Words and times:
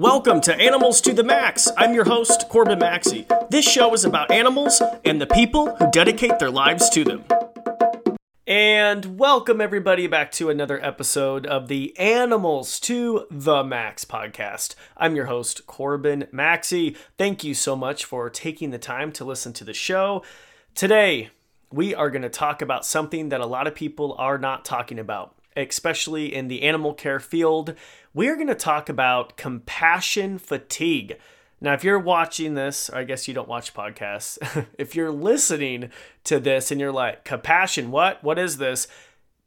Welcome 0.00 0.40
to 0.42 0.58
Animals 0.58 1.02
to 1.02 1.12
the 1.12 1.22
Max. 1.22 1.70
I'm 1.76 1.92
your 1.92 2.06
host, 2.06 2.48
Corbin 2.48 2.78
Maxey. 2.78 3.26
This 3.50 3.70
show 3.70 3.92
is 3.92 4.06
about 4.06 4.30
animals 4.30 4.80
and 5.04 5.20
the 5.20 5.26
people 5.26 5.76
who 5.76 5.90
dedicate 5.90 6.38
their 6.38 6.50
lives 6.50 6.88
to 6.88 7.04
them. 7.04 7.22
And 8.46 9.18
welcome 9.18 9.60
everybody 9.60 10.06
back 10.06 10.32
to 10.32 10.48
another 10.48 10.82
episode 10.82 11.44
of 11.44 11.68
the 11.68 11.94
Animals 11.98 12.80
to 12.80 13.26
the 13.30 13.62
Max 13.62 14.06
podcast. 14.06 14.74
I'm 14.96 15.16
your 15.16 15.26
host, 15.26 15.66
Corbin 15.66 16.28
Maxey. 16.32 16.96
Thank 17.18 17.44
you 17.44 17.52
so 17.52 17.76
much 17.76 18.06
for 18.06 18.30
taking 18.30 18.70
the 18.70 18.78
time 18.78 19.12
to 19.12 19.24
listen 19.26 19.52
to 19.52 19.64
the 19.64 19.74
show. 19.74 20.22
Today, 20.74 21.28
we 21.70 21.94
are 21.94 22.08
going 22.08 22.22
to 22.22 22.30
talk 22.30 22.62
about 22.62 22.86
something 22.86 23.28
that 23.28 23.42
a 23.42 23.46
lot 23.46 23.66
of 23.66 23.74
people 23.74 24.14
are 24.16 24.38
not 24.38 24.64
talking 24.64 24.98
about, 24.98 25.36
especially 25.56 26.34
in 26.34 26.48
the 26.48 26.62
animal 26.62 26.94
care 26.94 27.20
field. 27.20 27.74
We 28.14 28.28
are 28.28 28.34
going 28.34 28.48
to 28.48 28.54
talk 28.54 28.88
about 28.88 29.36
compassion 29.36 30.38
fatigue. 30.38 31.18
Now, 31.60 31.74
if 31.74 31.84
you're 31.84 31.98
watching 31.98 32.54
this, 32.54 32.88
I 32.90 33.04
guess 33.04 33.28
you 33.28 33.34
don't 33.34 33.48
watch 33.48 33.74
podcasts, 33.74 34.38
if 34.78 34.94
you're 34.94 35.12
listening 35.12 35.90
to 36.24 36.40
this 36.40 36.70
and 36.70 36.80
you're 36.80 36.92
like, 36.92 37.24
compassion, 37.24 37.90
what? 37.90 38.24
What 38.24 38.38
is 38.38 38.56
this? 38.56 38.88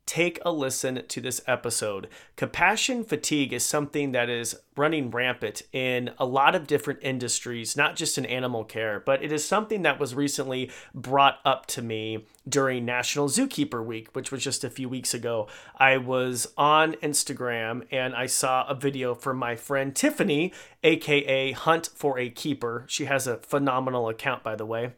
Take 0.05 0.39
a 0.43 0.51
listen 0.51 1.03
to 1.07 1.21
this 1.21 1.41
episode. 1.47 2.07
Compassion 2.35 3.03
fatigue 3.03 3.53
is 3.53 3.63
something 3.63 4.11
that 4.11 4.29
is 4.29 4.55
running 4.75 5.11
rampant 5.11 5.61
in 5.71 6.11
a 6.17 6.25
lot 6.25 6.55
of 6.55 6.67
different 6.67 6.99
industries, 7.01 7.77
not 7.77 7.95
just 7.95 8.17
in 8.17 8.25
animal 8.25 8.63
care, 8.63 8.99
but 8.99 9.23
it 9.23 9.31
is 9.31 9.45
something 9.45 9.83
that 9.83 9.99
was 9.99 10.15
recently 10.15 10.69
brought 10.93 11.39
up 11.45 11.65
to 11.67 11.81
me 11.81 12.25
during 12.47 12.83
National 12.83 13.29
Zookeeper 13.29 13.83
Week, 13.83 14.09
which 14.13 14.31
was 14.31 14.43
just 14.43 14.63
a 14.63 14.69
few 14.69 14.89
weeks 14.89 15.13
ago. 15.13 15.47
I 15.77 15.97
was 15.97 16.51
on 16.57 16.93
Instagram 16.93 17.85
and 17.91 18.15
I 18.15 18.25
saw 18.25 18.67
a 18.67 18.75
video 18.75 19.15
from 19.15 19.37
my 19.37 19.55
friend 19.55 19.95
Tiffany, 19.95 20.51
aka 20.83 21.51
Hunt 21.51 21.89
for 21.95 22.19
a 22.19 22.29
Keeper. 22.29 22.85
She 22.87 23.05
has 23.05 23.27
a 23.27 23.37
phenomenal 23.37 24.09
account, 24.09 24.43
by 24.43 24.55
the 24.55 24.65
way 24.65 24.93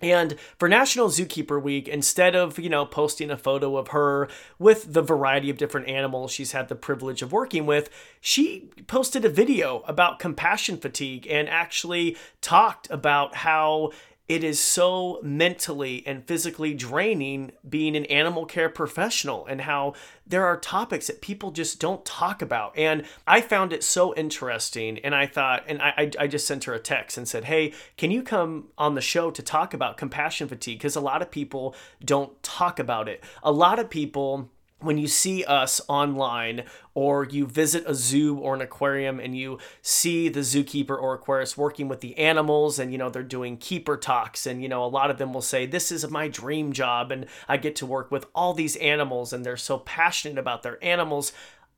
and 0.00 0.36
for 0.58 0.68
National 0.68 1.08
Zookeeper 1.08 1.60
Week, 1.60 1.88
instead 1.88 2.36
of, 2.36 2.58
you 2.58 2.68
know, 2.68 2.84
posting 2.84 3.30
a 3.30 3.36
photo 3.36 3.76
of 3.76 3.88
her 3.88 4.28
with 4.58 4.92
the 4.92 5.02
variety 5.02 5.48
of 5.48 5.56
different 5.56 5.88
animals 5.88 6.32
she's 6.32 6.52
had 6.52 6.68
the 6.68 6.74
privilege 6.74 7.22
of 7.22 7.32
working 7.32 7.64
with, 7.64 7.88
she 8.20 8.70
posted 8.86 9.24
a 9.24 9.30
video 9.30 9.82
about 9.86 10.18
compassion 10.18 10.76
fatigue 10.76 11.26
and 11.30 11.48
actually 11.48 12.16
talked 12.42 12.90
about 12.90 13.36
how 13.36 13.90
it 14.28 14.42
is 14.42 14.58
so 14.58 15.20
mentally 15.22 16.02
and 16.04 16.26
physically 16.26 16.74
draining 16.74 17.52
being 17.68 17.94
an 17.94 18.04
animal 18.06 18.44
care 18.44 18.68
professional 18.68 19.46
and 19.46 19.60
how 19.60 19.94
there 20.26 20.44
are 20.44 20.56
topics 20.56 21.06
that 21.06 21.20
people 21.20 21.52
just 21.52 21.78
don't 21.78 22.04
talk 22.04 22.42
about. 22.42 22.76
And 22.76 23.04
I 23.26 23.40
found 23.40 23.72
it 23.72 23.84
so 23.84 24.14
interesting. 24.14 24.98
And 24.98 25.14
I 25.14 25.26
thought, 25.26 25.64
and 25.68 25.80
I, 25.80 26.10
I 26.18 26.26
just 26.26 26.46
sent 26.46 26.64
her 26.64 26.74
a 26.74 26.80
text 26.80 27.16
and 27.16 27.28
said, 27.28 27.44
Hey, 27.44 27.72
can 27.96 28.10
you 28.10 28.22
come 28.22 28.68
on 28.76 28.96
the 28.96 29.00
show 29.00 29.30
to 29.30 29.42
talk 29.42 29.72
about 29.72 29.96
compassion 29.96 30.48
fatigue? 30.48 30.78
Because 30.78 30.96
a 30.96 31.00
lot 31.00 31.22
of 31.22 31.30
people 31.30 31.74
don't 32.04 32.42
talk 32.42 32.80
about 32.80 33.08
it. 33.08 33.22
A 33.44 33.52
lot 33.52 33.78
of 33.78 33.88
people 33.88 34.50
when 34.86 34.98
you 34.98 35.08
see 35.08 35.44
us 35.44 35.80
online 35.88 36.64
or 36.94 37.24
you 37.24 37.46
visit 37.46 37.84
a 37.86 37.94
zoo 37.94 38.38
or 38.38 38.54
an 38.54 38.62
aquarium 38.62 39.20
and 39.20 39.36
you 39.36 39.58
see 39.82 40.28
the 40.28 40.40
zookeeper 40.40 40.98
or 40.98 41.18
aquarist 41.18 41.56
working 41.56 41.88
with 41.88 42.00
the 42.00 42.16
animals 42.16 42.78
and 42.78 42.92
you 42.92 42.98
know 42.98 43.10
they're 43.10 43.22
doing 43.22 43.56
keeper 43.56 43.96
talks 43.96 44.46
and 44.46 44.62
you 44.62 44.68
know 44.68 44.84
a 44.84 44.86
lot 44.86 45.10
of 45.10 45.18
them 45.18 45.34
will 45.34 45.42
say 45.42 45.66
this 45.66 45.92
is 45.92 46.08
my 46.10 46.28
dream 46.28 46.72
job 46.72 47.12
and 47.12 47.26
I 47.48 47.56
get 47.56 47.76
to 47.76 47.86
work 47.86 48.10
with 48.10 48.26
all 48.34 48.54
these 48.54 48.76
animals 48.76 49.32
and 49.32 49.44
they're 49.44 49.56
so 49.56 49.78
passionate 49.78 50.38
about 50.38 50.62
their 50.62 50.82
animals 50.82 51.32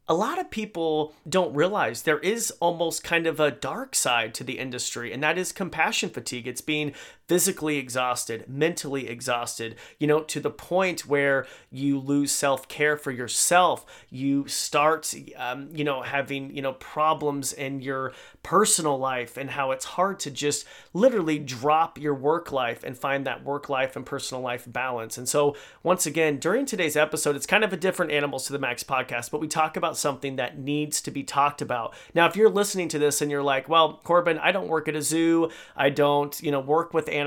a 0.08 0.14
lot 0.14 0.38
of 0.38 0.50
people 0.50 1.14
don't 1.28 1.54
realize 1.54 2.02
there 2.02 2.18
is 2.20 2.50
almost 2.60 3.04
kind 3.04 3.26
of 3.26 3.38
a 3.38 3.50
dark 3.50 3.94
side 3.94 4.32
to 4.34 4.44
the 4.44 4.58
industry, 4.58 5.12
and 5.12 5.22
that 5.22 5.36
is 5.36 5.52
compassion 5.52 6.08
fatigue. 6.08 6.48
It's 6.48 6.62
being 6.62 6.94
physically 7.28 7.76
exhausted, 7.76 8.44
mentally 8.48 9.06
exhausted, 9.06 9.76
you 9.98 10.06
know, 10.06 10.22
to 10.22 10.40
the 10.40 10.50
point 10.50 11.06
where 11.06 11.46
you 11.70 11.98
lose 11.98 12.32
self 12.32 12.66
care 12.68 12.96
for 12.96 13.10
yourself. 13.10 13.84
You 14.08 14.48
start, 14.48 15.12
um, 15.36 15.68
you 15.72 15.84
know, 15.84 16.02
having, 16.02 16.56
you 16.56 16.62
know, 16.62 16.72
problems 16.72 17.52
in 17.52 17.82
your 17.82 18.12
personal 18.42 18.98
life 18.98 19.36
and 19.36 19.50
how 19.50 19.72
it's 19.72 19.84
hard 19.84 20.18
to 20.20 20.30
just 20.30 20.66
literally 20.94 21.38
drop 21.38 21.98
your 21.98 22.14
work 22.14 22.50
life 22.50 22.82
and 22.82 22.96
find 22.96 23.26
that 23.26 23.44
work 23.44 23.68
life 23.68 23.94
and 23.94 24.06
personal 24.06 24.42
life 24.42 24.64
balance. 24.66 25.18
And 25.18 25.28
so, 25.28 25.54
once 25.82 26.06
again, 26.06 26.38
during 26.38 26.64
today's 26.64 26.96
episode, 26.96 27.36
it's 27.36 27.46
kind 27.46 27.62
of 27.62 27.72
a 27.72 27.76
different 27.76 28.10
Animals 28.10 28.46
to 28.46 28.54
the 28.54 28.58
Max 28.58 28.82
podcast, 28.82 29.30
but 29.30 29.40
we 29.40 29.48
talk 29.48 29.76
about 29.76 29.98
something 29.98 30.36
that 30.36 30.58
needs 30.58 31.02
to 31.02 31.10
be 31.10 31.22
talked 31.22 31.60
about. 31.60 31.94
Now, 32.14 32.26
if 32.26 32.36
you're 32.36 32.48
listening 32.48 32.88
to 32.88 32.98
this 32.98 33.20
and 33.20 33.30
you're 33.30 33.42
like, 33.42 33.68
well, 33.68 34.00
Corbin, 34.02 34.38
I 34.38 34.50
don't 34.50 34.68
work 34.68 34.88
at 34.88 34.96
a 34.96 35.02
zoo, 35.02 35.50
I 35.76 35.90
don't, 35.90 36.40
you 36.40 36.50
know, 36.50 36.60
work 36.60 36.94
with 36.94 37.06
animals. 37.08 37.17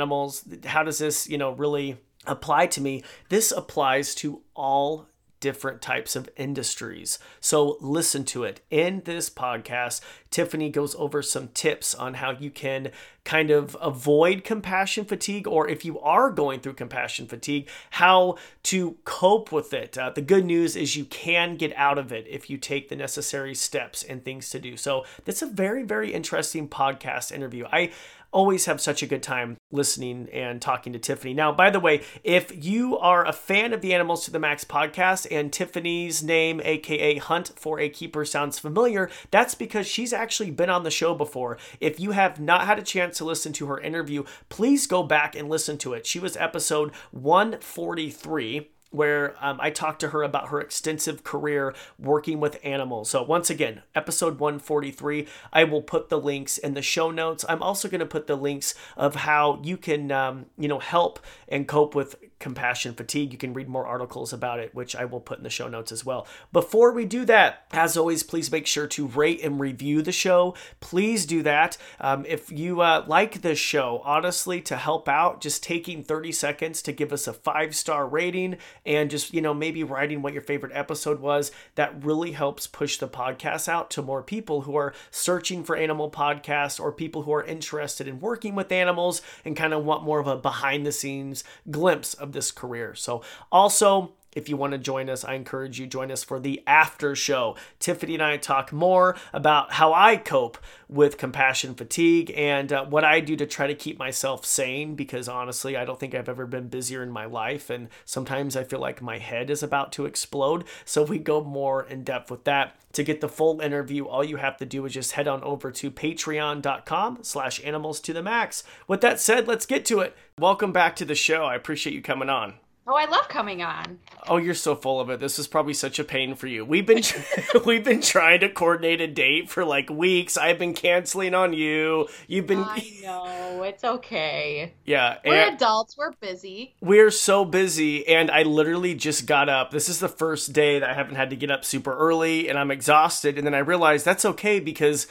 How 0.66 0.84
does 0.84 0.98
this, 1.00 1.30
you 1.30 1.38
know, 1.38 1.52
really 1.52 1.98
apply 2.26 2.68
to 2.68 2.82
me? 2.82 3.04
This 3.30 3.52
applies 3.52 4.16
to 4.16 4.42
all 4.56 5.08
different 5.42 5.82
types 5.82 6.16
of 6.16 6.30
industries. 6.38 7.20
So 7.42 7.78
listen 7.82 8.24
to 8.26 8.46
it. 8.46 8.62
In 8.70 9.02
this 9.04 9.30
podcast, 9.30 10.00
Tiffany 10.30 10.70
goes 10.70 10.96
over 10.96 11.22
some 11.22 11.50
tips 11.50 11.94
on 11.94 12.14
how 12.14 12.32
you 12.32 12.52
can 12.52 12.92
kind 13.26 13.52
of 13.52 13.76
avoid 13.82 14.44
compassion 14.44 15.04
fatigue, 15.04 15.48
or 15.48 15.68
if 15.68 15.84
you 15.84 16.00
are 16.00 16.32
going 16.32 16.60
through 16.60 16.74
compassion 16.74 17.28
fatigue, 17.28 17.68
how 17.90 18.38
to 18.64 18.98
cope 19.04 19.52
with 19.52 19.74
it. 19.74 19.98
Uh, 19.98 20.12
the 20.12 20.22
good 20.22 20.46
news 20.46 20.76
is 20.76 20.96
you 20.96 21.06
can 21.06 21.58
get 21.58 21.76
out 21.76 21.98
of 21.98 22.12
it 22.12 22.26
if 22.30 22.50
you 22.50 22.58
take 22.58 22.90
the 22.90 22.96
necessary 22.96 23.54
steps 23.54 24.04
and 24.04 24.24
things 24.24 24.50
to 24.52 24.60
do. 24.60 24.78
So, 24.78 25.06
that's 25.26 25.42
a 25.42 25.48
very, 25.48 25.84
very 25.84 26.14
interesting 26.14 26.70
podcast 26.70 27.32
interview. 27.32 27.66
I 27.72 27.92
always 28.32 28.66
have 28.66 28.82
such 28.82 29.04
a 29.04 29.08
good 29.08 29.24
time 29.24 29.58
listening 29.72 30.30
and 30.32 30.62
talking 30.62 30.94
to 30.94 31.00
Tiffany. 31.00 31.34
Now, 31.34 31.52
by 31.52 31.70
the 31.70 31.80
way, 31.80 32.02
if 32.24 32.66
you 32.66 32.98
are 32.98 33.26
a 33.26 33.34
fan 33.34 33.74
of 33.74 33.82
the 33.82 33.94
Animals 33.94 34.26
to 34.26 34.32
the 34.32 34.40
Max 34.40 34.64
podcast 34.64 35.28
and 35.30 35.52
Tiffany's 35.52 36.24
name, 36.24 36.62
aka 36.64 37.18
Hunt 37.18 37.52
for 37.56 37.80
a 37.80 37.90
Keeper, 37.90 38.26
sounds 38.26 38.60
familiar, 38.60 39.10
that's 39.32 39.56
because 39.56 39.88
she's 39.88 40.14
actually 40.14 40.52
been 40.52 40.70
on 40.70 40.84
the 40.84 40.92
show 40.92 41.14
before. 41.14 41.58
If 41.80 42.00
you 42.00 42.12
have 42.12 42.40
not 42.40 42.66
had 42.66 42.80
a 42.80 42.84
chance 42.84 43.18
to 43.18 43.26
listen 43.26 43.54
to 43.54 43.68
her 43.68 43.80
interview, 43.80 44.24
please 44.50 44.88
go 44.88 45.04
back 45.04 45.36
and 45.36 45.50
listen 45.50 45.78
to 45.80 45.94
it. 45.94 46.06
She 46.06 46.20
was 46.20 46.38
episode 46.38 46.92
143 47.12 48.70
where 48.92 49.36
um, 49.44 49.58
I 49.60 49.72
talked 49.72 50.02
to 50.02 50.10
her 50.10 50.22
about 50.22 50.50
her 50.50 50.62
extensive 50.62 51.24
career 51.24 51.74
working 51.98 52.40
with 52.40 52.60
animals. 52.64 53.10
So, 53.10 53.24
once 53.24 53.50
again, 53.50 53.82
episode 53.96 54.40
143, 54.40 55.28
I 55.52 55.64
will 55.64 55.82
put 55.82 56.10
the 56.10 56.20
links 56.20 56.58
in 56.58 56.74
the 56.74 56.82
show 56.82 57.10
notes. 57.10 57.44
I'm 57.50 57.64
also 57.64 57.90
going 57.90 58.00
to 58.00 58.06
put 58.06 58.28
the 58.28 58.36
links 58.36 58.76
of 58.96 59.16
how 59.16 59.60
you 59.64 59.78
can, 59.78 60.12
um, 60.12 60.46
you 60.58 60.68
know, 60.68 60.80
help 60.80 61.20
and 61.48 61.68
cope 61.68 61.96
with 61.96 62.16
compassion 62.42 62.94
fatigue. 62.94 63.32
You 63.32 63.38
can 63.38 63.54
read 63.54 63.70
more 63.70 63.88
articles 63.88 64.34
about 64.34 64.60
it, 64.60 64.76
which 64.76 64.96
I 64.96 65.06
will 65.06 65.22
put 65.22 65.38
in 65.38 65.44
the 65.44 65.50
show 65.50 65.70
notes 65.70 65.92
as 65.92 66.06
well. 66.06 66.28
Before 66.52 66.92
we 66.92 67.06
do 67.06 67.24
that, 67.26 67.66
as 67.72 67.96
always, 67.96 68.24
please 68.24 68.52
make 68.52 68.68
sure 68.68 68.88
to 68.88 69.08
rate 69.08 69.42
and 69.42 69.60
review 69.60 70.02
the 70.02 70.12
show. 70.12 70.56
Please 70.82 71.26
do 71.26 71.42
that. 71.44 71.78
Um, 72.00 72.26
if 72.28 72.52
you 72.52 72.82
uh, 72.82 73.06
like 73.08 73.42
this 73.42 73.60
show, 73.60 74.02
honestly, 74.04 74.60
to 74.62 74.76
help 74.76 75.08
out, 75.08 75.40
just 75.40 75.64
taking 75.64 76.04
30 76.04 76.32
seconds 76.34 76.82
to 76.82 76.92
give 76.92 77.14
us 77.14 77.28
a 77.28 77.34
five 77.34 77.76
star 77.76 78.08
rating 78.08 78.58
and 78.86 79.10
just, 79.10 79.34
you 79.34 79.42
know, 79.42 79.54
maybe 79.54 79.84
writing 79.84 80.22
what 80.22 80.34
your 80.34 80.42
favorite 80.42 80.74
episode 80.76 81.20
was, 81.20 81.52
that 81.76 82.04
really 82.04 82.32
helps 82.32 82.68
push 82.68 82.98
the 82.98 83.08
podcast 83.08 83.70
out 83.70 83.90
to 83.92 84.02
more 84.02 84.24
people 84.24 84.62
who 84.62 84.76
are 84.76 84.94
searching 85.12 85.64
for 85.64 85.76
animal 85.76 86.10
podcasts 86.10 86.80
or 86.80 86.92
people 86.92 87.22
who 87.24 87.32
are 87.32 87.44
interested 87.44 88.08
in 88.08 88.20
working 88.20 88.56
with 88.56 88.72
animals 88.72 89.22
and 89.46 89.56
kind 89.56 89.74
of 89.74 89.86
want 89.86 90.04
more 90.04 90.20
of 90.20 90.28
a 90.28 90.36
behind 90.36 90.86
the 90.86 90.92
scenes 90.92 91.44
glimpse 91.70 92.14
of 92.16 92.31
this 92.32 92.52
career. 92.52 92.96
So, 92.96 93.24
also, 93.52 94.14
if 94.34 94.48
you 94.48 94.58
want 94.58 94.72
to 94.72 94.78
join 94.78 95.10
us, 95.10 95.26
I 95.26 95.34
encourage 95.34 95.80
you 95.80 95.88
join 95.88 96.12
us 96.12 96.24
for 96.24 96.40
the 96.40 96.62
after 96.66 97.16
show. 97.16 97.56
Tiffany 97.80 98.14
and 98.14 98.24
I 98.24 98.38
talk 98.38 98.72
more 98.72 99.18
about 99.34 99.74
how 99.74 99.94
I 99.94 100.18
cope 100.18 100.58
with 100.88 101.18
compassion 101.18 101.74
fatigue 101.74 102.32
and 102.36 102.72
uh, 102.72 102.86
what 102.86 103.04
I 103.04 103.20
do 103.20 103.36
to 103.38 103.46
try 103.46 103.68
to 103.68 103.76
keep 103.76 103.98
myself 103.98 104.46
sane 104.46 104.96
because 104.96 105.28
honestly, 105.28 105.76
I 105.76 105.86
don't 105.86 106.00
think 106.00 106.14
I've 106.14 106.30
ever 106.30 106.46
been 106.46 106.68
busier 106.68 107.02
in 107.04 107.12
my 107.12 107.26
life 107.26 107.70
and 107.70 107.90
sometimes 108.06 108.56
I 108.56 108.64
feel 108.64 108.80
like 108.80 109.02
my 109.02 109.18
head 109.18 109.50
is 109.50 109.64
about 109.64 109.92
to 109.94 110.06
explode. 110.06 110.66
So 110.86 111.04
we 111.04 111.18
go 111.18 111.44
more 111.44 111.84
in 111.84 112.04
depth 112.04 112.32
with 112.32 112.44
that. 112.46 112.76
To 112.94 113.04
get 113.04 113.22
the 113.22 113.30
full 113.30 113.62
interview, 113.62 114.06
all 114.06 114.24
you 114.24 114.36
have 114.36 114.58
to 114.58 114.66
do 114.66 114.86
is 114.86 114.94
just 114.94 115.14
head 115.14 115.28
on 115.28 115.42
over 115.44 115.72
to 115.72 115.90
patreon.com 115.90 117.20
slash 117.22 117.64
animals 117.64 118.02
to 118.02 118.12
the 118.12 118.22
max. 118.22 118.66
With 118.86 119.00
that 119.00 119.20
said, 119.20 119.48
let's 119.48 119.66
get 119.66 119.86
to 119.86 120.02
it. 120.02 120.16
Welcome 120.38 120.74
back 120.74 120.98
to 120.98 121.06
the 121.06 121.16
show. 121.16 121.46
I 121.46 121.56
appreciate 121.56 121.94
you 121.94 122.02
coming 122.02 122.30
on. 122.30 122.56
Oh, 122.88 122.96
I 122.96 123.06
love 123.06 123.30
coming 123.30 123.62
on. 123.62 124.00
Oh, 124.28 124.38
you're 124.38 124.56
so 124.56 124.76
full 124.76 125.00
of 125.00 125.10
it. 125.12 125.20
This 125.20 125.38
is 125.38 125.48
probably 125.48 125.74
such 125.76 126.00
a 126.00 126.04
pain 126.04 126.34
for 126.34 126.48
you. 126.48 126.66
We've 126.66 126.86
been 126.86 127.04
we've 127.66 127.84
been 127.84 128.02
trying 128.02 128.40
to 128.40 128.50
coordinate 128.50 129.00
a 129.02 129.08
date 129.08 129.50
for 129.50 129.64
like 129.64 129.90
weeks. 129.90 130.36
I've 130.36 130.58
been 130.58 130.74
canceling 130.74 131.36
on 131.36 131.54
you. 131.54 132.08
You've 132.28 132.48
been 132.48 132.64
I 132.64 132.84
know. 133.04 133.64
It's 133.64 133.84
okay. 133.84 134.74
Yeah. 134.84 135.18
We're 135.24 135.50
adults. 135.54 135.96
We're 135.96 136.14
busy. 136.14 136.74
We're 136.82 137.12
so 137.12 137.46
busy 137.46 138.08
and 138.08 138.32
I 138.32 138.44
literally 138.44 138.96
just 138.96 139.28
got 139.28 139.48
up. 139.48 139.70
This 139.70 139.88
is 139.88 140.00
the 140.00 140.10
first 140.10 140.52
day 140.52 140.80
that 140.80 140.90
I 140.90 140.96
haven't 140.96 141.16
had 141.16 141.30
to 141.30 141.36
get 141.36 141.52
up 141.52 141.64
super 141.64 141.96
early 141.96 142.50
and 142.50 142.58
I'm 142.58 142.72
exhausted 142.72 143.38
and 143.38 143.46
then 143.46 143.54
I 143.54 143.60
realized 143.60 144.06
that's 144.06 144.26
okay 144.26 144.60
because 144.60 145.06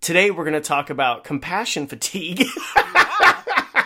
today 0.00 0.30
we're 0.30 0.44
going 0.44 0.54
to 0.54 0.60
talk 0.60 0.90
about 0.90 1.24
compassion 1.24 1.88
fatigue. 1.88 2.44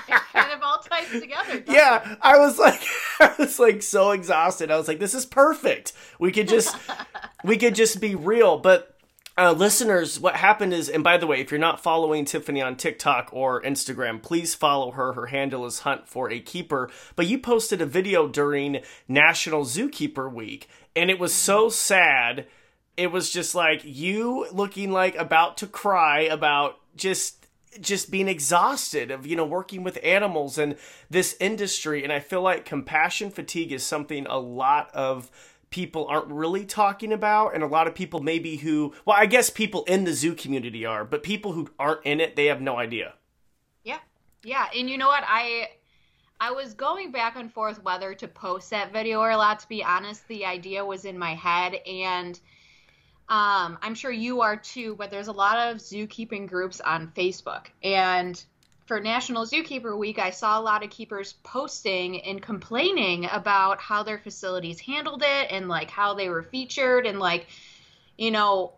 It 0.08 0.20
kind 0.32 0.52
of 0.52 0.62
all 0.62 0.78
ties 0.78 0.90
together. 1.10 1.62
yeah, 1.66 2.16
I 2.20 2.38
was 2.38 2.58
like, 2.58 2.80
I 3.20 3.34
was 3.38 3.58
like 3.58 3.82
so 3.82 4.10
exhausted. 4.10 4.70
I 4.70 4.76
was 4.76 4.88
like, 4.88 4.98
this 4.98 5.14
is 5.14 5.26
perfect. 5.26 5.92
We 6.18 6.32
could 6.32 6.48
just, 6.48 6.76
we 7.44 7.56
could 7.56 7.74
just 7.74 8.00
be 8.00 8.14
real. 8.14 8.58
But 8.58 8.96
uh, 9.40 9.52
listeners, 9.52 10.20
what 10.20 10.36
happened 10.36 10.74
is, 10.74 10.88
and 10.88 11.02
by 11.02 11.16
the 11.16 11.26
way, 11.26 11.40
if 11.40 11.50
you're 11.50 11.58
not 11.58 11.82
following 11.82 12.24
Tiffany 12.24 12.60
on 12.60 12.76
TikTok 12.76 13.30
or 13.32 13.62
Instagram, 13.62 14.20
please 14.20 14.54
follow 14.54 14.90
her. 14.90 15.14
Her 15.14 15.26
handle 15.26 15.64
is 15.64 15.80
Hunt 15.80 16.06
for 16.06 16.30
a 16.30 16.40
Keeper. 16.40 16.90
But 17.16 17.26
you 17.26 17.38
posted 17.38 17.80
a 17.80 17.86
video 17.86 18.28
during 18.28 18.80
National 19.08 19.64
Zookeeper 19.64 20.30
Week, 20.30 20.68
and 20.94 21.10
it 21.10 21.18
was 21.18 21.32
so 21.32 21.70
sad. 21.70 22.46
It 22.96 23.12
was 23.12 23.30
just 23.30 23.54
like 23.54 23.80
you 23.82 24.46
looking 24.52 24.90
like 24.92 25.16
about 25.16 25.56
to 25.58 25.66
cry 25.66 26.20
about 26.22 26.76
just 26.96 27.39
just 27.80 28.10
being 28.10 28.28
exhausted 28.28 29.10
of 29.10 29.26
you 29.26 29.36
know 29.36 29.44
working 29.44 29.84
with 29.84 29.98
animals 30.02 30.58
and 30.58 30.76
this 31.08 31.36
industry 31.38 32.02
and 32.02 32.12
i 32.12 32.18
feel 32.18 32.42
like 32.42 32.64
compassion 32.64 33.30
fatigue 33.30 33.70
is 33.70 33.84
something 33.84 34.26
a 34.26 34.38
lot 34.38 34.90
of 34.92 35.30
people 35.70 36.04
aren't 36.08 36.26
really 36.26 36.64
talking 36.64 37.12
about 37.12 37.54
and 37.54 37.62
a 37.62 37.66
lot 37.66 37.86
of 37.86 37.94
people 37.94 38.18
maybe 38.20 38.56
who 38.56 38.92
well 39.04 39.16
i 39.16 39.24
guess 39.26 39.50
people 39.50 39.84
in 39.84 40.02
the 40.02 40.12
zoo 40.12 40.34
community 40.34 40.84
are 40.84 41.04
but 41.04 41.22
people 41.22 41.52
who 41.52 41.68
aren't 41.78 42.04
in 42.04 42.20
it 42.20 42.34
they 42.34 42.46
have 42.46 42.60
no 42.60 42.76
idea 42.76 43.14
Yeah. 43.84 43.98
Yeah. 44.42 44.66
And 44.76 44.88
you 44.88 44.98
know 44.98 45.08
what? 45.08 45.24
I 45.26 45.68
I 46.40 46.50
was 46.52 46.72
going 46.74 47.12
back 47.12 47.36
and 47.36 47.52
forth 47.52 47.82
whether 47.82 48.14
to 48.14 48.28
post 48.28 48.70
that 48.70 48.92
video 48.92 49.20
or 49.20 49.30
not, 49.32 49.60
to 49.60 49.68
be 49.68 49.84
honest. 49.84 50.26
The 50.28 50.44
idea 50.44 50.84
was 50.84 51.04
in 51.04 51.18
my 51.18 51.34
head 51.34 51.74
and 51.86 52.40
um, 53.30 53.78
I'm 53.80 53.94
sure 53.94 54.10
you 54.10 54.40
are 54.40 54.56
too, 54.56 54.96
but 54.96 55.12
there's 55.12 55.28
a 55.28 55.32
lot 55.32 55.56
of 55.56 55.76
zookeeping 55.76 56.48
groups 56.48 56.80
on 56.80 57.12
Facebook. 57.16 57.66
And 57.84 58.42
for 58.86 58.98
National 58.98 59.46
Zookeeper 59.46 59.96
Week, 59.96 60.18
I 60.18 60.30
saw 60.30 60.58
a 60.58 60.62
lot 60.62 60.82
of 60.82 60.90
keepers 60.90 61.34
posting 61.44 62.22
and 62.22 62.42
complaining 62.42 63.28
about 63.30 63.80
how 63.80 64.02
their 64.02 64.18
facilities 64.18 64.80
handled 64.80 65.22
it 65.24 65.46
and 65.52 65.68
like 65.68 65.90
how 65.90 66.14
they 66.14 66.28
were 66.28 66.42
featured 66.42 67.06
and 67.06 67.20
like, 67.20 67.46
you 68.18 68.32
know, 68.32 68.72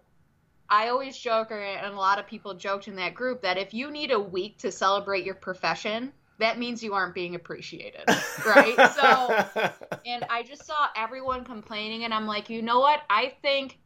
I 0.68 0.88
always 0.88 1.16
joke, 1.16 1.50
or, 1.50 1.58
and 1.58 1.94
a 1.94 1.98
lot 1.98 2.18
of 2.18 2.26
people 2.26 2.52
joked 2.52 2.88
in 2.88 2.96
that 2.96 3.14
group, 3.14 3.40
that 3.42 3.56
if 3.56 3.72
you 3.72 3.90
need 3.90 4.10
a 4.10 4.20
week 4.20 4.58
to 4.58 4.70
celebrate 4.70 5.24
your 5.24 5.34
profession, 5.34 6.12
that 6.40 6.58
means 6.58 6.82
you 6.82 6.92
aren't 6.92 7.14
being 7.14 7.34
appreciated, 7.34 8.04
right? 8.46 8.74
so, 8.94 9.70
and 10.06 10.24
I 10.28 10.42
just 10.42 10.66
saw 10.66 10.88
everyone 10.94 11.44
complaining, 11.44 12.04
and 12.04 12.12
I'm 12.12 12.26
like, 12.26 12.50
you 12.50 12.60
know 12.60 12.80
what? 12.80 13.00
I 13.08 13.34
think 13.40 13.78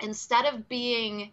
instead 0.00 0.46
of 0.46 0.68
being, 0.68 1.30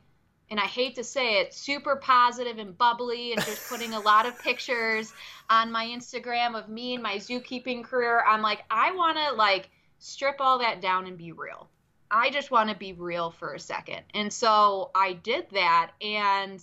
and 0.50 0.60
I 0.60 0.66
hate 0.66 0.96
to 0.96 1.04
say 1.04 1.40
it, 1.40 1.54
super 1.54 1.96
positive 1.96 2.58
and 2.58 2.78
bubbly, 2.78 3.34
and 3.34 3.42
just 3.42 3.69
putting 3.69 3.94
a 3.94 4.00
lot 4.00 4.25
of 4.25 4.40
pictures 4.40 5.13
on 5.50 5.72
my 5.72 5.86
Instagram 5.86 6.58
of 6.58 6.69
me 6.69 6.94
and 6.94 7.04
my 7.04 7.16
zookeeping 7.16 7.84
career, 7.84 8.24
I'm 8.28 8.42
like, 8.42 8.63
I 8.69 8.92
want 8.92 9.18
to 9.18 9.34
like 9.34 9.69
strip 10.00 10.38
all 10.40 10.60
that 10.60 10.81
down 10.81 11.08
and 11.08 11.18
be 11.18 11.31
real. 11.31 11.69
I 12.10 12.30
just 12.30 12.52
want 12.52 12.69
to 12.69 12.75
be 12.75 12.92
real 12.92 13.31
for 13.31 13.54
a 13.54 13.60
second. 13.60 14.02
And 14.13 14.34
so 14.34 14.92
I 14.94 15.14
did 15.14 15.48
that. 15.54 15.92
And, 16.02 16.62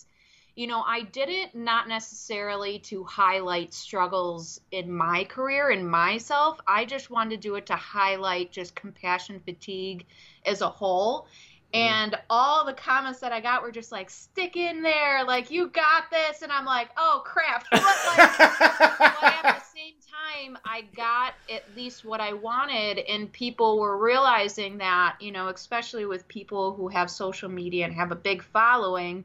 you 0.57 0.67
know, 0.67 0.83
I 0.87 1.03
did 1.03 1.31
it 1.31 1.55
not 1.55 1.89
necessarily 1.89 2.81
to 2.81 3.05
highlight 3.05 3.73
struggles 3.73 4.61
in 4.73 4.93
my 4.93 5.25
career 5.25 5.71
and 5.71 5.89
myself. 5.89 6.59
I 6.67 6.85
just 6.85 7.11
wanted 7.11 7.31
to 7.31 7.49
do 7.49 7.55
it 7.55 7.65
to 7.67 7.77
highlight 7.77 8.53
just 8.53 8.75
compassion 8.75 9.41
fatigue 9.41 10.05
as 10.45 10.61
a 10.61 10.69
whole. 10.69 11.27
Mm-hmm. 11.75 11.77
And 11.77 12.19
all 12.31 12.65
the 12.65 12.73
comments 12.73 13.21
that 13.21 13.33
I 13.33 13.41
got 13.41 13.63
were 13.63 13.73
just 13.73 13.93
like, 13.93 14.09
stick 14.09 14.57
in 14.57 14.83
there, 14.83 15.25
like, 15.25 15.51
you 15.51 15.69
got 15.69 16.05
this. 16.11 16.43
And 16.43 16.51
I'm 16.51 16.65
like, 16.65 16.89
oh 16.97 17.23
crap. 17.25 17.67
But, 17.71 17.83
like, 17.83 18.39
but 18.39 19.23
at 19.23 19.43
the 19.43 19.65
same 19.75 19.95
time, 20.11 20.59
I 20.65 20.85
got 20.97 21.35
at 21.53 21.65
least 21.77 22.05
what 22.05 22.21
I 22.21 22.33
wanted, 22.33 22.99
and 22.99 23.31
people 23.33 23.79
were 23.79 23.99
realizing 23.99 24.79
that, 24.79 25.17
you 25.21 25.33
know, 25.33 25.49
especially 25.49 26.07
with 26.07 26.27
people 26.29 26.73
who 26.75 26.89
have 26.89 27.11
social 27.11 27.49
media 27.49 27.85
and 27.85 27.95
have 27.95 28.13
a 28.13 28.17
big 28.17 28.43
following, 28.43 29.25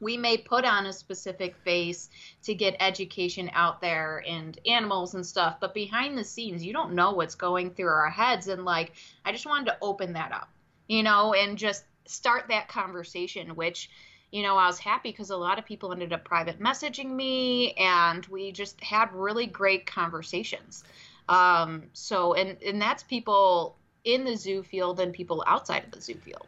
we 0.00 0.16
may 0.16 0.36
put 0.36 0.64
on 0.64 0.86
a 0.86 0.92
specific 0.92 1.56
face 1.56 2.08
to 2.44 2.54
get 2.54 2.76
education 2.80 3.50
out 3.52 3.80
there 3.80 4.22
and 4.26 4.58
animals 4.66 5.14
and 5.14 5.26
stuff, 5.26 5.56
but 5.60 5.74
behind 5.74 6.16
the 6.16 6.24
scenes, 6.24 6.64
you 6.64 6.72
don't 6.72 6.94
know 6.94 7.12
what's 7.12 7.34
going 7.34 7.70
through 7.70 7.88
our 7.88 8.10
heads. 8.10 8.48
And 8.48 8.64
like, 8.64 8.92
I 9.24 9.32
just 9.32 9.46
wanted 9.46 9.66
to 9.66 9.78
open 9.82 10.12
that 10.12 10.32
up, 10.32 10.48
you 10.88 11.02
know, 11.02 11.34
and 11.34 11.56
just 11.56 11.84
start 12.06 12.46
that 12.48 12.68
conversation, 12.68 13.54
which 13.54 13.90
you 14.30 14.42
know, 14.42 14.56
I 14.56 14.66
was 14.66 14.78
happy 14.78 15.10
because 15.10 15.30
a 15.30 15.36
lot 15.36 15.58
of 15.58 15.64
people 15.64 15.92
ended 15.92 16.12
up 16.12 16.24
private 16.24 16.60
messaging 16.60 17.10
me 17.10 17.72
and 17.72 18.26
we 18.26 18.52
just 18.52 18.78
had 18.82 19.12
really 19.12 19.46
great 19.46 19.86
conversations. 19.86 20.84
Um, 21.28 21.84
so, 21.94 22.34
and, 22.34 22.62
and 22.62 22.80
that's 22.80 23.02
people 23.02 23.76
in 24.04 24.24
the 24.24 24.36
zoo 24.36 24.62
field 24.62 25.00
and 25.00 25.12
people 25.12 25.42
outside 25.46 25.84
of 25.84 25.90
the 25.92 26.00
zoo 26.00 26.14
field. 26.14 26.46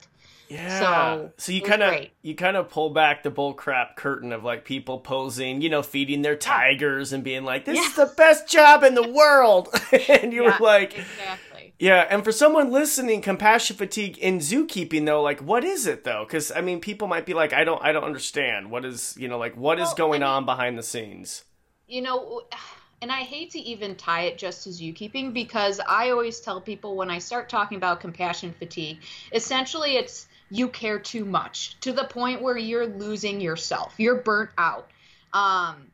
Yeah. 0.51 0.81
So, 0.81 1.33
So, 1.37 1.53
you 1.53 1.63
kind 1.63 1.83
of 1.83 2.07
you 2.23 2.35
kind 2.35 2.57
of 2.57 2.69
pull 2.71 2.91
back 2.91 3.23
the 3.23 3.31
bull 3.31 3.55
crap 3.55 3.97
curtain 3.97 4.33
of 4.33 4.43
like 4.43 4.65
people 4.65 4.99
posing, 4.99 5.61
you 5.63 5.69
know, 5.71 5.83
feeding 5.83 6.23
their 6.23 6.35
tigers 6.37 7.13
and 7.13 7.23
being 7.23 7.45
like, 7.45 7.65
"This 7.65 7.79
is 7.79 7.95
the 7.95 8.13
best 8.17 8.49
job 8.49 8.83
in 8.83 8.95
the 8.95 9.09
world," 9.09 9.69
and 10.09 10.33
you 10.33 10.43
Yeah, 10.45 10.59
were 10.59 10.65
like, 10.65 10.99
exactly. 10.99 11.73
Yeah, 11.79 12.07
and 12.11 12.25
for 12.25 12.33
someone 12.33 12.71
listening, 12.73 13.23
compassion 13.23 13.77
fatigue 13.77 14.19
in 14.19 14.39
zookeeping 14.41 15.07
though, 15.07 15.23
like 15.23 15.41
what 15.41 15.63
is 15.65 15.87
it 15.87 16.03
though? 16.05 16.25
Because 16.27 16.51
I 16.51 16.61
mean, 16.63 16.81
people 16.81 17.07
might 17.07 17.27
be 17.27 17.33
like, 17.33 17.53
I 17.53 17.63
don't, 17.65 17.83
I 17.83 17.93
don't 17.93 18.05
understand. 18.05 18.71
What 18.73 18.85
is, 18.85 19.17
you 19.17 19.29
know, 19.29 19.39
like 19.39 19.57
what 19.57 19.79
is 19.79 19.87
Well, 19.87 19.95
going 19.95 20.23
I 20.23 20.27
mean- 20.27 20.35
on 20.35 20.45
behind 20.47 20.77
the 20.79 20.83
scenes? 20.83 21.45
you 21.87 22.03
know, 22.03 22.43
and 23.03 23.11
I 23.11 23.21
hate 23.21 23.51
to 23.53 23.59
even 23.61 23.95
tie 23.97 24.25
it 24.25 24.37
just 24.37 24.65
to 24.65 24.71
zookeeping 24.71 25.33
because 25.33 25.81
I 25.89 26.11
always 26.11 26.39
tell 26.41 26.61
people 26.61 26.97
when 26.97 27.11
I 27.11 27.19
start 27.19 27.49
talking 27.49 27.77
about 27.79 28.01
compassion 28.01 28.53
fatigue, 28.59 28.99
essentially 29.33 29.97
it's 29.97 30.27
you 30.51 30.69
care 30.69 30.99
too 30.99 31.25
much 31.25 31.79
to 31.81 31.93
the 31.93 32.05
point 32.05 32.43
where 32.43 32.59
you're 32.59 32.87
losing 32.87 33.41
yourself. 33.41 33.95
You're 33.99 34.17
burnt 34.17 34.51
out. 34.59 34.91
Um, 35.33 35.87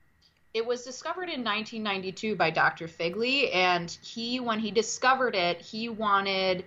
it 0.55 0.65
was 0.65 0.83
discovered 0.83 1.29
in 1.29 1.45
1992 1.45 2.35
by 2.35 2.51
Dr. 2.51 2.89
Figley, 2.89 3.53
and 3.53 3.91
he, 4.03 4.41
when 4.41 4.59
he 4.59 4.71
discovered 4.71 5.35
it, 5.35 5.61
he 5.61 5.91
wanted, 5.91 6.65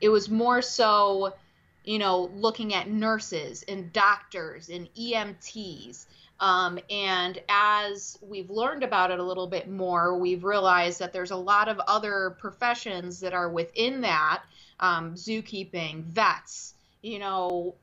it 0.00 0.08
was 0.08 0.30
more 0.30 0.62
so, 0.62 1.34
you 1.84 1.98
know, 1.98 2.30
looking 2.36 2.72
at 2.72 2.88
nurses 2.88 3.64
and 3.66 3.92
doctors 3.92 4.68
and 4.68 4.88
EMTs. 4.94 6.06
Um, 6.38 6.78
and 6.88 7.40
as 7.48 8.16
we've 8.22 8.50
learned 8.50 8.84
about 8.84 9.10
it 9.10 9.18
a 9.18 9.24
little 9.24 9.48
bit 9.48 9.68
more, 9.68 10.16
we've 10.16 10.44
realized 10.44 11.00
that 11.00 11.12
there's 11.12 11.32
a 11.32 11.36
lot 11.36 11.68
of 11.68 11.80
other 11.80 12.36
professions 12.38 13.18
that 13.20 13.32
are 13.32 13.48
within 13.48 14.00
that 14.02 14.42
um, 14.78 15.14
zookeeping, 15.14 16.04
vets, 16.04 16.74
you 17.02 17.18
know, 17.18 17.74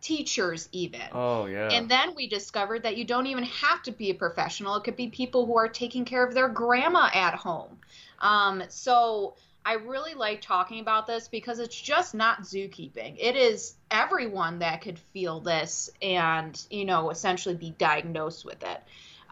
teachers, 0.00 0.68
even. 0.72 1.00
Oh 1.12 1.46
yeah. 1.46 1.70
And 1.72 1.90
then 1.90 2.14
we 2.14 2.28
discovered 2.28 2.84
that 2.84 2.96
you 2.96 3.04
don't 3.04 3.26
even 3.26 3.44
have 3.44 3.82
to 3.84 3.92
be 3.92 4.10
a 4.10 4.14
professional. 4.14 4.76
It 4.76 4.84
could 4.84 4.96
be 4.96 5.08
people 5.08 5.46
who 5.46 5.58
are 5.58 5.68
taking 5.68 6.04
care 6.04 6.24
of 6.24 6.34
their 6.34 6.48
grandma 6.48 7.08
at 7.12 7.34
home. 7.34 7.78
Um, 8.20 8.62
so 8.68 9.34
I 9.64 9.74
really 9.74 10.14
like 10.14 10.42
talking 10.42 10.78
about 10.78 11.08
this 11.08 11.26
because 11.26 11.58
it's 11.58 11.78
just 11.78 12.14
not 12.14 12.42
zookeeping. 12.42 13.16
It 13.18 13.34
is 13.34 13.74
everyone 13.90 14.60
that 14.60 14.80
could 14.80 14.96
feel 14.96 15.40
this 15.40 15.90
and, 16.00 16.56
you 16.70 16.84
know, 16.84 17.10
essentially 17.10 17.56
be 17.56 17.70
diagnosed 17.70 18.44
with 18.44 18.62
it. 18.62 18.80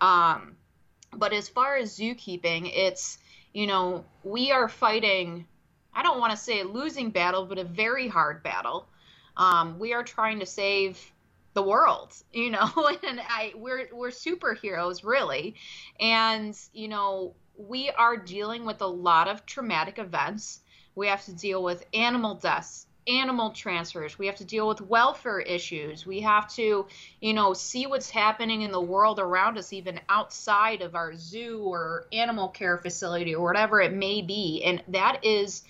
Um, 0.01 0.57
but 1.13 1.33
as 1.33 1.49
far 1.49 1.77
as 1.77 1.97
zookeeping, 1.97 2.69
it's, 2.75 3.19
you 3.53 3.69
know, 3.69 4.05
we 4.25 4.51
are 4.51 4.69
fighting, 4.69 5.47
I 5.95 6.03
don't 6.03 6.19
want 6.19 6.33
to 6.33 6.37
say 6.37 6.63
a 6.63 6.65
losing 6.65 7.11
battle, 7.11 7.47
but 7.47 7.59
a 7.59 7.65
very 7.65 8.09
hard 8.09 8.43
battle. 8.43 8.89
Um, 9.37 9.79
we 9.79 9.93
are 9.93 10.05
trying 10.05 10.41
to 10.41 10.47
save 10.47 11.13
the 11.55 11.63
world, 11.63 12.13
you 12.33 12.51
know, 12.51 12.71
and 13.07 13.21
I 13.21 13.53
we're 13.57 13.89
we're 13.93 14.11
superheroes 14.11 15.05
really. 15.05 15.55
And, 16.01 16.59
you 16.73 16.89
know, 16.89 17.35
we 17.57 17.91
are 17.91 18.17
dealing 18.17 18.65
with 18.65 18.81
a 18.81 18.87
lot 18.87 19.29
of 19.29 19.47
traumatic 19.47 19.99
events. 19.99 20.61
We 20.95 21.09
have 21.09 21.25
to 21.25 21.33
deal 21.33 21.63
with 21.63 21.87
animal 21.93 22.35
deaths, 22.35 22.87
animal 23.07 23.51
transfers. 23.51 24.19
We 24.19 24.27
have 24.27 24.37
to 24.37 24.45
deal 24.45 24.67
with 24.67 24.81
welfare 24.81 25.41
issues. 25.41 26.07
We 26.07 26.21
have 26.21 26.49
to, 26.55 26.87
you 27.21 27.33
know, 27.33 27.53
see 27.53 27.87
what's 27.87 28.11
happening 28.11 28.63
in 28.63 28.73
the 28.73 28.81
world 28.81 29.19
around 29.19 29.59
us, 29.59 29.73
even 29.73 30.01
outside 30.09 30.83
of 30.83 30.95
our 30.95 31.15
zoo 31.15 31.63
or 31.65 32.07
animal 32.13 32.49
care 32.49 32.79
facility 32.79 33.35
or 33.35 33.45
whatever 33.45 33.81
it 33.81 33.93
may 33.93 34.23
be. 34.23 34.63
And 34.65 34.83
that 34.89 35.25
is 35.25 35.63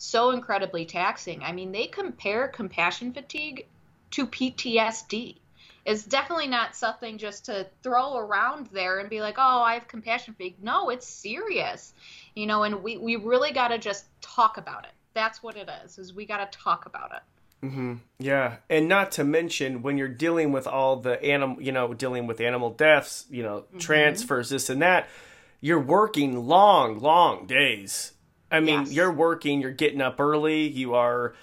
so 0.00 0.30
incredibly 0.30 0.86
taxing. 0.86 1.42
I 1.42 1.52
mean, 1.52 1.72
they 1.72 1.86
compare 1.86 2.48
compassion 2.48 3.12
fatigue 3.12 3.66
to 4.12 4.26
PTSD. 4.26 5.36
It's 5.84 6.04
definitely 6.04 6.46
not 6.46 6.74
something 6.74 7.18
just 7.18 7.46
to 7.46 7.66
throw 7.82 8.16
around 8.16 8.68
there 8.72 8.98
and 8.98 9.10
be 9.10 9.20
like, 9.20 9.36
oh, 9.38 9.62
I 9.62 9.74
have 9.74 9.88
compassion 9.88 10.34
fatigue. 10.34 10.56
No, 10.62 10.88
it's 10.88 11.06
serious. 11.06 11.92
You 12.34 12.46
know, 12.46 12.62
and 12.62 12.82
we, 12.82 12.96
we 12.96 13.16
really 13.16 13.52
got 13.52 13.68
to 13.68 13.78
just 13.78 14.06
talk 14.22 14.56
about 14.56 14.84
it. 14.84 14.92
That's 15.12 15.42
what 15.42 15.56
it 15.56 15.68
is, 15.84 15.98
is 15.98 16.14
we 16.14 16.24
got 16.24 16.50
to 16.50 16.58
talk 16.58 16.86
about 16.86 17.12
it. 17.12 17.66
Mm-hmm. 17.66 17.96
Yeah, 18.18 18.56
and 18.70 18.88
not 18.88 19.12
to 19.12 19.24
mention 19.24 19.82
when 19.82 19.98
you're 19.98 20.08
dealing 20.08 20.50
with 20.50 20.66
all 20.66 20.96
the 20.96 21.22
animal, 21.22 21.60
you 21.60 21.72
know, 21.72 21.92
dealing 21.92 22.26
with 22.26 22.40
animal 22.40 22.70
deaths, 22.70 23.26
you 23.28 23.42
know, 23.42 23.60
mm-hmm. 23.68 23.78
transfers, 23.78 24.48
this 24.48 24.70
and 24.70 24.80
that. 24.80 25.08
You're 25.60 25.78
working 25.78 26.46
long, 26.46 27.00
long 27.00 27.46
days. 27.46 28.12
I 28.50 28.60
mean, 28.60 28.80
yes. 28.80 28.92
you're 28.92 29.12
working. 29.12 29.60
You're 29.60 29.70
getting 29.70 30.00
up 30.00 30.20
early. 30.20 30.66
You 30.66 30.94
are 30.94 31.34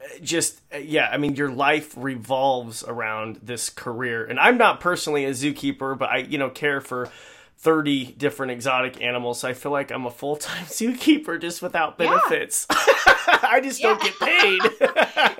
uh, 0.00 0.18
just 0.22 0.62
uh, 0.72 0.78
yeah 0.78 1.10
i 1.12 1.18
mean 1.18 1.36
your 1.36 1.50
life 1.50 1.92
revolves 1.94 2.82
around 2.84 3.38
this 3.42 3.68
career 3.68 4.24
and 4.24 4.40
i'm 4.40 4.56
not 4.56 4.80
personally 4.80 5.26
a 5.26 5.30
zookeeper 5.30 5.98
but 5.98 6.08
i 6.08 6.18
you 6.18 6.38
know 6.38 6.48
care 6.48 6.80
for 6.80 7.10
30 7.58 8.12
different 8.12 8.50
exotic 8.50 9.02
animals 9.02 9.40
so 9.40 9.48
i 9.48 9.52
feel 9.52 9.72
like 9.72 9.90
i'm 9.90 10.06
a 10.06 10.10
full-time 10.10 10.64
zookeeper 10.66 11.38
just 11.38 11.60
without 11.60 11.98
benefits 11.98 12.66
yeah. 12.70 12.76
i 13.42 13.60
just 13.62 13.82
yeah. 13.82 13.88
don't 13.88 14.02
get 14.02 14.18
paid 14.18 14.62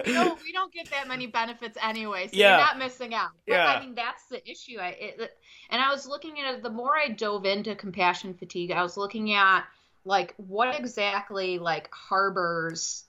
no 0.15 0.37
we 0.45 0.53
don't 0.53 0.75
get 0.75 0.91
that 0.91 1.09
many 1.09 1.27
benefits 1.27 1.79
anyway 1.83 2.27
so 2.27 2.33
yeah. 2.35 2.59
you're 2.59 2.67
not 2.67 2.79
missing 2.79 3.15
out 3.15 3.31
but, 3.47 3.55
yeah. 3.55 3.67
i 3.67 3.81
mean 3.81 3.95
that's 3.95 4.25
the 4.27 4.47
issue 4.51 4.79
I, 4.79 4.89
it, 4.89 5.39
and 5.71 5.81
i 5.81 5.91
was 5.91 6.07
looking 6.07 6.39
at 6.39 6.55
it 6.55 6.63
the 6.63 6.69
more 6.69 6.99
i 6.99 7.09
dove 7.09 7.47
into 7.47 7.75
compassion 7.75 8.35
fatigue 8.35 8.73
i 8.73 8.83
was 8.83 8.99
looking 8.99 9.33
at 9.33 9.65
like 10.05 10.35
what 10.37 10.79
exactly 10.79 11.59
like 11.59 11.93
harbors 11.93 13.05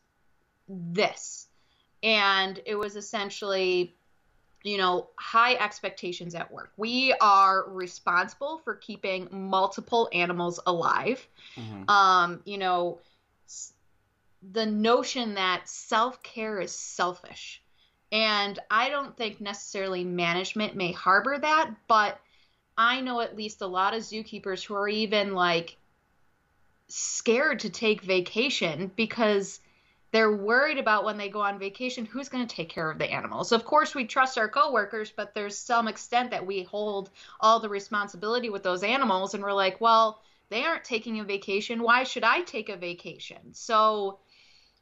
this. 0.67 1.47
And 2.03 2.59
it 2.65 2.75
was 2.75 2.95
essentially, 2.95 3.95
you 4.63 4.77
know, 4.77 5.09
high 5.15 5.55
expectations 5.55 6.35
at 6.35 6.51
work. 6.51 6.71
We 6.77 7.13
are 7.21 7.69
responsible 7.69 8.59
for 8.63 8.75
keeping 8.75 9.27
multiple 9.31 10.09
animals 10.13 10.59
alive. 10.65 11.25
Mm-hmm. 11.55 11.89
Um, 11.89 12.41
you 12.45 12.57
know, 12.57 12.99
the 14.51 14.65
notion 14.65 15.35
that 15.35 15.69
self 15.69 16.21
care 16.23 16.59
is 16.59 16.71
selfish. 16.71 17.61
And 18.11 18.59
I 18.69 18.89
don't 18.89 19.15
think 19.15 19.39
necessarily 19.39 20.03
management 20.03 20.75
may 20.75 20.91
harbor 20.91 21.37
that, 21.39 21.71
but 21.87 22.19
I 22.77 22.99
know 22.99 23.21
at 23.21 23.37
least 23.37 23.61
a 23.61 23.67
lot 23.67 23.93
of 23.93 24.01
zookeepers 24.01 24.63
who 24.63 24.75
are 24.75 24.89
even 24.89 25.33
like 25.33 25.77
scared 26.95 27.59
to 27.59 27.69
take 27.69 28.01
vacation 28.01 28.91
because 28.95 29.59
they're 30.11 30.35
worried 30.35 30.77
about 30.77 31.05
when 31.05 31.17
they 31.17 31.29
go 31.29 31.41
on 31.41 31.57
vacation 31.57 32.05
who's 32.05 32.29
going 32.29 32.45
to 32.45 32.55
take 32.55 32.69
care 32.69 32.91
of 32.91 32.97
the 32.97 33.11
animals. 33.11 33.51
Of 33.51 33.63
course, 33.63 33.95
we 33.95 34.05
trust 34.05 34.37
our 34.37 34.49
coworkers, 34.49 35.11
but 35.15 35.33
there's 35.33 35.57
some 35.57 35.87
extent 35.87 36.31
that 36.31 36.45
we 36.45 36.63
hold 36.63 37.09
all 37.39 37.59
the 37.59 37.69
responsibility 37.69 38.49
with 38.49 38.63
those 38.63 38.83
animals 38.83 39.33
and 39.33 39.43
we're 39.43 39.53
like, 39.53 39.79
well, 39.79 40.19
they 40.49 40.65
aren't 40.65 40.83
taking 40.83 41.19
a 41.19 41.23
vacation. 41.23 41.81
Why 41.81 42.03
should 42.03 42.25
I 42.25 42.41
take 42.41 42.67
a 42.67 42.75
vacation? 42.75 43.53
So, 43.53 44.19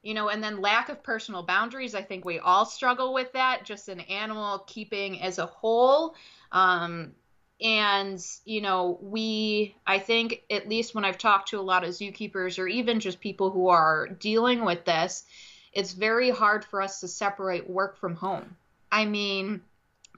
you 0.02 0.16
know, 0.16 0.30
and 0.30 0.44
then 0.44 0.62
lack 0.62 0.90
of 0.90 1.04
personal 1.04 1.44
boundaries. 1.44 1.94
I 1.94 2.02
think 2.02 2.26
we 2.26 2.40
all 2.40 2.66
struggle 2.66 3.14
with 3.14 3.32
that, 3.34 3.66
just 3.66 3.88
an 3.88 4.00
animal 4.00 4.64
keeping 4.66 5.22
as 5.22 5.38
a 5.38 5.46
whole. 5.46 6.16
Um, 6.52 7.12
and 7.62 8.26
you 8.46 8.62
know 8.62 8.98
we 9.02 9.76
i 9.86 10.00
think 10.00 10.44
at 10.50 10.70
least 10.70 10.96
when 10.96 11.04
i've 11.04 11.18
talked 11.18 11.50
to 11.50 11.60
a 11.60 11.62
lot 11.62 11.84
of 11.84 11.90
zookeepers 11.90 12.58
or 12.58 12.68
even 12.68 13.00
just 13.00 13.20
people 13.20 13.50
who 13.50 13.68
are 13.68 14.08
dealing 14.08 14.64
with 14.64 14.86
this 14.86 15.26
it's 15.74 15.94
very 15.94 16.30
hard 16.30 16.66
for 16.66 16.82
us 16.82 17.00
to 17.02 17.08
separate 17.08 17.70
work 17.70 17.98
from 17.98 18.16
home. 18.16 18.56
I 18.92 19.06
mean 19.06 19.62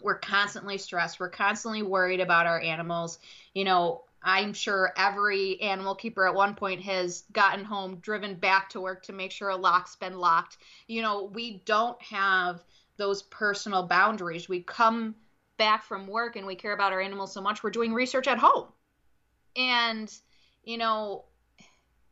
we're 0.02 0.18
constantly 0.18 0.80
stressed. 0.80 1.20
We're 1.20 1.30
constantly 1.30 1.84
worried 1.84 2.22
about 2.22 2.48
our 2.48 2.60
animals. 2.60 3.20
You 3.54 3.66
know 3.66 4.04
i'm 4.24 4.54
sure 4.54 4.94
every 4.98 5.60
animal 5.62 5.96
keeper 5.96 6.28
at 6.28 6.36
one 6.36 6.54
point 6.54 6.80
has 6.82 7.24
gotten 7.32 7.66
home 7.66 7.96
driven 8.02 8.36
back 8.36 8.70
to 8.70 8.80
work 8.80 9.02
to 9.04 9.14
make 9.14 9.32
sure 9.32 9.50
a 9.50 9.56
lock's 9.56 9.96
been 9.96 10.18
locked. 10.20 10.58
You 10.88 11.02
know 11.02 11.24
we 11.24 11.62
don't 11.66 12.02
have 12.02 12.64
those 12.98 13.24
personal 13.24 13.88
boundaries. 13.88 14.48
We 14.48 14.62
come 14.62 15.16
back 15.62 15.84
from 15.84 16.08
work 16.08 16.38
and 16.38 16.48
we 16.48 16.56
care 16.56 16.74
about 16.74 16.92
our 16.92 17.00
animals 17.00 17.32
so 17.32 17.40
much, 17.40 17.62
we're 17.62 17.70
doing 17.70 17.94
research 17.94 18.28
at 18.28 18.40
home. 18.40 18.66
And, 19.56 20.12
you 20.64 20.80
know, 20.80 21.26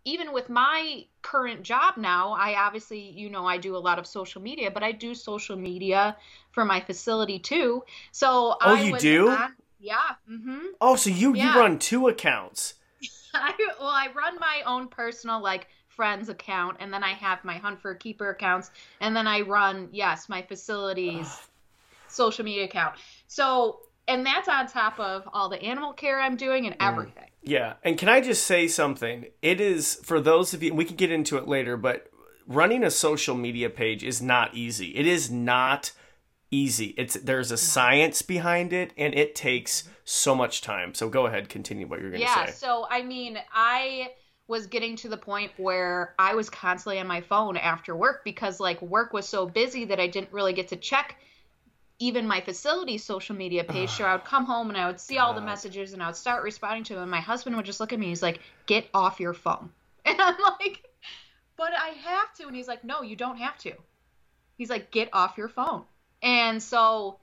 even 0.05 0.33
with 0.33 0.49
my 0.49 1.05
current 1.23 1.63
job 1.63 1.97
now, 1.97 2.33
I 2.33 2.63
obviously, 2.63 2.99
you 2.99 3.27
know, 3.31 3.47
I 3.47 3.57
do 3.57 3.75
a 3.75 3.79
lot 3.79 3.97
of 3.97 4.05
social 4.05 4.39
media, 4.39 4.69
but 4.69 4.83
I 4.83 4.91
do 4.91 5.15
social 5.15 5.55
media 5.55 6.15
for 6.51 6.63
my 6.63 6.79
facility 6.79 7.39
too. 7.39 7.83
So 8.11 8.55
oh, 8.61 8.75
I 8.75 8.83
you 8.83 8.97
do? 8.99 9.29
On, 9.31 9.55
yeah. 9.79 9.95
Mm-hmm. 10.29 10.59
Oh, 10.79 10.95
so 10.95 11.09
you 11.09 11.33
yeah. 11.33 11.55
you 11.55 11.59
run 11.59 11.79
two 11.79 12.07
accounts? 12.07 12.75
I, 13.33 13.55
well, 13.79 13.89
I 13.89 14.09
run 14.15 14.37
my 14.39 14.61
own 14.67 14.89
personal 14.89 15.41
like 15.41 15.65
friends 15.87 16.29
account, 16.29 16.77
and 16.79 16.93
then 16.93 17.03
I 17.03 17.13
have 17.13 17.43
my 17.43 17.57
Hunt 17.57 17.81
for 17.81 17.89
a 17.89 17.97
Keeper 17.97 18.29
accounts, 18.29 18.69
and 19.01 19.15
then 19.15 19.25
I 19.25 19.41
run 19.41 19.89
yes 19.91 20.29
my 20.29 20.43
facilities 20.43 21.49
social 22.09 22.43
media 22.43 22.65
account. 22.65 22.95
So, 23.29 23.81
and 24.07 24.25
that's 24.25 24.49
on 24.49 24.67
top 24.67 24.99
of 24.99 25.29
all 25.31 25.49
the 25.49 25.61
animal 25.61 25.93
care 25.93 26.19
I'm 26.19 26.35
doing 26.35 26.65
and 26.65 26.77
mm. 26.77 26.87
everything. 26.87 27.29
Yeah. 27.43 27.75
And 27.83 27.97
can 27.97 28.09
I 28.09 28.21
just 28.21 28.43
say 28.43 28.67
something? 28.67 29.27
It 29.41 29.61
is 29.61 29.95
for 30.03 30.19
those 30.19 30.53
of 30.53 30.63
you, 30.63 30.73
we 30.73 30.83
can 30.83 30.95
get 30.95 31.11
into 31.11 31.37
it 31.37 31.47
later, 31.47 31.77
but 31.77 32.09
running 32.47 32.83
a 32.83 32.91
social 32.91 33.35
media 33.35 33.69
page 33.69 34.03
is 34.03 34.19
not 34.19 34.55
easy. 34.55 34.95
It 34.95 35.05
is 35.05 35.29
not 35.29 35.91
easy. 36.49 36.95
It's 36.97 37.13
there's 37.13 37.51
a 37.51 37.57
science 37.57 38.23
behind 38.23 38.73
it 38.73 38.93
and 38.97 39.13
it 39.13 39.35
takes 39.35 39.87
so 40.03 40.33
much 40.33 40.61
time. 40.61 40.95
So 40.95 41.07
go 41.07 41.27
ahead, 41.27 41.49
continue 41.49 41.87
what 41.87 42.01
you're 42.01 42.09
going 42.09 42.21
to 42.21 42.27
yeah, 42.27 42.33
say. 42.33 42.41
Yeah, 42.47 42.51
so 42.53 42.87
I 42.89 43.03
mean, 43.03 43.37
I 43.53 44.09
was 44.47 44.65
getting 44.65 44.95
to 44.95 45.07
the 45.07 45.17
point 45.17 45.51
where 45.57 46.15
I 46.17 46.33
was 46.33 46.49
constantly 46.49 46.99
on 46.99 47.05
my 47.05 47.21
phone 47.21 47.57
after 47.57 47.95
work 47.95 48.23
because 48.25 48.59
like 48.59 48.81
work 48.81 49.13
was 49.13 49.29
so 49.29 49.45
busy 49.45 49.85
that 49.85 49.99
I 49.99 50.07
didn't 50.07 50.33
really 50.33 50.53
get 50.53 50.69
to 50.69 50.75
check 50.75 51.17
even 51.99 52.25
my 52.25 52.39
facility 52.39 52.97
social 52.97 53.35
media 53.35 53.63
page. 53.63 53.89
So 53.89 54.05
I 54.05 54.13
would 54.13 54.21
ah, 54.21 54.29
come 54.29 54.45
home 54.45 54.69
and 54.69 54.77
I 54.77 54.87
would 54.87 54.99
see 54.99 55.15
God. 55.15 55.23
all 55.23 55.33
the 55.33 55.41
messages 55.41 55.93
and 55.93 56.01
I 56.01 56.07
would 56.07 56.15
start 56.15 56.43
responding 56.43 56.85
to 56.85 56.93
them. 56.93 57.03
And 57.03 57.11
my 57.11 57.19
husband 57.19 57.55
would 57.55 57.65
just 57.65 57.79
look 57.79 57.93
at 57.93 57.99
me. 57.99 58.07
He's 58.07 58.23
like, 58.23 58.39
"Get 58.65 58.89
off 58.93 59.19
your 59.19 59.33
phone." 59.33 59.69
And 60.05 60.19
I'm 60.19 60.37
like, 60.59 60.81
"But 61.57 61.73
I 61.73 61.89
have 61.89 62.33
to." 62.35 62.47
And 62.47 62.55
he's 62.55 62.67
like, 62.67 62.83
"No, 62.83 63.01
you 63.01 63.15
don't 63.15 63.37
have 63.37 63.57
to." 63.59 63.73
He's 64.57 64.69
like, 64.69 64.91
"Get 64.91 65.09
off 65.13 65.37
your 65.37 65.49
phone." 65.49 65.83
And 66.21 66.63
so, 66.63 67.19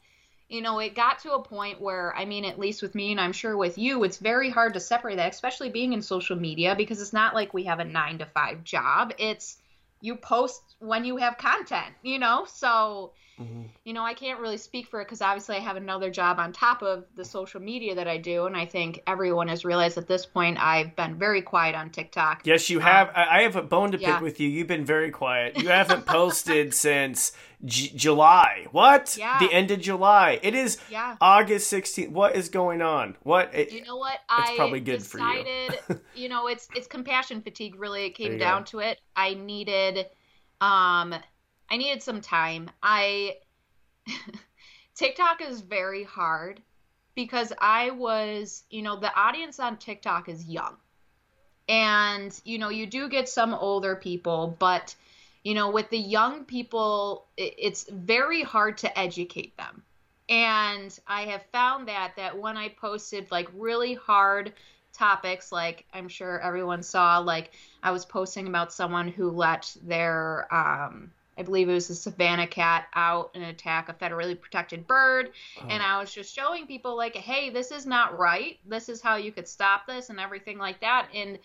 you 0.49 0.61
know, 0.61 0.78
it 0.78 0.95
got 0.95 1.21
to 1.21 1.33
a 1.33 1.42
point 1.42 1.80
where, 1.80 2.14
I 2.14 2.26
mean, 2.26 2.45
at 2.45 2.59
least 2.59 2.83
with 2.83 2.95
me, 2.95 3.11
and 3.11 3.21
I'm 3.21 3.33
sure 3.33 3.56
with 3.56 3.78
you, 3.78 4.04
it's 4.04 4.18
very 4.18 4.50
hard 4.50 4.75
to 4.75 4.80
separate 4.80 5.16
that, 5.16 5.33
especially 5.33 5.71
being 5.71 5.95
in 5.95 6.02
social 6.02 6.37
media, 6.37 6.75
because 6.76 7.00
it's 7.00 7.12
not 7.12 7.35
like 7.35 7.54
we 7.54 7.64
have 7.64 7.80
a 7.80 7.85
nine 7.85 8.18
to 8.18 8.26
five 8.26 8.62
job. 8.62 9.12
It's 9.18 9.56
you 10.00 10.16
post 10.16 10.62
when 10.78 11.04
you 11.04 11.16
have 11.16 11.38
content, 11.38 11.95
you 12.02 12.18
know? 12.18 12.47
So 12.49 13.12
Mm-hmm. 13.40 13.62
You 13.85 13.92
know, 13.92 14.02
I 14.02 14.14
can't 14.14 14.40
really 14.40 14.56
speak 14.56 14.87
for 14.87 15.00
it 15.00 15.04
because 15.04 15.21
obviously 15.21 15.56
I 15.56 15.61
have 15.61 15.76
another 15.76 16.11
job 16.11 16.38
on 16.38 16.52
top 16.52 16.83
of 16.83 17.04
the 17.16 17.25
social 17.25 17.61
media 17.61 17.95
that 17.95 18.09
I 18.09 18.16
do, 18.16 18.47
and 18.47 18.56
I 18.56 18.64
think 18.64 19.02
everyone 19.06 19.49
has 19.49 19.64
realized 19.64 19.99
at 19.99 20.09
this 20.09 20.25
point 20.25 20.59
I've 20.59 20.97
been 20.97 21.18
very 21.18 21.42
quiet 21.42 21.75
on 21.75 21.90
TikTok. 21.90 22.42
Yes, 22.45 22.71
you 22.71 22.78
have. 22.78 23.09
Um, 23.09 23.14
I 23.16 23.42
have 23.42 23.56
a 23.56 23.62
bone 23.62 23.92
to 23.92 23.99
pick 23.99 24.21
with 24.21 24.40
you. 24.40 24.49
You've 24.49 24.68
been 24.68 24.87
very 24.87 25.11
quiet. 25.11 25.59
You 25.59 25.68
haven't 25.68 26.06
posted 26.06 26.73
since 26.73 27.33
J- 27.62 27.92
July. 27.95 28.68
What? 28.73 29.16
Yeah. 29.18 29.38
The 29.38 29.52
end 29.52 29.71
of 29.71 29.80
July. 29.80 30.40
It 30.42 30.54
is 30.54 30.78
yeah. 30.90 31.16
August 31.21 31.71
16th. 31.71 32.11
What 32.11 32.37
is 32.37 32.49
going 32.49 32.80
on? 32.80 33.16
What? 33.23 33.54
It, 33.54 33.71
you 33.71 33.85
know 33.85 33.97
what? 33.97 34.14
It's 34.14 34.50
I 34.50 34.56
probably 34.56 34.80
good 34.80 35.00
decided, 35.00 35.75
for 35.87 35.92
you. 35.92 36.00
you 36.14 36.28
know, 36.30 36.47
it's 36.47 36.68
it's 36.75 36.87
compassion 36.87 37.42
fatigue. 37.42 37.78
Really, 37.78 38.06
it 38.06 38.14
came 38.14 38.38
down 38.38 38.62
go. 38.62 38.66
to 38.66 38.78
it. 38.78 38.99
I 39.14 39.35
needed, 39.35 40.06
um 40.60 41.14
I 41.70 41.76
needed 41.76 42.02
some 42.02 42.20
time. 42.20 42.70
I 42.82 43.36
TikTok 44.94 45.42
is 45.42 45.60
very 45.60 46.04
hard 46.04 46.62
because 47.14 47.52
I 47.58 47.90
was, 47.90 48.62
you 48.70 48.82
know, 48.82 48.96
the 48.96 49.14
audience 49.14 49.58
on 49.58 49.78
TikTok 49.78 50.28
is 50.28 50.44
young. 50.44 50.76
And, 51.68 52.38
you 52.44 52.58
know, 52.58 52.68
you 52.68 52.86
do 52.86 53.08
get 53.08 53.28
some 53.28 53.52
older 53.52 53.96
people, 53.96 54.54
but, 54.60 54.94
you 55.42 55.54
know, 55.54 55.70
with 55.70 55.90
the 55.90 55.98
young 55.98 56.44
people, 56.44 57.26
it's 57.36 57.88
very 57.90 58.42
hard 58.42 58.78
to 58.78 58.98
educate 58.98 59.56
them. 59.56 59.82
And 60.28 60.96
I 61.06 61.22
have 61.22 61.42
found 61.52 61.88
that 61.88 62.12
that 62.16 62.38
when 62.38 62.56
I 62.56 62.68
posted 62.68 63.30
like 63.30 63.48
really 63.54 63.94
hard 63.94 64.52
topics 64.92 65.52
like 65.52 65.84
I'm 65.92 66.08
sure 66.08 66.40
everyone 66.40 66.82
saw 66.82 67.18
like 67.18 67.52
I 67.87 67.93
was 67.93 68.05
posting 68.05 68.49
about 68.49 68.73
someone 68.73 69.07
who 69.07 69.31
let 69.31 69.73
their 69.81 70.52
um 70.52 71.12
I 71.38 71.43
believe 71.43 71.69
it 71.69 71.73
was 71.75 71.88
a 71.88 71.95
Savannah 71.95 72.49
cat 72.49 72.88
out 72.95 73.31
and 73.35 73.45
attack 73.45 73.88
a 73.88 73.95
federally 73.95 74.40
protected 74.40 74.88
bird. 74.88 75.31
Oh. 75.61 75.66
And 75.69 75.83
I 75.83 76.00
was 76.00 76.12
just 76.12 76.35
showing 76.35 76.66
people, 76.66 76.97
like, 76.97 77.14
hey, 77.14 77.50
this 77.50 77.71
is 77.71 77.85
not 77.85 78.19
right. 78.19 78.59
This 78.66 78.88
is 78.88 79.02
how 79.02 79.16
you 79.16 79.31
could 79.31 79.47
stop 79.47 79.87
this 79.87 80.09
and 80.09 80.19
everything 80.19 80.57
like 80.57 80.81
that. 80.81 81.09
And 81.14 81.38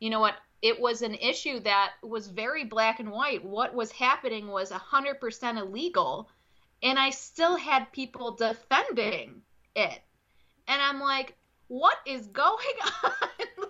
you 0.00 0.10
know 0.10 0.20
what? 0.20 0.34
It 0.60 0.78
was 0.78 1.00
an 1.00 1.14
issue 1.14 1.60
that 1.60 1.94
was 2.02 2.28
very 2.28 2.64
black 2.64 3.00
and 3.00 3.10
white. 3.10 3.42
What 3.42 3.74
was 3.74 3.90
happening 3.90 4.48
was 4.48 4.70
100% 4.70 5.58
illegal. 5.58 6.28
And 6.82 6.98
I 6.98 7.10
still 7.10 7.56
had 7.56 7.90
people 7.90 8.36
defending 8.36 9.40
it. 9.74 10.00
And 10.68 10.82
I'm 10.82 11.00
like, 11.00 11.36
what 11.68 11.96
is 12.06 12.26
going 12.26 12.76
on? 13.02 13.12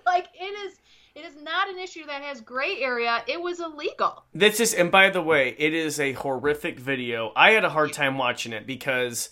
like, 0.05 0.29
it 0.35 0.59
is 0.67 0.79
It 1.19 1.25
is 1.25 1.43
not 1.43 1.69
an 1.69 1.81
issue 1.81 2.07
that 2.07 2.23
has 2.23 2.41
gray 2.41 2.81
area. 2.81 3.25
It 3.27 3.41
was 3.41 3.59
illegal. 3.59 4.23
This 4.33 4.61
is, 4.61 4.73
and 4.73 4.89
by 4.89 5.11
the 5.11 5.21
way, 5.21 5.57
it 5.59 5.75
is 5.75 5.99
a 5.99 6.13
horrific 6.13 6.79
video. 6.79 7.33
I 7.35 7.51
had 7.51 7.65
a 7.65 7.71
hard 7.71 7.93
time 7.93 8.19
watching 8.19 8.53
it 8.53 8.69
because 8.69 9.31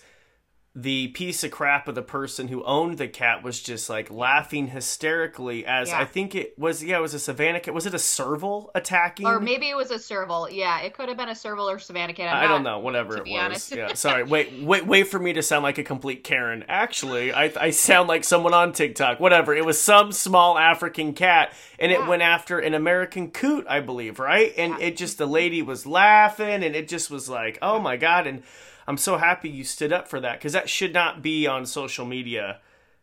the 0.79 1.07
piece 1.07 1.43
of 1.43 1.49
crap 1.49 1.87
of 1.87 1.95
the 1.95 2.03
person 2.03 2.49
who 2.49 2.63
owned 2.63 2.99
the 2.99 3.07
cat 3.07 3.41
was 3.41 3.59
just 3.59 3.89
like 3.89 4.11
laughing 4.11 4.67
hysterically 4.67 5.65
as 5.65 5.89
Yeah. 5.89 6.01
I 6.01 6.05
think 6.05 6.35
it 6.35 6.53
was 6.59 6.83
yeah 6.83 6.99
it 6.99 7.01
was 7.01 7.15
a 7.15 7.19
savannah 7.19 7.59
cat. 7.59 7.73
Was 7.73 7.87
it 7.87 7.95
a 7.95 7.99
serval 7.99 8.69
attacking? 8.75 9.25
Or 9.25 9.39
maybe 9.39 9.69
it 9.71 9.75
was 9.75 9.89
a 9.89 9.97
serval. 9.97 10.47
Yeah, 10.51 10.81
it 10.81 10.93
could 10.93 11.09
have 11.09 11.17
been 11.17 11.29
a 11.29 11.35
serval 11.35 11.67
or 11.67 11.79
savannah 11.79 12.13
cat. 12.13 12.31
I'm 12.31 12.43
I 12.43 12.47
don't 12.47 12.61
know. 12.61 12.77
Whatever 12.77 13.15
to 13.15 13.21
it 13.21 13.25
be 13.25 13.31
was. 13.31 13.39
Honest. 13.41 13.75
yeah 13.75 13.93
sorry. 13.95 14.21
Wait 14.23 14.53
wait 14.61 14.85
wait 14.85 15.07
for 15.07 15.17
me 15.17 15.33
to 15.33 15.41
sound 15.41 15.63
like 15.63 15.79
a 15.79 15.83
complete 15.83 16.23
Karen. 16.23 16.63
Actually 16.67 17.33
I 17.33 17.51
I 17.59 17.69
sound 17.71 18.07
like 18.07 18.23
someone 18.23 18.53
on 18.53 18.71
TikTok. 18.71 19.19
Whatever. 19.19 19.55
It 19.55 19.65
was 19.65 19.81
some 19.81 20.11
small 20.11 20.59
African 20.59 21.13
cat 21.13 21.53
and 21.79 21.91
it 21.91 22.05
went 22.05 22.21
after 22.21 22.59
an 22.59 22.75
American 22.75 23.31
coot 23.31 23.65
I 23.67 23.79
believe 23.79 24.19
right? 24.19 24.53
And 24.55 24.73
Yeah. 24.73 24.85
it 24.89 24.97
just 24.97 25.17
the 25.17 25.25
lady 25.25 25.63
was 25.63 25.87
laughing 25.87 26.63
and 26.63 26.75
it 26.75 26.87
just 26.87 27.09
was 27.09 27.27
like 27.27 27.57
oh 27.63 27.79
my 27.79 27.97
god. 27.97 28.27
And 28.27 28.43
I'm 28.87 28.97
so 28.97 29.17
happy 29.17 29.49
you 29.49 29.63
stood 29.63 29.91
up 29.91 30.07
for 30.07 30.19
that 30.21 30.39
because 30.39 30.53
that 30.53 30.69
should 30.69 30.93
not 30.93 31.21
be 31.21 31.45
on 31.47 31.65
social 31.65 32.05
media 32.05 32.59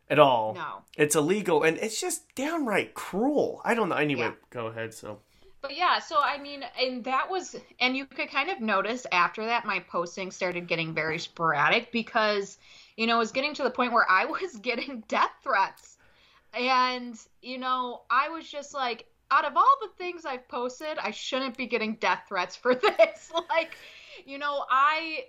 at 0.09 0.19
all. 0.19 0.55
No. 0.55 0.83
It's 0.97 1.15
illegal 1.17 1.63
and 1.63 1.77
it's 1.79 2.01
just 2.01 2.35
downright 2.35 2.95
cruel. 2.95 3.61
I 3.65 3.75
don't 3.75 3.89
know. 3.89 3.97
Anyway, 3.97 4.23
Yeah. 4.27 4.33
go 4.51 4.67
ahead. 4.69 4.95
So, 4.95 5.21
But 5.61 5.77
yeah, 5.77 5.99
so 5.99 6.17
I 6.21 6.39
mean, 6.39 6.65
and 6.81 7.05
that 7.05 7.31
was, 7.31 7.57
and 7.81 7.97
you 7.97 8.07
could 8.07 8.31
kind 8.31 8.51
of 8.51 8.61
notice 8.61 9.07
after 9.13 9.45
that, 9.47 9.65
my 9.67 9.81
posting 9.81 10.31
started 10.31 10.67
getting 10.67 10.95
very 10.95 11.19
sporadic 11.19 11.91
because, 11.93 12.59
you 12.97 13.07
know, 13.07 13.17
it 13.17 13.19
was 13.19 13.33
getting 13.33 13.55
to 13.55 13.63
the 13.63 13.71
point 13.71 13.93
where 13.93 14.07
I 14.11 14.25
was 14.27 14.57
getting 14.57 15.05
death 15.09 15.33
threats. 15.43 15.97
And, 16.59 17.19
you 17.43 17.59
know, 17.59 18.03
I 18.11 18.29
was 18.29 18.49
just 18.49 18.75
like, 18.75 19.07
out 19.31 19.45
of 19.45 19.57
all 19.57 19.75
the 19.83 19.89
things 19.99 20.25
I've 20.25 20.47
posted, 20.49 20.99
I 20.99 21.11
shouldn't 21.11 21.57
be 21.57 21.67
getting 21.67 21.95
death 21.97 22.25
threats 22.29 22.55
for 22.57 22.75
this. 22.75 23.33
like, 23.51 23.75
you 24.27 24.39
know, 24.39 24.65
I, 24.71 25.25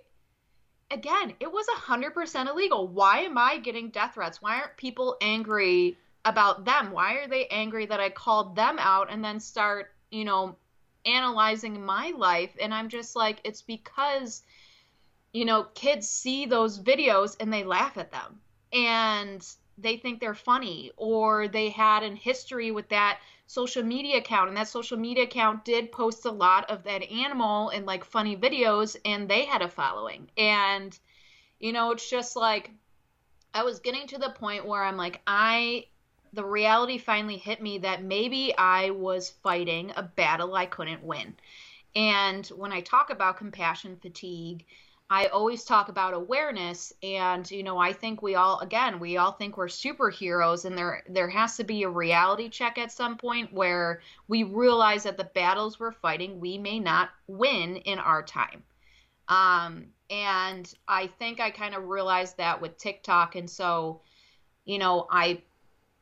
again, 0.90 1.34
it 1.40 1.50
was 1.50 1.66
100% 1.66 2.48
illegal. 2.48 2.88
Why 2.88 3.20
am 3.20 3.38
I 3.38 3.58
getting 3.58 3.90
death 3.90 4.14
threats? 4.14 4.40
Why 4.40 4.60
aren't 4.60 4.76
people 4.76 5.16
angry 5.20 5.98
about 6.24 6.64
them? 6.64 6.90
Why 6.92 7.14
are 7.14 7.28
they 7.28 7.46
angry 7.46 7.86
that 7.86 8.00
I 8.00 8.10
called 8.10 8.56
them 8.56 8.78
out 8.78 9.10
and 9.10 9.24
then 9.24 9.40
start, 9.40 9.92
you 10.10 10.24
know, 10.24 10.56
analyzing 11.04 11.84
my 11.84 12.12
life? 12.16 12.50
And 12.60 12.72
I'm 12.72 12.88
just 12.88 13.16
like, 13.16 13.40
it's 13.44 13.62
because, 13.62 14.42
you 15.32 15.44
know, 15.44 15.64
kids 15.74 16.08
see 16.08 16.46
those 16.46 16.80
videos 16.80 17.36
and 17.40 17.52
they 17.52 17.64
laugh 17.64 17.96
at 17.96 18.12
them 18.12 18.40
and 18.72 19.46
they 19.78 19.96
think 19.96 20.20
they're 20.20 20.34
funny 20.34 20.90
or 20.96 21.48
they 21.48 21.70
had 21.70 22.02
an 22.02 22.16
history 22.16 22.70
with 22.70 22.88
that 22.88 23.18
social 23.46 23.82
media 23.82 24.18
account 24.18 24.48
and 24.48 24.56
that 24.56 24.68
social 24.68 24.98
media 24.98 25.24
account 25.24 25.64
did 25.64 25.92
post 25.92 26.24
a 26.24 26.30
lot 26.30 26.70
of 26.70 26.82
that 26.84 27.02
animal 27.10 27.70
and 27.70 27.86
like 27.86 28.04
funny 28.04 28.36
videos 28.36 28.96
and 29.04 29.28
they 29.28 29.44
had 29.44 29.62
a 29.62 29.68
following. 29.68 30.28
And 30.36 30.98
you 31.58 31.72
know 31.72 31.90
it's 31.90 32.08
just 32.08 32.36
like 32.36 32.70
i 33.54 33.62
was 33.62 33.80
getting 33.80 34.06
to 34.06 34.18
the 34.18 34.30
point 34.30 34.66
where 34.66 34.82
i'm 34.82 34.96
like 34.96 35.20
i 35.26 35.84
the 36.32 36.44
reality 36.44 36.98
finally 36.98 37.38
hit 37.38 37.62
me 37.62 37.78
that 37.78 38.02
maybe 38.02 38.54
i 38.58 38.90
was 38.90 39.30
fighting 39.42 39.92
a 39.96 40.02
battle 40.02 40.54
i 40.54 40.66
couldn't 40.66 41.02
win. 41.02 41.34
And 41.94 42.46
when 42.48 42.72
i 42.72 42.80
talk 42.80 43.10
about 43.10 43.38
compassion 43.38 43.96
fatigue 43.96 44.64
I 45.08 45.26
always 45.26 45.64
talk 45.64 45.88
about 45.88 46.14
awareness 46.14 46.92
and 47.02 47.48
you 47.48 47.62
know 47.62 47.78
I 47.78 47.92
think 47.92 48.22
we 48.22 48.34
all 48.34 48.58
again 48.58 48.98
we 48.98 49.16
all 49.16 49.32
think 49.32 49.56
we're 49.56 49.68
superheroes 49.68 50.64
and 50.64 50.76
there 50.76 51.04
there 51.08 51.28
has 51.28 51.56
to 51.58 51.64
be 51.64 51.84
a 51.84 51.88
reality 51.88 52.48
check 52.48 52.76
at 52.76 52.90
some 52.90 53.16
point 53.16 53.52
where 53.52 54.00
we 54.26 54.42
realize 54.42 55.04
that 55.04 55.16
the 55.16 55.24
battles 55.24 55.78
we're 55.78 55.92
fighting 55.92 56.40
we 56.40 56.58
may 56.58 56.80
not 56.80 57.10
win 57.28 57.76
in 57.76 58.00
our 58.00 58.22
time. 58.22 58.64
Um 59.28 59.86
and 60.10 60.72
I 60.88 61.06
think 61.06 61.40
I 61.40 61.50
kind 61.50 61.74
of 61.74 61.84
realized 61.84 62.38
that 62.38 62.60
with 62.60 62.76
TikTok 62.76 63.36
and 63.36 63.48
so 63.48 64.00
you 64.64 64.78
know 64.78 65.06
I 65.08 65.42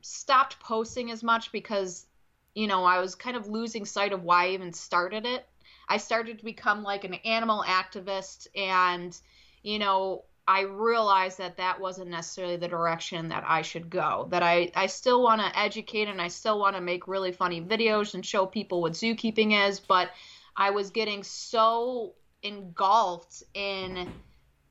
stopped 0.00 0.60
posting 0.60 1.10
as 1.10 1.22
much 1.22 1.52
because 1.52 2.06
you 2.54 2.66
know 2.66 2.84
I 2.84 3.00
was 3.00 3.14
kind 3.14 3.36
of 3.36 3.48
losing 3.48 3.84
sight 3.84 4.14
of 4.14 4.22
why 4.22 4.46
I 4.46 4.50
even 4.50 4.72
started 4.72 5.26
it. 5.26 5.46
I 5.88 5.98
started 5.98 6.38
to 6.38 6.44
become 6.44 6.82
like 6.82 7.04
an 7.04 7.14
animal 7.14 7.64
activist, 7.66 8.46
and 8.56 9.16
you 9.62 9.78
know, 9.78 10.24
I 10.46 10.62
realized 10.62 11.38
that 11.38 11.56
that 11.56 11.80
wasn't 11.80 12.10
necessarily 12.10 12.56
the 12.56 12.68
direction 12.68 13.28
that 13.28 13.44
I 13.46 13.62
should 13.62 13.88
go. 13.88 14.28
That 14.30 14.42
I 14.42 14.70
I 14.74 14.86
still 14.86 15.22
want 15.22 15.40
to 15.40 15.58
educate 15.58 16.08
and 16.08 16.20
I 16.20 16.28
still 16.28 16.58
want 16.58 16.76
to 16.76 16.82
make 16.82 17.08
really 17.08 17.32
funny 17.32 17.62
videos 17.62 18.14
and 18.14 18.24
show 18.24 18.46
people 18.46 18.82
what 18.82 18.92
zookeeping 18.92 19.68
is, 19.68 19.80
but 19.80 20.10
I 20.56 20.70
was 20.70 20.90
getting 20.90 21.22
so 21.22 22.14
engulfed 22.42 23.42
in 23.54 24.12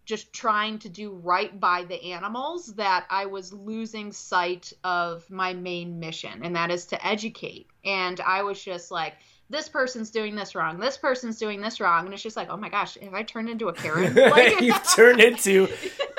just 0.05 0.33
trying 0.33 0.79
to 0.79 0.89
do 0.89 1.11
right 1.11 1.59
by 1.59 1.85
the 1.85 2.11
animals 2.11 2.67
that 2.75 3.05
I 3.09 3.25
was 3.25 3.53
losing 3.53 4.11
sight 4.11 4.73
of 4.83 5.29
my 5.29 5.53
main 5.53 5.99
mission, 5.99 6.43
and 6.43 6.55
that 6.55 6.71
is 6.71 6.85
to 6.87 7.05
educate. 7.05 7.67
And 7.85 8.19
I 8.19 8.43
was 8.43 8.61
just 8.61 8.91
like, 8.91 9.13
this 9.49 9.69
person's 9.69 10.09
doing 10.09 10.35
this 10.35 10.55
wrong. 10.55 10.79
This 10.79 10.97
person's 10.97 11.37
doing 11.37 11.61
this 11.61 11.79
wrong. 11.79 12.05
And 12.05 12.13
it's 12.13 12.23
just 12.23 12.37
like, 12.37 12.49
oh 12.49 12.57
my 12.57 12.69
gosh, 12.69 12.97
have 13.01 13.13
I 13.13 13.23
turned 13.23 13.49
into 13.49 13.67
a 13.67 13.73
Karen? 13.73 14.13
Like, 14.33 14.61
you 14.61 14.73
turned 14.95 15.21
into 15.21 15.67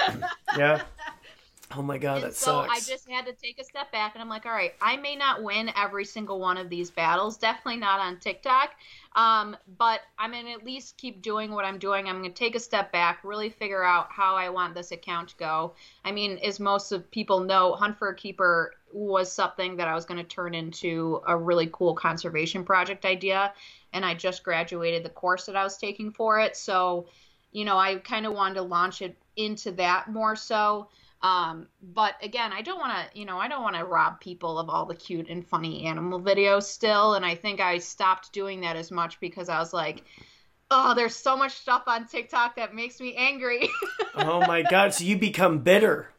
yeah. 0.57 0.83
Oh 1.77 1.83
my 1.83 1.99
god, 1.99 2.17
and 2.17 2.25
that 2.27 2.37
so 2.37 2.65
sucks. 2.65 2.71
I 2.71 2.93
just 2.93 3.11
had 3.11 3.27
to 3.27 3.33
take 3.33 3.59
a 3.59 3.65
step 3.65 3.91
back 3.91 4.15
and 4.15 4.23
I'm 4.23 4.29
like, 4.29 4.47
all 4.47 4.53
right, 4.53 4.75
I 4.81 4.97
may 4.97 5.17
not 5.17 5.43
win 5.43 5.71
every 5.77 6.05
single 6.05 6.39
one 6.39 6.57
of 6.57 6.69
these 6.71 6.91
battles, 6.91 7.37
definitely 7.37 7.79
not 7.79 7.99
on 7.99 8.21
TikTok. 8.21 8.71
Um, 9.17 9.57
but 9.79 10.01
I'm 10.17 10.31
gonna 10.31 10.51
at 10.51 10.65
least 10.65 10.97
keep 10.99 11.21
doing 11.21 11.51
what 11.51 11.65
I'm 11.65 11.79
doing. 11.79 12.07
I'm 12.07 12.17
gonna 12.17 12.31
take 12.31 12.55
a 12.55 12.61
step 12.61 12.93
back, 12.93 13.21
really 13.25 13.51
figure 13.51 13.83
out 13.83 14.07
how 14.11 14.37
I 14.37 14.51
want 14.51 14.75
this 14.75 14.93
account 14.93 15.31
to 15.31 15.37
go. 15.37 15.75
I 16.05 16.13
mean, 16.13 16.39
as 16.39 16.61
most 16.61 16.93
of 16.93 17.11
people 17.11 17.41
know, 17.41 17.73
Hunt 17.73 17.99
for 17.99 18.09
a 18.09 18.15
Keeper 18.15 18.75
was 18.95 19.31
something 19.31 19.77
that 19.77 19.89
I 19.89 19.95
was 19.95 20.05
gonna 20.05 20.25
turn 20.25 20.55
into 20.55 21.21
a 21.27 21.37
really 21.37 21.69
cool 21.73 21.95
conservation 21.95 22.65
project 22.65 23.05
idea, 23.05 23.53
and 23.93 24.05
I 24.05 24.15
just 24.15 24.43
graduated 24.43 25.05
the 25.05 25.11
course 25.11 25.47
that 25.47 25.57
I 25.57 25.65
was 25.65 25.77
taking 25.77 26.13
for 26.13 26.41
it. 26.41 26.57
So, 26.57 27.07
you 27.53 27.65
know, 27.65 27.77
I 27.77 27.97
kind 27.97 28.25
of 28.25 28.33
wanted 28.33 28.55
to 28.55 28.63
launch 28.63 29.03
it 29.03 29.17
into 29.37 29.73
that 29.73 30.11
more 30.11 30.37
so. 30.37 30.89
Um, 31.23 31.69
but 31.83 32.17
again, 32.23 32.53
I 32.53 32.61
don't 32.61 32.79
want 32.79 32.93
to, 32.93 33.19
you 33.19 33.25
know, 33.25 33.39
I 33.39 33.49
don't 33.49 33.63
want 33.63 33.77
to 33.77 33.85
rob 33.85 34.21
people 34.21 34.59
of 34.59 34.69
all 34.69 34.85
the 34.85 34.95
cute 34.95 35.29
and 35.31 35.47
funny 35.47 35.87
animal 35.87 36.21
videos 36.21 36.65
still. 36.65 37.15
And 37.15 37.25
I 37.25 37.35
think 37.35 37.61
I 37.61 37.79
stopped 37.79 38.33
doing 38.33 38.61
that 38.61 38.77
as 38.77 38.91
much 38.91 39.19
because 39.21 39.49
I 39.49 39.59
was 39.59 39.73
like, 39.73 40.05
oh, 40.71 40.95
there's 40.95 41.17
so 41.17 41.35
much 41.35 41.53
stuff 41.53 41.85
on 41.87 42.07
TikTok 42.07 42.57
that 42.57 42.75
makes 42.75 43.01
me 43.01 43.15
angry. 43.17 43.71
oh 44.17 44.41
my 44.41 44.63
god, 44.63 44.93
so 44.93 45.05
you 45.05 45.17
become 45.17 45.61
bitter. 45.61 46.11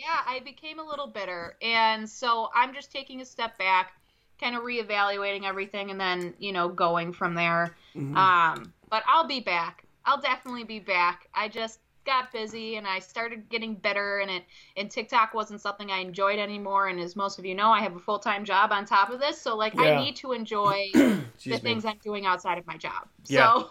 Yeah, 0.00 0.20
I 0.26 0.40
became 0.40 0.78
a 0.78 0.82
little 0.82 1.06
bitter. 1.06 1.56
And 1.62 2.08
so 2.08 2.48
I'm 2.54 2.72
just 2.72 2.90
taking 2.90 3.20
a 3.20 3.24
step 3.24 3.58
back, 3.58 3.92
kind 4.40 4.56
of 4.56 4.62
reevaluating 4.62 5.44
everything 5.44 5.90
and 5.90 6.00
then, 6.00 6.34
you 6.38 6.52
know, 6.52 6.68
going 6.68 7.12
from 7.12 7.34
there. 7.34 7.76
Mhm. 7.94 8.16
Um, 8.16 8.72
but 8.88 9.02
I'll 9.06 9.26
be 9.26 9.40
back. 9.40 9.84
I'll 10.06 10.20
definitely 10.20 10.64
be 10.64 10.78
back. 10.80 11.28
I 11.34 11.48
just 11.48 11.80
got 12.06 12.32
busy 12.32 12.76
and 12.76 12.86
I 12.86 12.98
started 12.98 13.48
getting 13.50 13.74
bitter 13.74 14.20
and 14.20 14.30
it 14.30 14.44
and 14.78 14.90
TikTok 14.90 15.34
wasn't 15.34 15.60
something 15.60 15.90
I 15.92 15.98
enjoyed 15.98 16.38
anymore 16.38 16.88
and 16.88 16.98
as 16.98 17.14
most 17.14 17.38
of 17.38 17.44
you 17.44 17.54
know 17.54 17.70
I 17.70 17.82
have 17.82 17.94
a 17.94 17.98
full-time 17.98 18.46
job 18.46 18.72
on 18.72 18.86
top 18.86 19.10
of 19.10 19.20
this 19.20 19.38
so 19.38 19.54
like 19.54 19.74
Yeah. 19.74 19.82
I 19.82 20.02
need 20.02 20.16
to 20.16 20.32
enjoy 20.32 20.88
the 20.94 21.20
me. 21.44 21.58
things 21.58 21.84
I'm 21.84 21.98
doing 22.02 22.24
outside 22.24 22.56
of 22.56 22.66
my 22.66 22.78
job. 22.78 23.06
Yeah. 23.26 23.58
So 23.58 23.70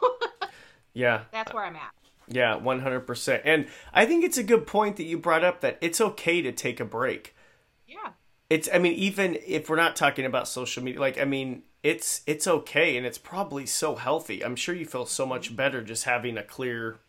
Yeah. 0.94 1.24
that's 1.32 1.52
where 1.54 1.66
I'm 1.66 1.76
at. 1.76 1.92
Yeah, 2.30 2.60
100%. 2.60 3.42
And 3.44 3.68
I 3.94 4.06
think 4.06 4.24
it's 4.24 4.38
a 4.38 4.44
good 4.44 4.68
point 4.68 4.98
that 4.98 5.04
you 5.04 5.18
brought 5.18 5.44
up 5.44 5.62
that 5.62 5.78
it's 5.82 6.00
okay 6.00 6.42
to 6.42 6.52
take 6.52 6.80
a 6.80 6.86
break. 6.86 7.36
Yeah. 7.88 8.12
It's 8.50 8.70
I 8.74 8.80
mean 8.80 8.94
even 8.94 9.38
if 9.46 9.70
we're 9.70 9.76
not 9.76 9.96
talking 9.96 10.26
about 10.26 10.48
social 10.48 10.84
media 10.84 11.00
like 11.00 11.20
I 11.20 11.26
mean 11.26 11.64
it's 11.84 12.22
it's 12.26 12.48
okay 12.48 12.98
and 12.98 13.06
it's 13.06 13.18
probably 13.18 13.66
so 13.66 13.96
healthy. 13.96 14.44
I'm 14.44 14.56
sure 14.56 14.76
you 14.76 14.86
feel 14.86 15.06
so 15.06 15.26
much 15.26 15.48
mm-hmm. 15.48 15.56
better 15.56 15.84
just 15.84 16.06
having 16.06 16.38
a 16.38 16.44
clear 16.44 17.00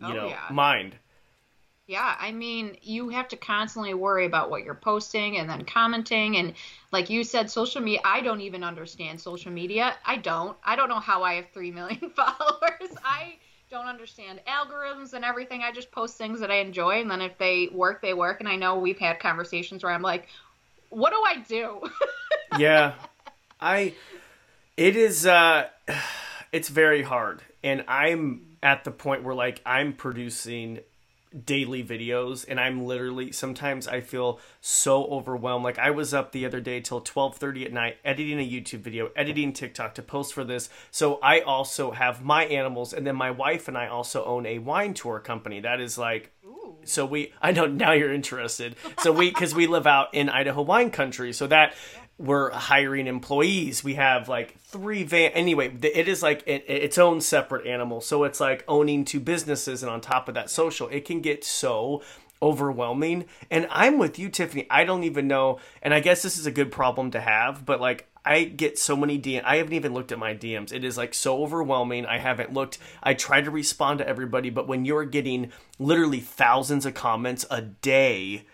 you 0.00 0.08
Oh, 0.08 0.12
know 0.12 0.28
yeah. 0.28 0.46
mind. 0.50 0.96
Yeah, 1.86 2.16
I 2.18 2.32
mean, 2.32 2.78
you 2.80 3.10
have 3.10 3.28
to 3.28 3.36
constantly 3.36 3.92
worry 3.92 4.24
about 4.24 4.48
what 4.48 4.64
you're 4.64 4.74
posting 4.74 5.36
and 5.36 5.50
then 5.50 5.66
commenting. 5.66 6.38
And 6.38 6.54
like 6.92 7.10
you 7.10 7.24
said, 7.24 7.50
social 7.50 7.82
media, 7.82 8.00
I 8.06 8.22
don't 8.22 8.40
even 8.40 8.64
understand 8.64 9.20
social 9.20 9.52
media. 9.52 9.94
I 10.04 10.16
don't. 10.16 10.56
I 10.64 10.76
don't 10.76 10.88
know 10.88 10.98
how 10.98 11.22
I 11.22 11.34
have 11.34 11.50
3 11.52 11.72
million 11.72 12.10
followers. 12.16 12.96
I 13.04 13.36
don't 13.74 13.86
understand 13.86 14.40
algorithms 14.46 15.12
and 15.14 15.24
everything. 15.24 15.62
I 15.62 15.72
just 15.72 15.90
post 15.90 16.16
things 16.16 16.40
that 16.40 16.50
I 16.50 16.56
enjoy. 16.56 17.00
And 17.00 17.10
then 17.10 17.20
if 17.20 17.36
they 17.38 17.68
work, 17.72 18.00
they 18.00 18.14
work. 18.14 18.40
And 18.40 18.48
I 18.48 18.56
know 18.56 18.78
we've 18.78 18.98
had 18.98 19.18
conversations 19.20 19.82
where 19.82 19.92
I'm 19.92 20.02
like, 20.02 20.28
what 20.90 21.10
do 21.10 21.22
I 21.26 21.42
do? 21.46 21.82
yeah 22.58 22.92
i 23.60 23.94
it 24.76 24.96
is 24.96 25.26
uh 25.26 25.66
it's 26.52 26.68
very 26.68 27.02
hard 27.02 27.42
and 27.62 27.84
i'm 27.88 28.56
at 28.62 28.84
the 28.84 28.90
point 28.90 29.22
where 29.22 29.34
like 29.34 29.60
i'm 29.66 29.92
producing 29.92 30.78
daily 31.44 31.82
videos 31.82 32.44
and 32.48 32.60
I'm 32.60 32.84
literally 32.84 33.32
sometimes 33.32 33.88
I 33.88 34.00
feel 34.00 34.38
so 34.60 35.04
overwhelmed. 35.06 35.64
Like 35.64 35.78
I 35.78 35.90
was 35.90 36.14
up 36.14 36.32
the 36.32 36.46
other 36.46 36.60
day 36.60 36.80
till 36.80 37.00
12:30 37.00 37.66
at 37.66 37.72
night 37.72 37.98
editing 38.04 38.38
a 38.38 38.48
YouTube 38.48 38.80
video, 38.80 39.10
editing 39.16 39.52
TikTok 39.52 39.94
to 39.94 40.02
post 40.02 40.32
for 40.32 40.44
this. 40.44 40.68
So 40.90 41.18
I 41.22 41.40
also 41.40 41.90
have 41.90 42.22
my 42.22 42.44
animals 42.46 42.92
and 42.92 43.06
then 43.06 43.16
my 43.16 43.30
wife 43.30 43.68
and 43.68 43.76
I 43.76 43.88
also 43.88 44.24
own 44.24 44.46
a 44.46 44.58
wine 44.58 44.94
tour 44.94 45.20
company. 45.20 45.60
That 45.60 45.80
is 45.80 45.98
like 45.98 46.30
so 46.84 47.04
we 47.06 47.32
I 47.42 47.52
know 47.52 47.66
now 47.66 47.92
you're 47.92 48.12
interested. 48.12 48.76
So 49.00 49.12
we 49.12 49.32
cuz 49.32 49.54
we 49.54 49.66
live 49.66 49.86
out 49.86 50.08
in 50.12 50.28
Idaho 50.28 50.62
wine 50.62 50.90
country. 50.90 51.32
So 51.32 51.46
that 51.48 51.74
we're 52.18 52.50
hiring 52.50 53.06
employees. 53.06 53.82
We 53.82 53.94
have 53.94 54.28
like 54.28 54.58
three 54.60 55.02
van. 55.02 55.32
Anyway, 55.32 55.76
it 55.82 56.08
is 56.08 56.22
like 56.22 56.42
it, 56.46 56.64
its 56.68 56.98
own 56.98 57.20
separate 57.20 57.66
animal. 57.66 58.00
So 58.00 58.24
it's 58.24 58.40
like 58.40 58.64
owning 58.68 59.04
two 59.04 59.20
businesses, 59.20 59.82
and 59.82 59.90
on 59.90 60.00
top 60.00 60.28
of 60.28 60.34
that, 60.34 60.50
social. 60.50 60.88
It 60.88 61.04
can 61.04 61.20
get 61.20 61.44
so 61.44 62.02
overwhelming. 62.40 63.24
And 63.50 63.66
I'm 63.70 63.98
with 63.98 64.18
you, 64.18 64.28
Tiffany. 64.28 64.66
I 64.70 64.84
don't 64.84 65.04
even 65.04 65.26
know. 65.26 65.58
And 65.82 65.94
I 65.94 66.00
guess 66.00 66.22
this 66.22 66.38
is 66.38 66.46
a 66.46 66.52
good 66.52 66.70
problem 66.70 67.10
to 67.12 67.20
have, 67.20 67.64
but 67.64 67.80
like 67.80 68.08
I 68.24 68.44
get 68.44 68.78
so 68.78 68.96
many 68.96 69.18
DMs. 69.18 69.44
I 69.44 69.56
haven't 69.56 69.74
even 69.74 69.92
looked 69.92 70.12
at 70.12 70.18
my 70.18 70.34
DMs. 70.34 70.72
It 70.72 70.84
is 70.84 70.96
like 70.96 71.14
so 71.14 71.42
overwhelming. 71.42 72.06
I 72.06 72.18
haven't 72.18 72.52
looked. 72.54 72.78
I 73.02 73.14
try 73.14 73.40
to 73.40 73.50
respond 73.50 73.98
to 73.98 74.08
everybody, 74.08 74.50
but 74.50 74.66
when 74.66 74.84
you're 74.84 75.04
getting 75.04 75.52
literally 75.78 76.20
thousands 76.20 76.86
of 76.86 76.94
comments 76.94 77.44
a 77.50 77.60
day 77.60 78.44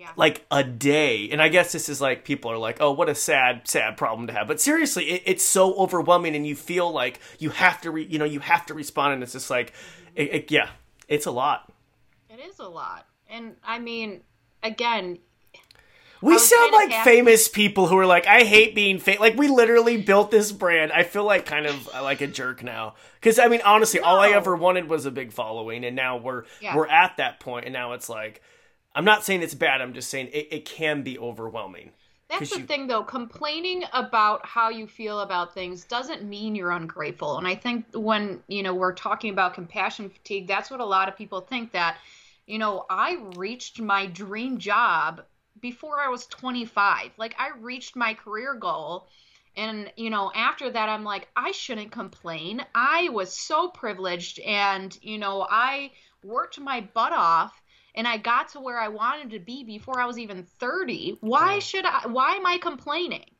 Yeah. 0.00 0.12
like 0.16 0.46
a 0.50 0.64
day. 0.64 1.28
And 1.30 1.42
I 1.42 1.48
guess 1.50 1.72
this 1.72 1.90
is 1.90 2.00
like 2.00 2.24
people 2.24 2.50
are 2.50 2.56
like, 2.56 2.78
oh, 2.80 2.90
what 2.92 3.10
a 3.10 3.14
sad, 3.14 3.68
sad 3.68 3.98
problem 3.98 4.26
to 4.28 4.32
have. 4.32 4.48
But 4.48 4.58
seriously, 4.58 5.10
it, 5.10 5.22
it's 5.26 5.44
so 5.44 5.74
overwhelming, 5.74 6.34
and 6.34 6.46
you 6.46 6.56
feel 6.56 6.90
like 6.90 7.20
you 7.38 7.50
have 7.50 7.82
to, 7.82 7.90
re- 7.90 8.06
you 8.08 8.18
know, 8.18 8.24
you 8.24 8.40
have 8.40 8.64
to 8.66 8.74
respond, 8.74 9.12
and 9.12 9.22
it's 9.22 9.32
just 9.34 9.50
like, 9.50 9.74
it, 10.16 10.32
it, 10.34 10.50
yeah, 10.50 10.70
it's 11.06 11.26
a 11.26 11.30
lot. 11.30 11.70
It 12.30 12.40
is 12.40 12.58
a 12.58 12.68
lot. 12.68 13.06
And 13.28 13.56
I 13.62 13.78
mean, 13.78 14.22
again, 14.62 15.18
We 16.22 16.38
sound 16.38 16.72
like 16.72 16.90
happy- 16.90 17.10
famous 17.10 17.48
people 17.48 17.86
who 17.86 17.98
are 17.98 18.06
like, 18.06 18.26
I 18.26 18.44
hate 18.44 18.74
being 18.74 18.98
famous. 18.98 19.20
Like 19.20 19.36
we 19.36 19.48
literally 19.48 19.96
built 20.00 20.30
this 20.30 20.50
brand. 20.50 20.92
I 20.92 21.02
feel 21.02 21.24
like 21.24 21.44
kind 21.46 21.66
of 21.66 21.88
uh, 21.94 22.02
like 22.02 22.20
a 22.22 22.26
jerk 22.26 22.62
now. 22.62 22.94
Because 23.20 23.38
I 23.38 23.48
mean, 23.48 23.60
honestly, 23.64 24.00
all 24.00 24.18
I 24.18 24.30
ever 24.30 24.56
wanted 24.56 24.88
was 24.88 25.04
a 25.06 25.10
big 25.10 25.32
following, 25.32 25.84
and 25.84 25.94
now 25.94 26.16
we're 26.16 26.44
Yeah. 26.60 26.74
we're 26.76 26.88
at 26.88 27.18
that 27.18 27.38
point, 27.40 27.66
and 27.66 27.72
now 27.74 27.92
it's 27.92 28.08
like, 28.08 28.42
I'm 28.94 29.04
not 29.04 29.24
saying 29.24 29.42
it's 29.42 29.54
bad. 29.54 29.80
I'm 29.80 29.94
just 29.94 30.10
saying 30.10 30.30
it, 30.32 30.48
it 30.50 30.64
can 30.64 31.02
be 31.02 31.18
overwhelming. 31.18 31.92
That's 32.28 32.50
the 32.50 32.60
you- 32.60 32.66
thing, 32.66 32.86
though. 32.86 33.02
Complaining 33.02 33.84
about 33.92 34.46
how 34.46 34.68
you 34.68 34.86
feel 34.86 35.20
about 35.20 35.52
things 35.52 35.84
doesn't 35.84 36.22
mean 36.22 36.54
you're 36.54 36.70
ungrateful. 36.70 37.38
And 37.38 37.46
I 37.46 37.56
think 37.56 37.86
when 37.92 38.42
you 38.46 38.62
know 38.62 38.74
we're 38.74 38.94
talking 38.94 39.32
about 39.32 39.54
compassion 39.54 40.08
fatigue, 40.08 40.46
that's 40.46 40.70
what 40.70 40.80
a 40.80 40.84
lot 40.84 41.08
of 41.08 41.16
people 41.16 41.40
think 41.40 41.72
that, 41.72 41.98
you 42.46 42.58
know, 42.58 42.86
I 42.88 43.18
reached 43.34 43.80
my 43.80 44.06
dream 44.06 44.58
job 44.58 45.22
before 45.60 46.00
I 46.00 46.08
was 46.08 46.26
25. 46.26 47.10
Like 47.16 47.34
I 47.38 47.50
reached 47.58 47.96
my 47.96 48.14
career 48.14 48.54
goal. 48.54 49.08
And, 49.56 49.92
you 49.96 50.10
know, 50.10 50.30
after 50.34 50.70
that, 50.70 50.88
I'm 50.88 51.02
like, 51.02 51.28
I 51.34 51.50
shouldn't 51.50 51.90
complain. 51.90 52.64
I 52.72 53.08
was 53.08 53.32
so 53.32 53.68
privileged 53.68 54.38
and, 54.38 54.96
you 55.02 55.18
know, 55.18 55.46
I 55.50 55.90
worked 56.22 56.60
my 56.60 56.80
butt 56.80 57.12
off 57.12 57.60
and 57.94 58.06
I 58.06 58.16
got 58.16 58.50
to 58.50 58.60
where 58.60 58.78
I 58.78 58.88
wanted 58.88 59.30
to 59.30 59.40
be 59.40 59.64
before 59.64 60.00
I 60.00 60.06
was 60.06 60.18
even 60.18 60.44
30. 60.44 61.18
Why 61.20 61.58
should 61.58 61.84
I 61.84 62.06
why 62.06 62.34
am 62.34 62.46
I 62.46 62.58
complaining? 62.58 63.30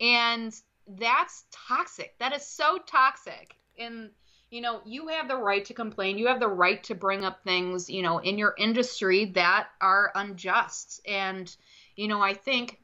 And 0.00 0.52
that's 0.86 1.44
toxic. 1.52 2.14
That 2.18 2.34
is 2.34 2.46
so 2.46 2.78
toxic. 2.86 3.54
And 3.78 4.10
you 4.50 4.60
know, 4.60 4.82
you 4.84 5.08
have 5.08 5.28
the 5.28 5.36
right 5.36 5.64
to 5.64 5.74
complain. 5.74 6.18
You 6.18 6.26
have 6.26 6.40
the 6.40 6.48
right 6.48 6.82
to 6.84 6.94
bring 6.94 7.24
up 7.24 7.42
things, 7.42 7.88
you 7.88 8.02
know, 8.02 8.18
in 8.18 8.36
your 8.36 8.54
industry 8.58 9.26
that 9.34 9.68
are 9.80 10.12
unjust. 10.14 11.00
And 11.08 11.54
you 11.96 12.08
know, 12.08 12.20
I 12.20 12.34
think 12.34 12.81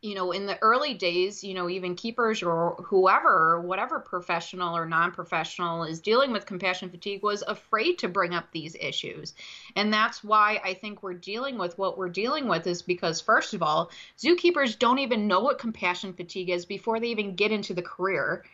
you 0.00 0.14
know, 0.14 0.30
in 0.30 0.46
the 0.46 0.60
early 0.62 0.94
days, 0.94 1.42
you 1.42 1.54
know, 1.54 1.68
even 1.68 1.96
keepers 1.96 2.42
or 2.42 2.76
whoever, 2.84 3.60
whatever 3.60 3.98
professional 3.98 4.76
or 4.76 4.86
non 4.86 5.10
professional 5.10 5.82
is 5.82 6.00
dealing 6.00 6.30
with 6.30 6.46
compassion 6.46 6.88
fatigue 6.88 7.22
was 7.22 7.42
afraid 7.42 7.98
to 7.98 8.08
bring 8.08 8.32
up 8.32 8.46
these 8.52 8.76
issues. 8.78 9.34
And 9.74 9.92
that's 9.92 10.22
why 10.22 10.60
I 10.64 10.74
think 10.74 11.02
we're 11.02 11.14
dealing 11.14 11.58
with 11.58 11.76
what 11.78 11.98
we're 11.98 12.08
dealing 12.08 12.46
with 12.46 12.66
is 12.68 12.82
because, 12.82 13.20
first 13.20 13.54
of 13.54 13.62
all, 13.62 13.90
zookeepers 14.18 14.78
don't 14.78 15.00
even 15.00 15.26
know 15.26 15.40
what 15.40 15.58
compassion 15.58 16.12
fatigue 16.12 16.50
is 16.50 16.64
before 16.64 17.00
they 17.00 17.08
even 17.08 17.34
get 17.34 17.50
into 17.50 17.74
the 17.74 17.82
career. 17.82 18.44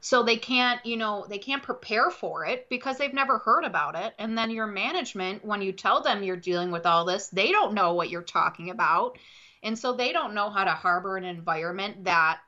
So 0.00 0.22
they 0.22 0.36
can't, 0.36 0.84
you 0.86 0.96
know, 0.96 1.26
they 1.28 1.38
can't 1.38 1.62
prepare 1.62 2.10
for 2.10 2.46
it 2.46 2.68
because 2.70 2.96
they've 2.96 3.12
never 3.12 3.38
heard 3.38 3.64
about 3.64 3.96
it. 3.96 4.14
And 4.18 4.38
then 4.38 4.50
your 4.50 4.66
management, 4.66 5.44
when 5.44 5.62
you 5.62 5.72
tell 5.72 6.02
them 6.02 6.22
you're 6.22 6.36
dealing 6.36 6.70
with 6.70 6.86
all 6.86 7.04
this, 7.04 7.28
they 7.28 7.50
don't 7.50 7.74
know 7.74 7.92
what 7.92 8.08
you're 8.08 8.22
talking 8.22 8.70
about. 8.70 9.18
And 9.62 9.78
so 9.78 9.94
they 9.94 10.12
don't 10.12 10.34
know 10.34 10.50
how 10.50 10.64
to 10.64 10.70
harbor 10.70 11.16
an 11.16 11.24
environment 11.24 12.04
that 12.04 12.40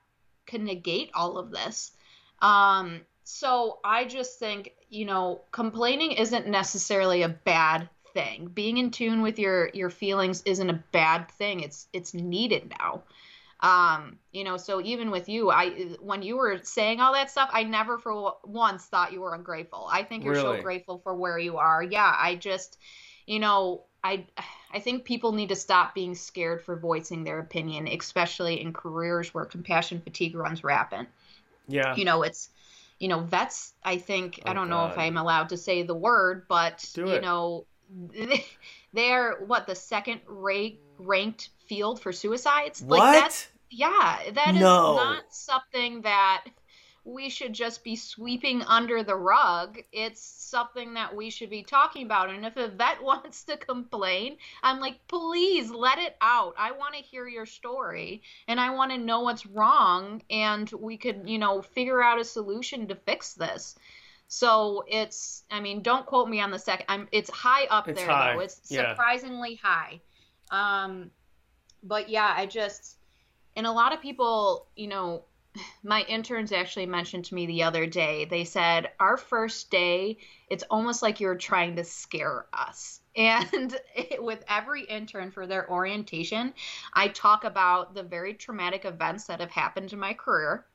can 0.47 0.65
negate 0.65 1.11
all 1.15 1.39
of 1.39 1.51
this. 1.51 1.93
Um, 2.41 3.03
so 3.25 3.79
I 3.85 4.05
just 4.05 4.39
think, 4.39 4.73
you 4.89 5.05
know, 5.05 5.43
complaining 5.53 6.13
isn't 6.13 6.47
necessarily 6.47 7.23
a 7.23 7.29
bad 7.29 7.89
thing. 8.15 8.47
Being 8.47 8.79
in 8.79 8.91
tune 8.91 9.23
with 9.23 9.39
your 9.39 9.71
your 9.75 9.91
feelings 9.91 10.43
isn't 10.45 10.71
a 10.71 10.83
bad 10.93 11.31
thing. 11.33 11.61
It's 11.61 11.89
it's 11.93 12.15
needed 12.15 12.73
now. 12.79 13.03
Um, 13.61 14.19
you 14.33 14.45
know, 14.45 14.57
so 14.57 14.81
even 14.81 15.11
with 15.11 15.29
you, 15.29 15.51
I 15.51 15.71
when 16.01 16.23
you 16.23 16.37
were 16.37 16.61
saying 16.63 17.01
all 17.01 17.13
that 17.13 17.31
stuff, 17.31 17.51
I 17.53 17.65
never 17.65 17.99
for 17.99 18.35
once 18.45 18.85
thought 18.87 19.13
you 19.13 19.21
were 19.21 19.35
ungrateful. 19.35 19.89
I 19.91 20.05
think 20.05 20.25
you're 20.25 20.35
Really? 20.35 20.57
so 20.59 20.63
grateful 20.63 20.99
for 20.99 21.15
where 21.15 21.39
you 21.39 21.59
are. 21.59 21.83
Yeah, 21.83 22.15
I 22.17 22.37
just, 22.37 22.79
you 23.27 23.41
know, 23.41 23.85
I 24.09 24.27
I 24.73 24.81
think 24.81 25.05
people 25.05 25.33
need 25.33 25.49
to 25.51 25.57
stop 25.57 25.95
being 25.95 26.15
scared 26.15 26.63
for 26.63 26.77
voicing 26.79 27.25
their 27.25 27.39
opinion, 27.41 27.89
especially 27.89 28.61
in 28.61 28.73
careers 28.73 29.35
where 29.35 29.45
compassion 29.45 30.01
fatigue 30.01 30.35
runs 30.37 30.65
rampant. 30.65 31.09
Yeah. 31.69 31.95
You 31.95 32.05
know, 32.05 32.23
it's 32.23 32.51
you 32.99 33.09
know, 33.09 33.21
vets, 33.21 33.75
I 33.85 33.99
think 33.99 34.41
I 34.47 34.53
Oh, 34.53 34.55
don't 34.55 34.69
know 34.71 34.87
if 34.87 34.99
I'm 34.99 35.17
allowed 35.17 35.51
to 35.51 35.57
say 35.57 35.83
the 35.83 35.95
word, 35.95 36.47
but 36.49 36.85
Do 36.95 37.05
you 37.05 37.13
it. 37.13 37.23
know, 37.23 37.67
they're 38.93 39.37
what 39.47 39.67
the 39.67 39.75
second 39.75 40.21
rate 40.27 40.83
ranked 40.99 41.51
field 41.69 42.01
for 42.01 42.13
suicides. 42.13 42.85
what? 42.87 42.99
Like 43.01 43.11
that's 43.11 43.49
yeah, 43.71 44.31
that 44.33 44.57
is 44.57 44.63
No. 44.63 44.95
not 44.95 45.23
something 45.31 46.03
that 46.03 46.45
we 47.09 47.31
should 47.31 47.55
just 47.55 47.83
be 47.83 47.97
sweeping 47.97 48.63
under 48.63 49.03
the 49.03 49.17
rug. 49.17 49.79
It's 49.93 50.21
something 50.21 50.95
that 50.95 51.17
we 51.17 51.31
should 51.31 51.49
be 51.49 51.63
talking 51.63 52.05
about. 52.05 52.29
And 52.29 52.45
if 52.45 52.57
a 52.57 52.69
vet 52.69 53.03
wants 53.03 53.45
to 53.45 53.57
complain, 53.57 54.37
I'm 54.63 54.79
like, 54.79 55.07
please 55.09 55.71
let 55.71 55.99
it 55.99 56.17
out. 56.21 56.55
I 56.59 56.73
want 56.73 56.95
to 56.95 57.01
hear 57.01 57.27
your 57.27 57.47
story 57.47 58.23
and 58.47 58.61
I 58.61 58.71
want 58.71 58.93
to 58.93 58.99
know 58.99 59.21
what's 59.21 59.47
wrong. 59.47 60.23
And 60.29 60.71
we 60.73 60.99
could, 60.99 61.23
you 61.29 61.39
know, 61.39 61.63
figure 61.63 62.03
out 62.03 62.21
a 62.21 62.25
solution 62.25 62.89
to 62.89 62.95
fix 62.95 63.33
this. 63.33 63.75
So 64.29 64.85
it's, 64.87 65.45
I 65.51 65.61
mean, 65.61 65.83
don't 65.83 66.05
quote 66.05 66.29
me 66.29 66.41
on 66.41 66.51
the 66.51 66.59
second. 66.59 66.87
I'm, 66.91 67.09
it's 67.11 67.31
high 67.31 67.65
up 67.71 67.89
It's 67.89 67.99
there 67.99 68.11
high, 68.11 68.35
though. 68.35 68.41
It's 68.41 68.61
yeah. 68.69 68.91
surprisingly 68.91 69.59
high. 69.63 70.01
Um, 70.51 71.11
but 71.83 72.11
yeah, 72.11 72.35
I 72.37 72.45
just, 72.45 72.99
and 73.57 73.67
a 73.67 73.73
lot 73.73 73.95
of 73.95 74.03
people, 74.03 74.67
you 74.77 74.89
know, 74.89 75.25
my 75.83 76.03
interns 76.03 76.53
actually 76.53 76.87
mentioned 76.87 77.25
to 77.27 77.35
me 77.35 77.47
the 77.47 77.63
other 77.63 77.87
day, 77.87 78.25
they 78.27 78.45
said, 78.45 78.91
Our 79.01 79.17
first 79.17 79.71
day, 79.71 80.19
it's 80.49 80.65
almost 80.71 81.03
like 81.03 81.21
you're 81.21 81.37
trying 81.37 81.77
to 81.77 81.85
scare 81.85 82.47
us. 82.53 83.01
And 83.19 83.77
with 84.21 84.45
every 84.49 84.85
intern 84.85 85.33
for 85.33 85.49
their 85.49 85.69
orientation, 85.69 86.55
I 86.93 87.09
talk 87.09 87.43
about 87.43 87.93
the 87.93 88.05
very 88.05 88.33
traumatic 88.35 88.85
events 88.85 89.25
that 89.25 89.41
have 89.41 89.51
happened 89.51 89.93
in 89.93 89.99
my 89.99 90.15
career. 90.15 90.67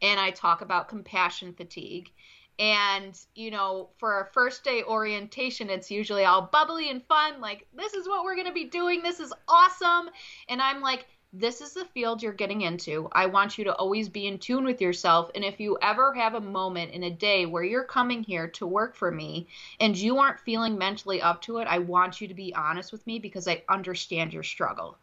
And 0.00 0.20
I 0.20 0.30
talk 0.30 0.60
about 0.60 0.88
compassion 0.88 1.52
fatigue. 1.52 2.12
And, 2.60 3.18
you 3.34 3.50
know, 3.50 3.88
for 3.98 4.12
our 4.12 4.30
first 4.32 4.62
day 4.62 4.84
orientation, 4.84 5.68
it's 5.68 5.90
usually 5.90 6.24
all 6.24 6.42
bubbly 6.42 6.90
and 6.90 7.02
fun. 7.06 7.40
Like, 7.40 7.66
this 7.74 7.94
is 7.94 8.06
what 8.06 8.22
we're 8.22 8.36
going 8.36 8.46
to 8.46 8.52
be 8.52 8.66
doing. 8.66 9.02
This 9.02 9.18
is 9.18 9.32
awesome. 9.48 10.10
And 10.48 10.62
I'm 10.62 10.80
like, 10.80 11.06
this 11.32 11.60
is 11.60 11.74
the 11.74 11.84
field 11.84 12.22
you're 12.22 12.32
getting 12.32 12.62
into. 12.62 13.08
I 13.12 13.26
want 13.26 13.56
you 13.56 13.64
to 13.64 13.74
always 13.74 14.08
be 14.08 14.26
in 14.26 14.38
tune 14.38 14.64
with 14.64 14.80
yourself. 14.80 15.30
And 15.34 15.44
if 15.44 15.60
you 15.60 15.78
ever 15.80 16.12
have 16.14 16.34
a 16.34 16.40
moment 16.40 16.92
in 16.92 17.04
a 17.04 17.10
day 17.10 17.46
where 17.46 17.62
you're 17.62 17.84
coming 17.84 18.24
here 18.24 18.48
to 18.48 18.66
work 18.66 18.96
for 18.96 19.12
me 19.12 19.46
and 19.78 19.96
you 19.96 20.18
aren't 20.18 20.40
feeling 20.40 20.76
mentally 20.76 21.22
up 21.22 21.40
to 21.42 21.58
it, 21.58 21.68
I 21.68 21.78
want 21.78 22.20
you 22.20 22.26
to 22.28 22.34
be 22.34 22.54
honest 22.54 22.90
with 22.90 23.06
me 23.06 23.20
because 23.20 23.46
I 23.46 23.62
understand 23.68 24.32
your 24.32 24.42
struggle. 24.42 24.96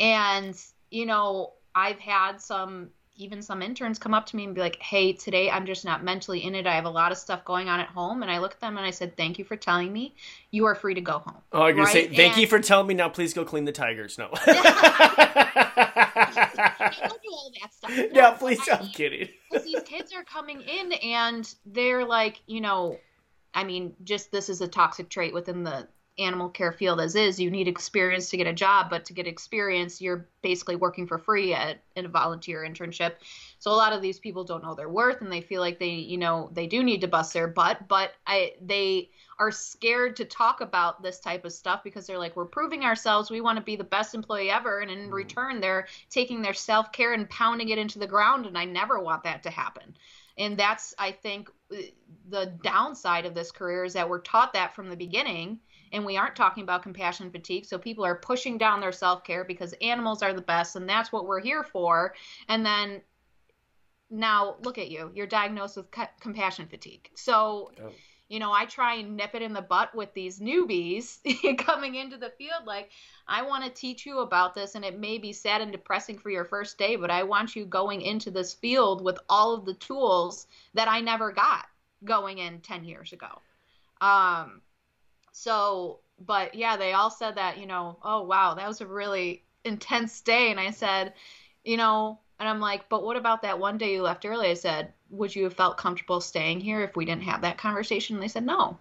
And, 0.00 0.60
you 0.90 1.06
know, 1.06 1.52
I've 1.74 2.00
had 2.00 2.40
some, 2.40 2.90
even 3.20 3.42
some 3.42 3.60
interns 3.60 3.98
come 3.98 4.14
up 4.14 4.24
to 4.26 4.36
me 4.36 4.44
and 4.44 4.54
be 4.54 4.62
like, 4.62 4.80
hey, 4.80 5.12
today 5.12 5.50
I'm 5.50 5.66
just 5.66 5.84
not 5.84 6.02
mentally 6.02 6.42
in 6.42 6.54
it. 6.54 6.66
I 6.66 6.74
have 6.74 6.86
a 6.86 6.90
lot 6.90 7.12
of 7.12 7.18
stuff 7.18 7.44
going 7.44 7.68
on 7.68 7.78
at 7.78 7.88
home. 7.88 8.22
And 8.22 8.30
I 8.30 8.38
look 8.38 8.52
at 8.52 8.60
them 8.60 8.78
and 8.78 8.86
I 8.86 8.90
said, 8.90 9.14
thank 9.16 9.38
you 9.38 9.44
for 9.44 9.56
telling 9.56 9.92
me. 9.92 10.14
You 10.50 10.64
are 10.64 10.74
free 10.74 10.94
to 10.94 11.02
go 11.02 11.18
home. 11.18 11.36
Oh, 11.52 11.66
you're 11.66 11.76
gonna 11.76 11.88
say 11.88 12.08
thank 12.08 12.38
you 12.38 12.46
for 12.46 12.58
telling 12.60 12.86
me. 12.86 12.94
Now, 12.94 13.10
please 13.10 13.34
go 13.34 13.44
clean 13.44 13.66
the 13.66 13.72
tigers. 13.72 14.16
No. 14.16 14.30
I 14.32 15.46
don't 17.08 17.22
do 17.22 17.28
all 17.30 17.52
that 17.60 17.74
stuff. 17.74 17.90
yeah, 18.12 18.30
please. 18.32 18.66
I 18.68 18.76
I'm 18.76 18.82
mean, 18.84 18.92
kidding. 18.92 19.28
these 19.64 19.82
kids 19.84 20.14
are 20.14 20.24
coming 20.24 20.62
in 20.62 20.92
and 20.92 21.52
they're 21.66 22.06
like, 22.06 22.40
you 22.46 22.62
know, 22.62 22.98
I 23.52 23.64
mean, 23.64 23.94
just 24.02 24.32
this 24.32 24.48
is 24.48 24.62
a 24.62 24.68
toxic 24.68 25.10
trait 25.10 25.34
within 25.34 25.62
the 25.62 25.86
animal 26.20 26.48
care 26.48 26.72
field 26.72 27.00
as 27.00 27.14
is. 27.14 27.40
You 27.40 27.50
need 27.50 27.66
experience 27.66 28.30
to 28.30 28.36
get 28.36 28.46
a 28.46 28.52
job, 28.52 28.90
but 28.90 29.04
to 29.06 29.12
get 29.12 29.26
experience, 29.26 30.00
you're 30.00 30.28
basically 30.42 30.76
working 30.76 31.06
for 31.06 31.18
free 31.18 31.54
at 31.54 31.82
in 31.96 32.06
a 32.06 32.08
volunteer 32.08 32.64
internship. 32.68 33.14
So 33.58 33.70
a 33.70 33.72
lot 33.72 33.92
of 33.92 34.02
these 34.02 34.18
people 34.18 34.44
don't 34.44 34.62
know 34.62 34.74
their 34.74 34.88
worth 34.88 35.20
and 35.20 35.32
they 35.32 35.40
feel 35.40 35.60
like 35.60 35.78
they, 35.78 35.90
you 35.90 36.18
know, 36.18 36.50
they 36.52 36.66
do 36.66 36.82
need 36.82 37.00
to 37.00 37.08
bust 37.08 37.32
their 37.32 37.48
butt, 37.48 37.88
but 37.88 38.12
I 38.26 38.52
they 38.60 39.10
are 39.38 39.50
scared 39.50 40.16
to 40.16 40.24
talk 40.26 40.60
about 40.60 41.02
this 41.02 41.18
type 41.18 41.46
of 41.46 41.52
stuff 41.52 41.82
because 41.82 42.06
they're 42.06 42.18
like, 42.18 42.36
we're 42.36 42.44
proving 42.44 42.84
ourselves. 42.84 43.30
We 43.30 43.40
want 43.40 43.56
to 43.56 43.64
be 43.64 43.74
the 43.74 43.82
best 43.82 44.14
employee 44.14 44.50
ever. 44.50 44.80
And 44.80 44.90
in 44.90 45.08
mm. 45.08 45.12
return, 45.12 45.60
they're 45.60 45.88
taking 46.10 46.42
their 46.42 46.52
self 46.52 46.92
care 46.92 47.14
and 47.14 47.28
pounding 47.30 47.70
it 47.70 47.78
into 47.78 47.98
the 47.98 48.06
ground. 48.06 48.44
And 48.44 48.58
I 48.58 48.66
never 48.66 49.00
want 49.00 49.24
that 49.24 49.42
to 49.44 49.50
happen. 49.50 49.96
And 50.36 50.58
that's, 50.58 50.94
I 50.98 51.12
think, 51.12 51.50
the 52.28 52.46
downside 52.62 53.26
of 53.26 53.34
this 53.34 53.50
career 53.50 53.84
is 53.84 53.94
that 53.94 54.08
we're 54.08 54.20
taught 54.20 54.52
that 54.52 54.74
from 54.74 54.88
the 54.88 54.96
beginning. 54.96 55.58
And 55.92 56.04
we 56.04 56.16
aren't 56.16 56.36
talking 56.36 56.62
about 56.62 56.82
compassion 56.82 57.30
fatigue. 57.30 57.66
So 57.66 57.78
people 57.78 58.04
are 58.04 58.14
pushing 58.16 58.58
down 58.58 58.80
their 58.80 58.92
self 58.92 59.24
care 59.24 59.44
because 59.44 59.74
animals 59.82 60.22
are 60.22 60.32
the 60.32 60.42
best 60.42 60.76
and 60.76 60.88
that's 60.88 61.12
what 61.12 61.26
we're 61.26 61.40
here 61.40 61.62
for. 61.64 62.14
And 62.48 62.64
then 62.64 63.00
now 64.10 64.56
look 64.62 64.78
at 64.78 64.90
you. 64.90 65.10
You're 65.14 65.26
diagnosed 65.26 65.76
with 65.76 65.86
compassion 66.20 66.66
fatigue. 66.68 67.10
So. 67.14 67.72
Oh 67.82 67.90
you 68.30 68.38
know, 68.38 68.52
I 68.52 68.64
try 68.64 68.94
and 68.94 69.16
nip 69.16 69.34
it 69.34 69.42
in 69.42 69.52
the 69.52 69.60
butt 69.60 69.92
with 69.92 70.14
these 70.14 70.38
newbies 70.38 71.18
coming 71.58 71.96
into 71.96 72.16
the 72.16 72.32
field. 72.38 72.64
Like, 72.64 72.90
I 73.26 73.42
want 73.42 73.64
to 73.64 73.70
teach 73.70 74.06
you 74.06 74.20
about 74.20 74.54
this, 74.54 74.76
and 74.76 74.84
it 74.84 75.00
may 75.00 75.18
be 75.18 75.32
sad 75.32 75.60
and 75.60 75.72
depressing 75.72 76.16
for 76.16 76.30
your 76.30 76.44
first 76.44 76.78
day, 76.78 76.94
but 76.94 77.10
I 77.10 77.24
want 77.24 77.56
you 77.56 77.66
going 77.66 78.02
into 78.02 78.30
this 78.30 78.54
field 78.54 79.02
with 79.02 79.18
all 79.28 79.52
of 79.52 79.64
the 79.64 79.74
tools 79.74 80.46
that 80.74 80.86
I 80.86 81.00
never 81.00 81.32
got 81.32 81.66
going 82.04 82.38
in 82.38 82.60
10 82.60 82.84
years 82.84 83.12
ago. 83.12 83.42
Um, 84.00 84.62
so, 85.32 86.00
but 86.18 86.54
yeah, 86.54 86.76
they 86.76 86.92
all 86.92 87.10
said 87.10 87.36
that, 87.36 87.58
you 87.58 87.66
know, 87.66 87.98
oh, 88.02 88.22
wow, 88.22 88.54
that 88.54 88.68
was 88.68 88.80
a 88.80 88.86
really 88.86 89.42
intense 89.64 90.20
day. 90.20 90.50
And 90.50 90.60
I 90.60 90.70
said, 90.70 91.14
you 91.64 91.76
know, 91.76 92.18
and 92.38 92.48
I'm 92.48 92.60
like, 92.60 92.88
but 92.88 93.04
what 93.04 93.16
about 93.16 93.42
that 93.42 93.58
one 93.58 93.78
day 93.78 93.92
you 93.92 94.02
left 94.02 94.24
early? 94.24 94.48
I 94.48 94.54
said, 94.54 94.92
would 95.10 95.34
you 95.34 95.44
have 95.44 95.54
felt 95.54 95.76
comfortable 95.76 96.20
staying 96.20 96.60
here 96.60 96.82
if 96.82 96.96
we 96.96 97.04
didn't 97.04 97.24
have 97.24 97.42
that 97.42 97.58
conversation? 97.58 98.16
And 98.16 98.22
they 98.22 98.28
said, 98.28 98.46
no. 98.46 98.78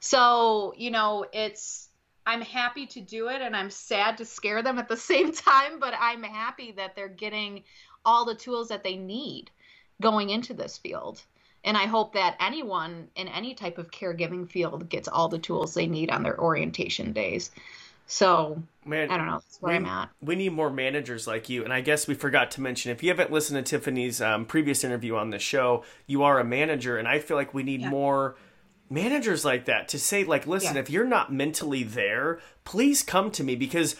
So, 0.00 0.74
you 0.76 0.90
know, 0.90 1.26
it's, 1.32 1.88
I'm 2.26 2.40
happy 2.40 2.86
to 2.86 3.00
do 3.00 3.28
it 3.28 3.42
and 3.42 3.56
I'm 3.56 3.70
sad 3.70 4.18
to 4.18 4.24
scare 4.24 4.62
them 4.62 4.78
at 4.78 4.88
the 4.88 4.96
same 4.96 5.32
time, 5.32 5.78
but 5.78 5.94
I'm 5.98 6.22
happy 6.22 6.72
that 6.72 6.96
they're 6.96 7.08
getting 7.08 7.64
all 8.04 8.24
the 8.24 8.34
tools 8.34 8.68
that 8.68 8.84
they 8.84 8.96
need 8.96 9.50
going 10.00 10.30
into 10.30 10.54
this 10.54 10.78
field. 10.78 11.22
And 11.66 11.76
I 11.76 11.86
hope 11.86 12.14
that 12.14 12.36
anyone 12.40 13.08
in 13.16 13.28
any 13.28 13.54
type 13.54 13.76
of 13.76 13.90
caregiving 13.90 14.48
field 14.48 14.88
gets 14.88 15.08
all 15.08 15.28
the 15.28 15.38
tools 15.38 15.74
they 15.74 15.86
need 15.86 16.10
on 16.10 16.22
their 16.22 16.40
orientation 16.40 17.12
days. 17.12 17.50
So 18.06 18.62
Man, 18.84 19.10
I 19.10 19.16
don't 19.16 19.26
know. 19.26 19.40
That's 19.40 19.60
where 19.60 19.72
we, 19.72 19.76
I'm 19.76 19.86
at. 19.86 20.10
We 20.22 20.36
need 20.36 20.52
more 20.52 20.70
managers 20.70 21.26
like 21.26 21.48
you. 21.48 21.64
And 21.64 21.72
I 21.72 21.80
guess 21.80 22.06
we 22.06 22.14
forgot 22.14 22.52
to 22.52 22.60
mention 22.60 22.92
if 22.92 23.02
you 23.02 23.08
haven't 23.10 23.32
listened 23.32 23.62
to 23.66 23.68
Tiffany's 23.68 24.20
um, 24.20 24.46
previous 24.46 24.84
interview 24.84 25.16
on 25.16 25.30
the 25.30 25.40
show, 25.40 25.82
you 26.06 26.22
are 26.22 26.38
a 26.38 26.44
manager, 26.44 26.96
and 26.96 27.08
I 27.08 27.18
feel 27.18 27.36
like 27.36 27.52
we 27.52 27.64
need 27.64 27.80
yeah. 27.80 27.90
more 27.90 28.36
managers 28.88 29.44
like 29.44 29.64
that 29.64 29.88
to 29.88 29.98
say 29.98 30.22
like 30.22 30.46
listen 30.46 30.76
yeah. 30.76 30.80
if 30.80 30.88
you're 30.88 31.04
not 31.04 31.32
mentally 31.32 31.82
there 31.82 32.38
please 32.64 33.02
come 33.02 33.32
to 33.32 33.42
me 33.42 33.56
because 33.56 33.96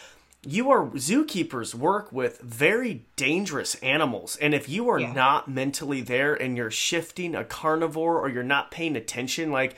you 0.46 0.70
are 0.70 0.86
zookeepers 0.90 1.74
work 1.74 2.12
with 2.12 2.40
very 2.40 3.04
dangerous 3.16 3.74
animals 3.76 4.36
and 4.40 4.54
if 4.54 4.68
you 4.68 4.88
are 4.88 5.00
yeah. 5.00 5.12
not 5.12 5.48
mentally 5.48 6.00
there 6.00 6.34
and 6.34 6.56
you're 6.56 6.70
shifting 6.70 7.34
a 7.34 7.44
carnivore 7.44 8.20
or 8.20 8.28
you're 8.28 8.42
not 8.42 8.70
paying 8.70 8.96
attention 8.96 9.50
like 9.50 9.76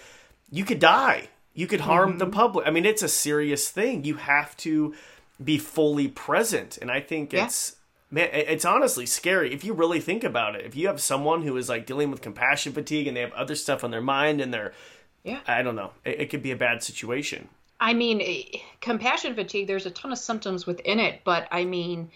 you 0.51 0.65
could 0.65 0.79
die 0.79 1.29
you 1.59 1.67
could 1.67 1.81
harm 1.81 2.11
mm-hmm. 2.11 2.19
the 2.19 2.27
public. 2.29 2.69
I 2.69 2.71
mean, 2.71 2.87
it's 2.87 3.03
a 3.03 3.09
serious 3.09 3.69
thing. 3.69 4.05
You 4.05 4.15
have 4.15 4.57
to 4.59 4.95
be 5.43 5.59
fully 5.59 6.07
present. 6.07 6.79
And 6.81 6.89
I 6.89 7.01
think 7.01 7.33
yeah. 7.33 7.47
it's 7.47 7.75
man, 8.13 8.29
it's 8.33 8.65
honestly 8.65 9.07
scary 9.07 9.53
if 9.53 9.65
you 9.65 9.73
really 9.73 9.99
think 9.99 10.23
about 10.23 10.55
it. 10.55 10.65
If 10.65 10.77
you 10.77 10.87
have 10.87 11.01
someone 11.01 11.43
who 11.43 11.57
is 11.57 11.69
like 11.69 11.85
dealing 11.85 12.13
with 12.13 12.23
compassion 12.23 12.73
fatigue 12.73 13.09
and 13.09 13.17
they 13.17 13.23
have 13.23 13.33
other 13.33 13.57
stuff 13.57 13.83
on 13.83 13.91
their 13.91 14.01
mind 14.01 14.41
and 14.41 14.55
they're 14.55 14.73
yeah, 15.25 15.41
I 15.49 15.63
don't 15.63 15.75
know, 15.75 15.91
it, 16.05 16.21
it 16.21 16.31
could 16.31 16.45
be 16.45 16.53
a 16.53 16.57
bad 16.57 16.85
situation. 16.85 17.49
I 17.81 17.95
mean, 17.95 18.21
eh, 18.21 18.59
compassion 18.81 19.35
fatigue. 19.35 19.67
There's 19.67 19.87
a 19.87 19.91
ton 19.91 20.13
of 20.13 20.19
symptoms 20.19 20.67
within 20.67 20.99
it, 20.99 21.21
but 21.25 21.49
I 21.51 21.65
mean, 21.65 22.11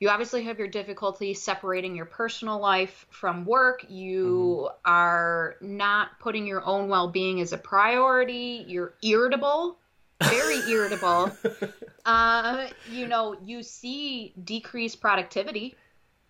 you 0.00 0.08
obviously 0.08 0.44
have 0.44 0.58
your 0.58 0.68
difficulty 0.68 1.34
separating 1.34 1.96
your 1.96 2.06
personal 2.06 2.60
life 2.60 3.06
from 3.10 3.44
work. 3.44 3.84
You 3.88 4.68
mm-hmm. 4.68 4.90
are 4.90 5.56
not 5.60 6.18
putting 6.20 6.46
your 6.46 6.64
own 6.64 6.88
well 6.88 7.08
being 7.08 7.40
as 7.40 7.52
a 7.52 7.58
priority. 7.58 8.64
You're 8.68 8.94
irritable, 9.02 9.76
very 10.22 10.58
irritable. 10.70 11.32
Uh, 12.06 12.68
you 12.90 13.06
know, 13.06 13.36
you 13.44 13.62
see 13.62 14.32
decreased 14.42 14.98
productivity 14.98 15.74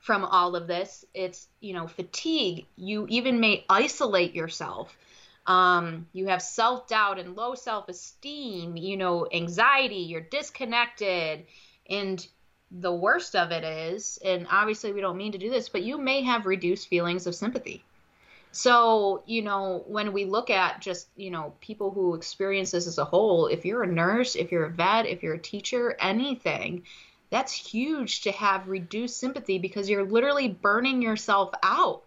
from 0.00 0.24
all 0.24 0.56
of 0.56 0.66
this. 0.66 1.04
It's, 1.14 1.46
you 1.60 1.72
know, 1.72 1.86
fatigue. 1.86 2.66
You 2.74 3.06
even 3.08 3.38
may 3.38 3.64
isolate 3.68 4.34
yourself. 4.34 4.96
Um, 5.48 6.06
you 6.12 6.26
have 6.26 6.42
self 6.42 6.86
doubt 6.88 7.18
and 7.18 7.34
low 7.34 7.54
self 7.54 7.88
esteem, 7.88 8.76
you 8.76 8.98
know, 8.98 9.26
anxiety, 9.32 9.96
you're 9.96 10.20
disconnected, 10.20 11.46
and 11.88 12.24
the 12.70 12.92
worst 12.92 13.34
of 13.34 13.50
it 13.50 13.64
is, 13.64 14.18
and 14.22 14.46
obviously 14.50 14.92
we 14.92 15.00
don't 15.00 15.16
mean 15.16 15.32
to 15.32 15.38
do 15.38 15.48
this, 15.48 15.70
but 15.70 15.82
you 15.82 15.96
may 15.96 16.22
have 16.22 16.44
reduced 16.44 16.88
feelings 16.88 17.26
of 17.26 17.34
sympathy. 17.34 17.82
So, 18.52 19.22
you 19.24 19.40
know, 19.40 19.84
when 19.86 20.12
we 20.12 20.26
look 20.26 20.50
at 20.50 20.82
just, 20.82 21.08
you 21.16 21.30
know, 21.30 21.54
people 21.60 21.90
who 21.90 22.14
experience 22.14 22.70
this 22.70 22.86
as 22.86 22.98
a 22.98 23.04
whole, 23.04 23.46
if 23.46 23.64
you're 23.64 23.82
a 23.82 23.92
nurse, 23.92 24.36
if 24.36 24.52
you're 24.52 24.66
a 24.66 24.70
vet, 24.70 25.06
if 25.06 25.22
you're 25.22 25.34
a 25.34 25.38
teacher, 25.38 25.96
anything, 25.98 26.82
that's 27.30 27.52
huge 27.52 28.22
to 28.22 28.32
have 28.32 28.68
reduced 28.68 29.18
sympathy 29.18 29.58
because 29.58 29.88
you're 29.88 30.04
literally 30.04 30.48
burning 30.48 31.00
yourself 31.00 31.52
out. 31.62 32.04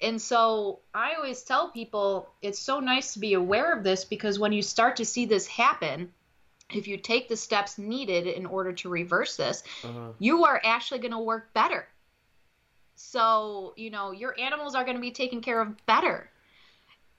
And 0.00 0.20
so 0.22 0.80
I 0.94 1.14
always 1.14 1.42
tell 1.42 1.70
people 1.70 2.30
it's 2.40 2.58
so 2.58 2.78
nice 2.78 3.14
to 3.14 3.18
be 3.18 3.34
aware 3.34 3.72
of 3.72 3.82
this 3.82 4.04
because 4.04 4.38
when 4.38 4.52
you 4.52 4.62
start 4.62 4.96
to 4.96 5.04
see 5.04 5.24
this 5.24 5.46
happen, 5.46 6.12
if 6.72 6.86
you 6.86 6.98
take 6.98 7.28
the 7.28 7.36
steps 7.36 7.78
needed 7.78 8.26
in 8.26 8.46
order 8.46 8.72
to 8.72 8.88
reverse 8.88 9.36
this, 9.36 9.62
uh-huh. 9.82 10.12
you 10.18 10.44
are 10.44 10.60
actually 10.64 11.00
going 11.00 11.12
to 11.12 11.18
work 11.18 11.52
better. 11.52 11.88
So, 12.94 13.74
you 13.76 13.90
know, 13.90 14.10
your 14.12 14.38
animals 14.38 14.74
are 14.74 14.84
going 14.84 14.96
to 14.96 15.00
be 15.00 15.10
taken 15.10 15.40
care 15.40 15.60
of 15.60 15.86
better. 15.86 16.28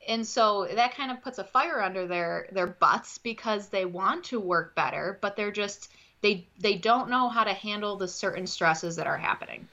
And 0.08 0.26
so 0.26 0.68
that 0.74 0.96
kind 0.96 1.12
of 1.12 1.22
puts 1.22 1.39
a 1.39 1.44
fire 1.44 1.82
under 1.82 2.08
their 2.08 2.48
their 2.52 2.68
butts 2.68 3.18
because 3.18 3.68
they 3.68 3.86
want 3.86 4.26
to 4.26 4.39
work 4.39 4.76
better, 4.76 5.18
but 5.22 5.36
they're 5.36 5.52
just 5.52 5.92
they 6.22 6.48
they 6.58 6.76
don't 6.76 7.10
know 7.10 7.28
how 7.30 7.44
to 7.44 7.54
handle 7.54 7.96
the 7.96 8.08
certain 8.08 8.48
stresses 8.48 8.96
that 8.96 9.08
are 9.08 9.18
happening. 9.18 9.68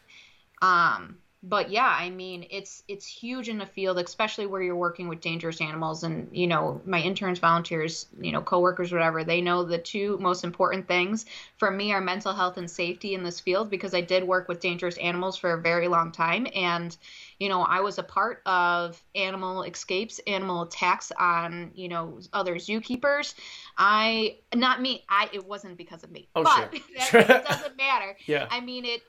Um 0.63 1.19
but 1.49 1.71
yeah, 1.71 1.87
I 1.87 2.11
mean, 2.11 2.45
it's 2.51 2.83
it's 2.89 3.07
huge 3.07 3.49
in 3.49 3.59
the 3.59 3.67
field, 3.67 3.99
especially 3.99 4.47
where 4.47 4.61
you're 4.61 4.75
working 4.75 5.07
with 5.07 5.21
dangerous 5.21 5.61
animals. 5.61 6.03
And 6.03 6.29
you 6.33 6.49
know, 6.49 6.81
my 6.85 7.01
interns, 7.01 7.39
volunteers, 7.39 8.07
you 8.21 8.33
know, 8.33 8.43
coworkers, 8.43 8.91
whatever, 8.91 9.23
they 9.23 9.41
know 9.41 9.63
the 9.63 9.79
two 9.79 10.19
most 10.19 10.43
important 10.43 10.89
things 10.89 11.25
for 11.57 11.71
me 11.71 11.93
are 11.93 12.01
mental 12.01 12.33
health 12.33 12.57
and 12.57 12.69
safety 12.69 13.15
in 13.15 13.23
this 13.23 13.39
field 13.39 13.71
because 13.71 13.95
I 13.95 14.01
did 14.01 14.25
work 14.25 14.49
with 14.49 14.59
dangerous 14.59 14.97
animals 14.99 15.37
for 15.37 15.53
a 15.53 15.63
very 15.63 15.87
long 15.87 16.11
time, 16.11 16.49
and 16.53 16.97
you 17.39 17.49
know, 17.49 17.63
I 17.63 17.81
was 17.81 17.99
a 17.99 18.03
part 18.03 18.43
of 18.45 19.01
animal 19.15 19.63
escapes, 19.63 20.19
animal 20.27 20.63
attacks 20.63 21.13
on 21.17 21.71
you 21.77 21.89
know 21.89 22.19
other 22.33 22.57
zookeepers. 22.57 23.35
I 23.79 24.39
not 24.53 24.83
me, 24.83 25.05
I 25.09 25.31
it 25.33 25.47
wasn't 25.47 25.77
because 25.77 26.03
of 26.03 26.11
me, 26.11 26.29
oh, 26.35 26.43
but 26.43 26.75
sure. 27.03 27.23
that, 27.23 27.45
it 27.45 27.49
doesn't 27.49 27.77
matter. 27.77 28.17
Yeah, 28.27 28.49
I 28.51 28.61
mean 28.61 28.85
it 28.85 29.03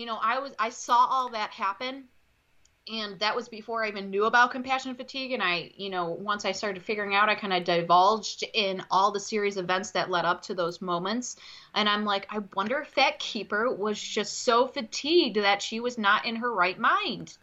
you 0.00 0.06
know, 0.06 0.18
I 0.20 0.38
was 0.38 0.52
I 0.58 0.70
saw 0.70 0.96
all 0.96 1.28
that 1.32 1.50
happen 1.50 2.04
and 2.90 3.20
that 3.20 3.36
was 3.36 3.50
before 3.50 3.84
I 3.84 3.88
even 3.88 4.08
knew 4.08 4.24
about 4.24 4.50
compassion 4.50 4.94
fatigue. 4.94 5.32
And 5.32 5.42
I, 5.42 5.72
you 5.76 5.90
know, 5.90 6.08
once 6.08 6.46
I 6.46 6.52
started 6.52 6.82
figuring 6.82 7.14
out, 7.14 7.28
I 7.28 7.34
kind 7.34 7.52
of 7.52 7.64
divulged 7.64 8.42
in 8.54 8.82
all 8.90 9.12
the 9.12 9.20
series 9.20 9.58
events 9.58 9.90
that 9.90 10.10
led 10.10 10.24
up 10.24 10.40
to 10.44 10.54
those 10.54 10.80
moments. 10.80 11.36
And 11.74 11.86
I'm 11.86 12.06
like, 12.06 12.26
I 12.30 12.38
wonder 12.56 12.80
if 12.80 12.94
that 12.94 13.18
keeper 13.18 13.72
was 13.72 14.00
just 14.00 14.42
so 14.42 14.66
fatigued 14.66 15.36
that 15.36 15.60
she 15.60 15.80
was 15.80 15.98
not 15.98 16.24
in 16.24 16.36
her 16.36 16.52
right 16.52 16.78
mind. 16.78 17.36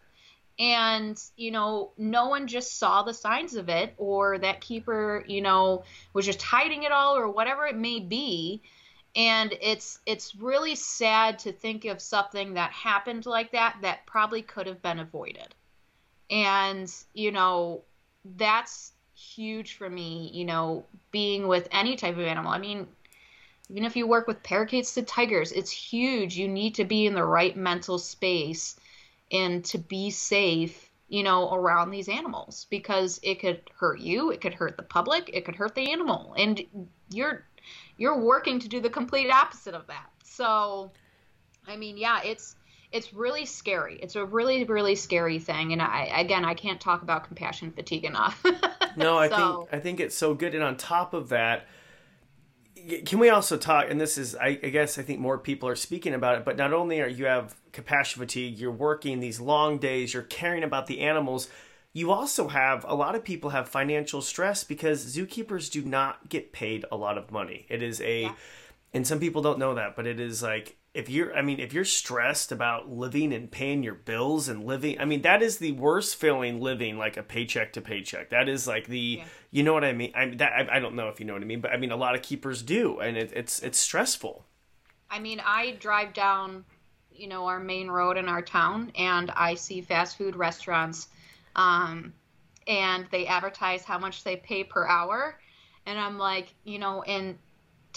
And, 0.58 1.16
you 1.36 1.52
know, 1.52 1.92
no 1.96 2.26
one 2.26 2.48
just 2.48 2.76
saw 2.76 3.04
the 3.04 3.14
signs 3.14 3.54
of 3.54 3.68
it, 3.68 3.94
or 3.96 4.38
that 4.38 4.60
keeper, 4.60 5.24
you 5.28 5.40
know, 5.40 5.84
was 6.12 6.26
just 6.26 6.42
hiding 6.42 6.82
it 6.82 6.90
all, 6.90 7.16
or 7.16 7.28
whatever 7.30 7.66
it 7.66 7.76
may 7.76 8.00
be 8.00 8.62
and 9.18 9.52
it's 9.60 9.98
it's 10.06 10.36
really 10.36 10.76
sad 10.76 11.40
to 11.40 11.52
think 11.52 11.84
of 11.84 12.00
something 12.00 12.54
that 12.54 12.70
happened 12.70 13.26
like 13.26 13.50
that 13.50 13.76
that 13.82 14.06
probably 14.06 14.42
could 14.42 14.68
have 14.68 14.80
been 14.80 15.00
avoided. 15.00 15.54
And 16.30 16.90
you 17.12 17.32
know 17.32 17.82
that's 18.36 18.92
huge 19.14 19.74
for 19.74 19.90
me 19.90 20.30
you 20.32 20.44
know 20.44 20.84
being 21.10 21.48
with 21.48 21.68
any 21.72 21.96
type 21.96 22.16
of 22.16 22.24
animal. 22.24 22.52
I 22.52 22.58
mean 22.58 22.86
even 23.68 23.84
if 23.84 23.96
you 23.96 24.06
work 24.06 24.26
with 24.28 24.42
parakeets 24.42 24.94
to 24.94 25.02
tigers 25.02 25.50
it's 25.50 25.70
huge. 25.70 26.36
You 26.36 26.46
need 26.46 26.76
to 26.76 26.84
be 26.84 27.04
in 27.04 27.14
the 27.14 27.24
right 27.24 27.56
mental 27.56 27.98
space 27.98 28.76
and 29.32 29.64
to 29.66 29.78
be 29.78 30.10
safe 30.10 30.88
you 31.10 31.22
know, 31.22 31.50
around 31.54 31.90
these 31.90 32.08
animals 32.08 32.66
because 32.68 33.18
it 33.22 33.40
could 33.40 33.62
hurt 33.78 33.98
you, 33.98 34.30
it 34.30 34.42
could 34.42 34.52
hurt 34.52 34.76
the 34.76 34.82
public, 34.82 35.30
it 35.32 35.46
could 35.46 35.56
hurt 35.56 35.74
the 35.74 35.90
animal. 35.90 36.34
And 36.36 36.62
you're 37.08 37.47
you're 37.96 38.18
working 38.18 38.58
to 38.60 38.68
do 38.68 38.80
the 38.80 38.90
complete 38.90 39.30
opposite 39.30 39.74
of 39.74 39.86
that. 39.86 40.10
So 40.24 40.92
I 41.66 41.76
mean, 41.76 41.96
yeah, 41.96 42.20
it's 42.24 42.56
it's 42.90 43.12
really 43.12 43.44
scary. 43.44 43.98
It's 44.02 44.16
a 44.16 44.24
really 44.24 44.64
really 44.64 44.94
scary 44.94 45.38
thing 45.38 45.72
and 45.72 45.82
I 45.82 46.10
again, 46.16 46.44
I 46.44 46.54
can't 46.54 46.80
talk 46.80 47.02
about 47.02 47.24
compassion 47.24 47.70
fatigue 47.70 48.04
enough. 48.04 48.44
no, 48.96 49.18
I 49.18 49.28
so. 49.28 49.36
think 49.36 49.68
I 49.72 49.80
think 49.80 50.00
it's 50.00 50.16
so 50.16 50.34
good 50.34 50.54
and 50.54 50.64
on 50.64 50.76
top 50.76 51.14
of 51.14 51.28
that, 51.30 51.66
can 53.04 53.18
we 53.18 53.28
also 53.28 53.56
talk 53.56 53.86
and 53.88 54.00
this 54.00 54.18
is 54.18 54.36
I, 54.36 54.58
I, 54.62 54.68
guess 54.68 54.98
i 54.98 55.02
think 55.02 55.20
more 55.20 55.38
people 55.38 55.68
are 55.68 55.76
speaking 55.76 56.14
about 56.14 56.38
it 56.38 56.44
but 56.44 56.56
not 56.56 56.72
only 56.72 57.00
are 57.00 57.08
you 57.08 57.26
have 57.26 57.56
compassion 57.72 58.20
fatigue 58.20 58.58
you're 58.58 58.70
working 58.70 59.20
these 59.20 59.40
long 59.40 59.78
days 59.78 60.14
you're 60.14 60.22
caring 60.22 60.62
about 60.62 60.86
the 60.86 61.00
animals 61.00 61.48
you 61.98 62.12
also 62.12 62.46
have 62.48 62.84
a 62.88 62.94
lot 62.94 63.16
of 63.16 63.24
people 63.24 63.50
have 63.50 63.68
financial 63.68 64.22
stress 64.22 64.62
because 64.62 65.04
zookeepers 65.04 65.70
do 65.70 65.82
not 65.82 66.28
get 66.28 66.52
paid 66.52 66.84
a 66.92 66.96
lot 66.96 67.18
of 67.18 67.32
money 67.32 67.66
it 67.68 67.82
is 67.82 68.00
a 68.00 68.22
yeah. 68.22 68.34
and 68.94 69.06
some 69.06 69.18
people 69.18 69.42
don't 69.42 69.58
know 69.58 69.74
that 69.74 69.96
but 69.96 70.06
it 70.06 70.20
is 70.20 70.42
like 70.42 70.76
if 70.94 71.10
you're 71.10 71.36
i 71.36 71.42
mean 71.42 71.58
if 71.58 71.72
you're 71.72 71.84
stressed 71.84 72.52
about 72.52 72.88
living 72.88 73.32
and 73.32 73.50
paying 73.50 73.82
your 73.82 73.94
bills 73.94 74.48
and 74.48 74.64
living 74.64 74.98
i 75.00 75.04
mean 75.04 75.22
that 75.22 75.42
is 75.42 75.58
the 75.58 75.72
worst 75.72 76.16
feeling 76.16 76.60
living 76.60 76.96
like 76.96 77.16
a 77.16 77.22
paycheck 77.22 77.72
to 77.72 77.80
paycheck 77.80 78.30
that 78.30 78.48
is 78.48 78.66
like 78.66 78.86
the 78.86 79.18
yeah. 79.18 79.24
you 79.50 79.62
know 79.62 79.74
what 79.74 79.84
i 79.84 79.92
mean 79.92 80.12
i 80.14 80.28
that 80.36 80.52
I, 80.52 80.76
I, 80.76 80.80
don't 80.80 80.94
know 80.94 81.08
if 81.08 81.18
you 81.18 81.26
know 81.26 81.32
what 81.32 81.42
i 81.42 81.46
mean 81.46 81.60
but 81.60 81.72
i 81.72 81.76
mean 81.76 81.90
a 81.90 81.96
lot 81.96 82.14
of 82.14 82.22
keepers 82.22 82.62
do 82.62 83.00
and 83.00 83.16
it, 83.16 83.32
it's 83.34 83.60
it's 83.60 83.78
stressful 83.78 84.44
i 85.10 85.18
mean 85.18 85.40
i 85.44 85.72
drive 85.80 86.12
down 86.12 86.64
you 87.10 87.26
know 87.26 87.46
our 87.46 87.58
main 87.58 87.88
road 87.88 88.16
in 88.16 88.28
our 88.28 88.42
town 88.42 88.92
and 88.96 89.32
i 89.32 89.54
see 89.54 89.80
fast 89.80 90.16
food 90.16 90.36
restaurants 90.36 91.08
um, 91.58 92.14
and 92.66 93.06
they 93.12 93.26
advertise 93.26 93.84
how 93.84 93.98
much 93.98 94.24
they 94.24 94.36
pay 94.36 94.64
per 94.64 94.86
hour 94.86 95.38
and 95.84 95.98
i'm 95.98 96.16
like 96.16 96.54
you 96.64 96.78
know 96.78 97.02
in 97.02 97.38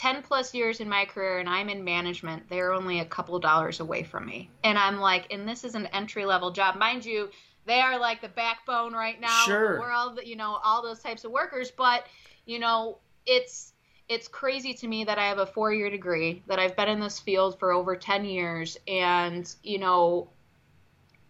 10 0.02 0.24
plus 0.24 0.54
years 0.54 0.80
in 0.80 0.89
my 0.89 1.06
career 1.06 1.38
and 1.38 1.47
I'm 1.47 1.69
in 1.69 1.84
management, 1.84 2.50
they're 2.50 2.74
only 2.74 3.02
a 3.02 3.06
couple 3.06 3.38
dollars 3.38 3.80
away 3.80 4.02
from 4.02 4.26
me. 4.26 4.50
And 4.63 4.78
I'm 4.78 5.00
like, 5.00 5.32
and 5.32 5.47
this 5.47 5.63
is 5.63 5.76
an 5.76 5.86
entry 5.88 6.26
level 6.26 6.50
job. 6.50 6.76
Mind 6.76 7.06
you, 7.06 7.30
they 7.65 7.80
are 7.80 8.00
like 8.00 8.21
the 8.21 8.30
backbone 8.30 8.93
right 8.93 9.21
now. 9.21 9.43
Sure. 9.45 9.80
We're 9.80 9.91
all, 9.91 10.17
you 10.24 10.36
know, 10.36 10.60
all 10.63 10.82
those 10.82 11.00
types 11.00 11.24
of 11.24 11.32
workers. 11.32 11.69
But, 11.71 12.08
you 12.45 12.58
know, 12.58 12.97
it's, 13.28 13.74
it's 14.10 14.28
crazy 14.28 14.74
to 14.74 14.88
me 14.88 15.04
that 15.04 15.19
I 15.19 15.28
have 15.28 15.38
a 15.38 15.45
four 15.45 15.71
year 15.71 15.89
degree, 15.89 16.41
that 16.47 16.58
I've 16.58 16.76
been 16.76 16.89
in 16.89 17.00
this 17.00 17.19
field 17.19 17.60
for 17.60 17.71
over 17.71 17.95
10 17.95 18.26
years. 18.26 18.78
And, 18.88 19.54
you 19.62 19.78
know, 19.78 20.30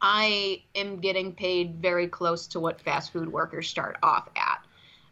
I 0.01 0.63
am 0.75 0.99
getting 0.99 1.33
paid 1.33 1.75
very 1.75 2.07
close 2.07 2.47
to 2.47 2.59
what 2.59 2.81
fast 2.81 3.13
food 3.13 3.31
workers 3.31 3.67
start 3.67 3.97
off 4.01 4.29
at. 4.35 4.65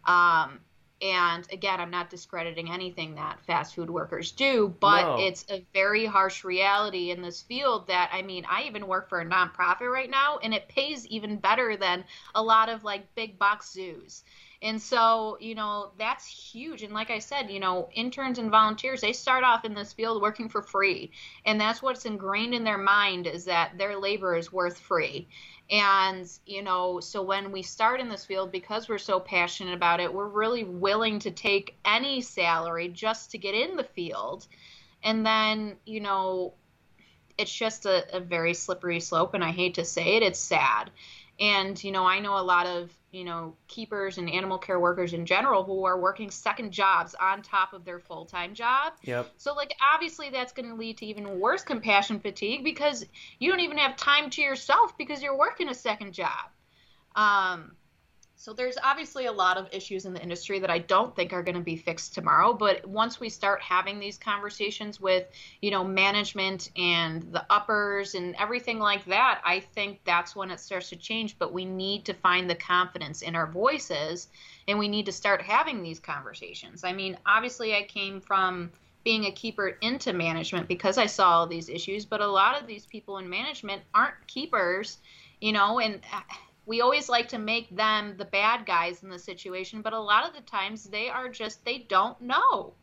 Um, 0.06 0.60
and 1.02 1.48
again, 1.52 1.80
I'm 1.80 1.92
not 1.92 2.10
discrediting 2.10 2.72
anything 2.72 3.16
that 3.16 3.40
fast 3.46 3.76
food 3.76 3.90
workers 3.90 4.32
do, 4.32 4.76
but 4.80 5.02
no. 5.04 5.18
it's 5.20 5.46
a 5.50 5.66
very 5.74 6.06
harsh 6.06 6.44
reality 6.44 7.12
in 7.12 7.22
this 7.22 7.42
field 7.42 7.88
that, 7.88 8.10
I 8.12 8.22
mean, 8.22 8.46
I 8.50 8.64
even 8.64 8.86
work 8.88 9.08
for 9.08 9.22
a 9.22 9.26
nonprofit 9.26 9.92
right 9.92 10.10
now, 10.10 10.40
and 10.44 10.54
it 10.54 10.68
pays 10.68 11.08
even 11.08 11.38
better 11.38 11.78
than 11.78 12.04
a 12.36 12.44
lot 12.44 12.68
of 12.68 12.84
like 12.84 13.16
big 13.16 13.40
box 13.40 13.72
zoos. 13.72 14.24
And 14.62 14.82
so, 14.82 15.38
you 15.40 15.56
know, 15.56 15.92
that's 15.98 16.28
huge. 16.28 16.84
And 16.84 16.94
like 16.94 17.10
I 17.10 17.20
said, 17.20 17.50
you 17.50 17.62
know, 17.62 17.88
interns 17.94 18.40
and 18.40 18.52
volunteers, 18.52 19.00
they 19.00 19.14
start 19.14 19.46
off 19.46 19.64
in 19.64 19.74
this 19.74 19.94
field 19.94 20.22
working 20.22 20.50
for 20.50 20.62
free. 20.62 21.12
And 21.46 21.60
that's 21.62 21.82
what's 21.82 22.06
ingrained 22.06 22.54
in 22.54 22.66
their 22.66 22.78
mind 22.78 23.26
is 23.26 23.46
that 23.46 23.78
their 23.78 23.98
labor 23.98 24.36
is 24.36 24.52
worth 24.52 24.78
free. 24.78 25.30
And, 25.72 26.30
you 26.46 26.62
know, 26.62 27.00
so 27.00 27.22
when 27.22 27.54
we 27.54 27.62
start 27.62 28.02
in 28.02 28.10
this 28.10 28.26
field, 28.26 28.52
because 28.52 28.90
we're 28.90 28.98
so 28.98 29.20
passionate 29.20 29.76
about 29.76 30.02
it, 30.02 30.14
we're 30.14 30.28
really 30.28 30.66
willing 30.66 31.20
to 31.20 31.32
take 31.32 31.78
any 31.86 32.20
salary 32.20 32.90
just 32.90 33.32
to 33.32 33.38
get 33.38 33.56
in 33.56 33.78
the 33.78 33.84
field. 33.84 34.46
And 35.04 35.26
then, 35.26 35.78
you 35.86 36.02
know, 36.02 36.54
it's 37.38 37.54
just 37.54 37.86
a, 37.86 38.14
a 38.14 38.20
very 38.20 38.54
slippery 38.54 39.00
slope. 39.00 39.36
And 39.36 39.44
I 39.44 39.52
hate 39.52 39.76
to 39.76 39.86
say 39.86 40.18
it, 40.18 40.24
it's 40.24 40.40
sad. 40.40 40.92
And, 41.40 41.82
you 41.82 41.94
know, 41.94 42.06
I 42.06 42.20
know 42.20 42.38
a 42.38 42.44
lot 42.44 42.66
of 42.66 42.92
you 43.12 43.24
know, 43.24 43.56
keepers 43.68 44.18
and 44.18 44.30
animal 44.30 44.58
care 44.58 44.80
workers 44.80 45.14
in 45.14 45.26
general 45.26 45.64
who 45.64 45.86
are 45.86 46.00
working 46.00 46.30
second 46.30 46.72
jobs 46.72 47.16
on 47.20 47.42
top 47.42 47.74
of 47.74 47.84
their 47.84 48.00
full 48.00 48.26
time 48.26 48.54
job. 48.54 48.94
Yep. 49.04 49.32
So, 49.38 49.54
like, 49.54 49.74
obviously, 49.82 50.30
that's 50.30 50.54
going 50.54 50.70
to 50.70 50.76
lead 50.76 50.98
to 50.98 51.06
even 51.06 51.40
worse 51.40 51.64
compassion 51.64 52.20
fatigue 52.20 52.64
because 52.64 53.06
you 53.40 53.50
don't 53.50 53.62
even 53.62 53.78
have 53.78 53.96
time 53.96 54.30
to 54.32 54.42
yourself 54.42 54.98
because 54.98 55.24
you're 55.24 55.38
working 55.38 55.70
a 55.70 55.74
second 55.74 56.14
job. 56.14 56.50
Um, 57.16 57.76
so 58.42 58.54
there's 58.54 58.78
obviously 58.82 59.26
a 59.26 59.32
lot 59.34 59.58
of 59.58 59.68
issues 59.74 60.06
in 60.06 60.14
the 60.14 60.22
industry 60.22 60.60
that 60.60 60.70
I 60.70 60.80
don't 60.80 61.14
think 61.14 61.34
are 61.34 61.44
going 61.44 61.58
to 61.58 61.62
be 61.62 61.76
fixed 61.76 62.14
tomorrow, 62.14 62.54
but 62.54 62.88
once 62.88 63.20
we 63.20 63.28
start 63.28 63.62
having 63.62 64.00
these 64.00 64.18
conversations 64.18 64.98
with, 64.98 65.28
you 65.62 65.72
know, 65.72 65.84
management 65.84 66.72
and 66.78 67.22
the 67.34 67.46
uppers 67.50 68.16
and 68.16 68.38
everything 68.40 68.80
like 68.80 69.04
that, 69.08 69.42
I 69.44 69.60
think 69.60 70.00
that's 70.06 70.38
when 70.38 70.52
it 70.52 70.62
starts 70.62 70.88
to 70.90 70.96
change, 70.96 71.38
but 71.38 71.52
we 71.52 71.66
need 71.66 72.06
to 72.06 72.14
find 72.14 72.50
the 72.50 72.56
confidence 72.56 73.24
in 73.24 73.36
our 73.36 73.46
voices 73.46 74.30
and 74.70 74.80
we 74.80 74.88
need 74.88 75.08
to 75.08 75.12
start 75.12 75.42
having 75.42 75.84
these 75.84 76.00
conversations. 76.00 76.86
I 76.86 76.94
mean, 76.94 77.18
obviously 77.26 77.76
I 77.76 77.84
came 77.84 78.22
from 78.22 78.72
being 79.04 79.26
a 79.26 79.32
keeper 79.34 79.78
into 79.82 80.14
management 80.14 80.70
because 80.70 80.98
I 80.98 81.08
saw 81.08 81.40
all 81.40 81.48
these 81.48 81.68
issues, 81.68 82.06
but 82.06 82.22
a 82.22 82.28
lot 82.28 82.62
of 82.62 82.68
these 82.68 82.86
people 82.86 83.18
in 83.18 83.30
management 83.30 83.82
aren't 83.94 84.26
keepers, 84.28 85.00
you 85.42 85.52
know, 85.52 85.80
and 85.80 86.00
we 86.70 86.82
always 86.82 87.10
like 87.10 87.30
to 87.30 87.40
make 87.40 87.76
them 87.76 88.14
the 88.16 88.26
bad 88.26 88.64
guys 88.64 89.02
in 89.02 89.10
the 89.10 89.18
situation, 89.18 89.82
but 89.82 89.92
a 89.92 90.00
lot 90.00 90.28
of 90.30 90.36
the 90.36 90.42
times 90.42 90.84
they 90.84 91.10
are 91.10 91.28
just, 91.28 91.66
they 91.66 91.80
don't 91.80 92.22
know. 92.22 92.74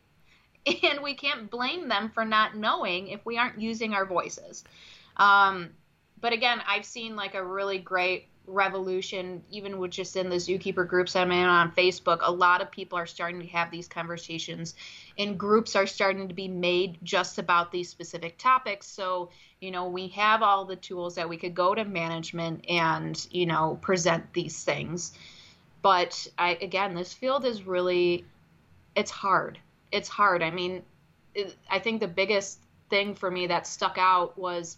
And 0.83 1.01
we 1.01 1.15
can't 1.15 1.49
blame 1.49 1.87
them 1.87 2.11
for 2.13 2.25
not 2.25 2.57
knowing 2.57 3.07
if 3.07 3.25
we 3.25 3.37
aren't 3.37 3.61
using 3.61 3.93
our 3.93 4.05
voices. 4.05 4.65
Um, 5.15 5.69
but 6.19 6.33
again, 6.33 6.61
I've 6.67 6.83
seen 6.83 7.15
like 7.15 7.35
a 7.35 7.41
really 7.41 7.77
great 7.77 8.27
revolution, 8.47 9.43
even 9.49 9.77
with 9.77 9.91
just 9.91 10.17
in 10.17 10.29
the 10.29 10.35
zookeeper 10.35 10.85
groups 10.85 11.15
I'm 11.15 11.31
in 11.31 11.45
on 11.45 11.71
Facebook. 11.71 12.19
A 12.23 12.31
lot 12.31 12.61
of 12.61 12.69
people 12.69 12.97
are 12.97 13.05
starting 13.05 13.39
to 13.39 13.47
have 13.47 13.71
these 13.71 13.87
conversations, 13.87 14.75
and 15.17 15.37
groups 15.37 15.75
are 15.75 15.87
starting 15.87 16.27
to 16.27 16.33
be 16.33 16.47
made 16.47 16.97
just 17.03 17.37
about 17.37 17.71
these 17.71 17.89
specific 17.89 18.37
topics. 18.37 18.87
So, 18.87 19.29
you 19.59 19.71
know, 19.71 19.87
we 19.87 20.07
have 20.09 20.41
all 20.41 20.65
the 20.65 20.75
tools 20.75 21.15
that 21.15 21.27
we 21.27 21.37
could 21.37 21.55
go 21.55 21.73
to 21.73 21.85
management 21.85 22.69
and, 22.69 23.27
you 23.31 23.45
know, 23.45 23.79
present 23.81 24.31
these 24.33 24.63
things. 24.63 25.17
But 25.81 26.27
I, 26.37 26.57
again, 26.61 26.95
this 26.95 27.13
field 27.13 27.45
is 27.45 27.63
really, 27.63 28.25
it's 28.95 29.11
hard. 29.11 29.59
It's 29.91 30.09
hard. 30.09 30.43
I 30.43 30.51
mean, 30.51 30.83
it, 31.33 31.55
I 31.69 31.79
think 31.79 31.99
the 31.99 32.07
biggest 32.07 32.59
thing 32.89 33.15
for 33.15 33.29
me 33.31 33.47
that 33.47 33.67
stuck 33.67 33.97
out 33.97 34.37
was 34.37 34.77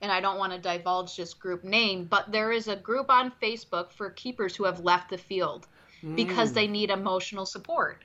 and 0.00 0.12
I 0.12 0.20
don't 0.20 0.36
want 0.36 0.52
to 0.52 0.58
divulge 0.58 1.16
this 1.16 1.32
group 1.32 1.64
name, 1.64 2.04
but 2.04 2.30
there 2.30 2.52
is 2.52 2.68
a 2.68 2.76
group 2.76 3.08
on 3.08 3.32
Facebook 3.42 3.90
for 3.90 4.10
keepers 4.10 4.54
who 4.54 4.64
have 4.64 4.80
left 4.80 5.08
the 5.08 5.16
field 5.16 5.66
mm. 6.02 6.14
because 6.14 6.52
they 6.52 6.66
need 6.66 6.90
emotional 6.90 7.46
support. 7.46 8.04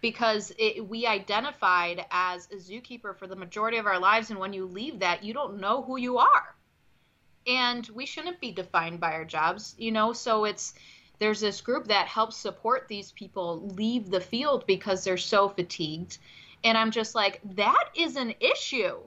Because 0.00 0.52
it, 0.58 0.88
we 0.88 1.06
identified 1.06 2.04
as 2.10 2.48
a 2.52 2.56
zookeeper 2.56 3.16
for 3.16 3.26
the 3.26 3.36
majority 3.36 3.78
of 3.78 3.86
our 3.86 3.98
lives, 3.98 4.30
and 4.30 4.38
when 4.38 4.52
you 4.52 4.66
leave 4.66 5.00
that, 5.00 5.24
you 5.24 5.34
don't 5.34 5.60
know 5.60 5.82
who 5.82 5.98
you 5.98 6.18
are. 6.18 6.54
And 7.46 7.88
we 7.94 8.06
shouldn't 8.06 8.40
be 8.40 8.52
defined 8.52 9.00
by 9.00 9.12
our 9.12 9.24
jobs, 9.24 9.74
you 9.78 9.90
know? 9.90 10.12
So 10.12 10.44
it's, 10.44 10.74
there's 11.18 11.40
this 11.40 11.60
group 11.60 11.88
that 11.88 12.06
helps 12.06 12.36
support 12.36 12.86
these 12.86 13.12
people 13.12 13.68
leave 13.74 14.10
the 14.10 14.20
field 14.20 14.66
because 14.66 15.02
they're 15.02 15.16
so 15.16 15.48
fatigued. 15.48 16.18
And 16.62 16.76
I'm 16.76 16.90
just 16.90 17.14
like, 17.14 17.40
that 17.56 17.90
is 17.96 18.16
an 18.16 18.34
issue 18.40 18.98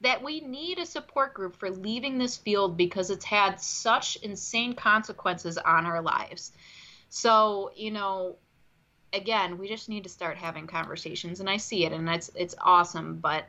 that 0.00 0.22
we 0.22 0.40
need 0.40 0.78
a 0.78 0.86
support 0.86 1.32
group 1.32 1.56
for 1.56 1.70
leaving 1.70 2.18
this 2.18 2.36
field 2.36 2.76
because 2.76 3.10
it's 3.10 3.24
had 3.24 3.60
such 3.60 4.16
insane 4.16 4.74
consequences 4.74 5.56
on 5.56 5.86
our 5.86 6.02
lives. 6.02 6.52
So, 7.08 7.70
you 7.74 7.90
know, 7.90 8.36
again, 9.14 9.58
we 9.58 9.68
just 9.68 9.88
need 9.88 10.02
to 10.02 10.08
start 10.08 10.36
having 10.36 10.66
conversations 10.66 11.40
and 11.40 11.48
I 11.48 11.56
see 11.56 11.84
it 11.84 11.92
and 11.92 12.08
it's 12.08 12.30
it's 12.34 12.54
awesome, 12.60 13.18
but 13.18 13.44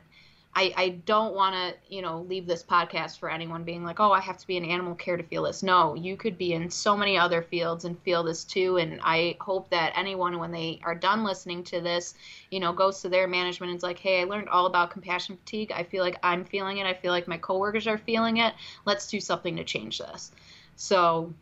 I, 0.58 0.72
I 0.74 0.88
don't 1.04 1.34
want 1.34 1.54
to, 1.54 1.94
you 1.94 2.00
know, 2.00 2.22
leave 2.22 2.46
this 2.46 2.62
podcast 2.62 3.18
for 3.18 3.30
anyone 3.30 3.62
being 3.62 3.84
like, 3.84 4.00
oh, 4.00 4.10
I 4.10 4.20
have 4.20 4.38
to 4.38 4.46
be 4.46 4.56
in 4.56 4.64
animal 4.64 4.94
care 4.94 5.18
to 5.18 5.22
feel 5.22 5.42
this. 5.42 5.62
No, 5.62 5.94
you 5.94 6.16
could 6.16 6.38
be 6.38 6.54
in 6.54 6.70
so 6.70 6.96
many 6.96 7.18
other 7.18 7.42
fields 7.42 7.84
and 7.84 8.00
feel 8.00 8.22
this 8.22 8.42
too. 8.42 8.78
And 8.78 8.98
I 9.02 9.36
hope 9.38 9.68
that 9.68 9.92
anyone, 9.94 10.38
when 10.38 10.52
they 10.52 10.80
are 10.82 10.94
done 10.94 11.24
listening 11.24 11.62
to 11.64 11.82
this, 11.82 12.14
you 12.50 12.58
know, 12.58 12.72
goes 12.72 13.02
to 13.02 13.10
their 13.10 13.28
management 13.28 13.68
and 13.68 13.76
is 13.76 13.82
like, 13.82 13.98
hey, 13.98 14.22
I 14.22 14.24
learned 14.24 14.48
all 14.48 14.64
about 14.64 14.90
compassion 14.90 15.36
fatigue. 15.36 15.72
I 15.72 15.82
feel 15.82 16.02
like 16.02 16.18
I'm 16.22 16.42
feeling 16.42 16.78
it. 16.78 16.86
I 16.86 16.94
feel 16.94 17.12
like 17.12 17.28
my 17.28 17.36
coworkers 17.36 17.86
are 17.86 17.98
feeling 17.98 18.38
it. 18.38 18.54
Let's 18.86 19.10
do 19.10 19.20
something 19.20 19.56
to 19.56 19.64
change 19.64 19.98
this. 19.98 20.32
So, 20.76 21.34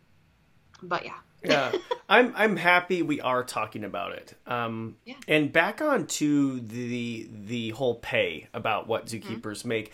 but 0.83 1.05
yeah 1.05 1.19
yeah, 1.47 1.71
I'm 2.09 2.33
I'm 2.35 2.57
happy 2.57 3.01
we 3.01 3.21
are 3.21 3.43
talking 3.43 3.83
about 3.83 4.13
it. 4.13 4.33
Um, 4.45 4.97
yeah. 5.05 5.15
And 5.27 5.51
back 5.51 5.81
on 5.81 6.07
to 6.07 6.59
the 6.59 7.29
the 7.31 7.69
whole 7.71 7.95
pay 7.95 8.47
about 8.53 8.87
what 8.87 9.05
mm-hmm. 9.05 9.27
zookeepers 9.27 9.59
mm-hmm. 9.59 9.69
make. 9.69 9.93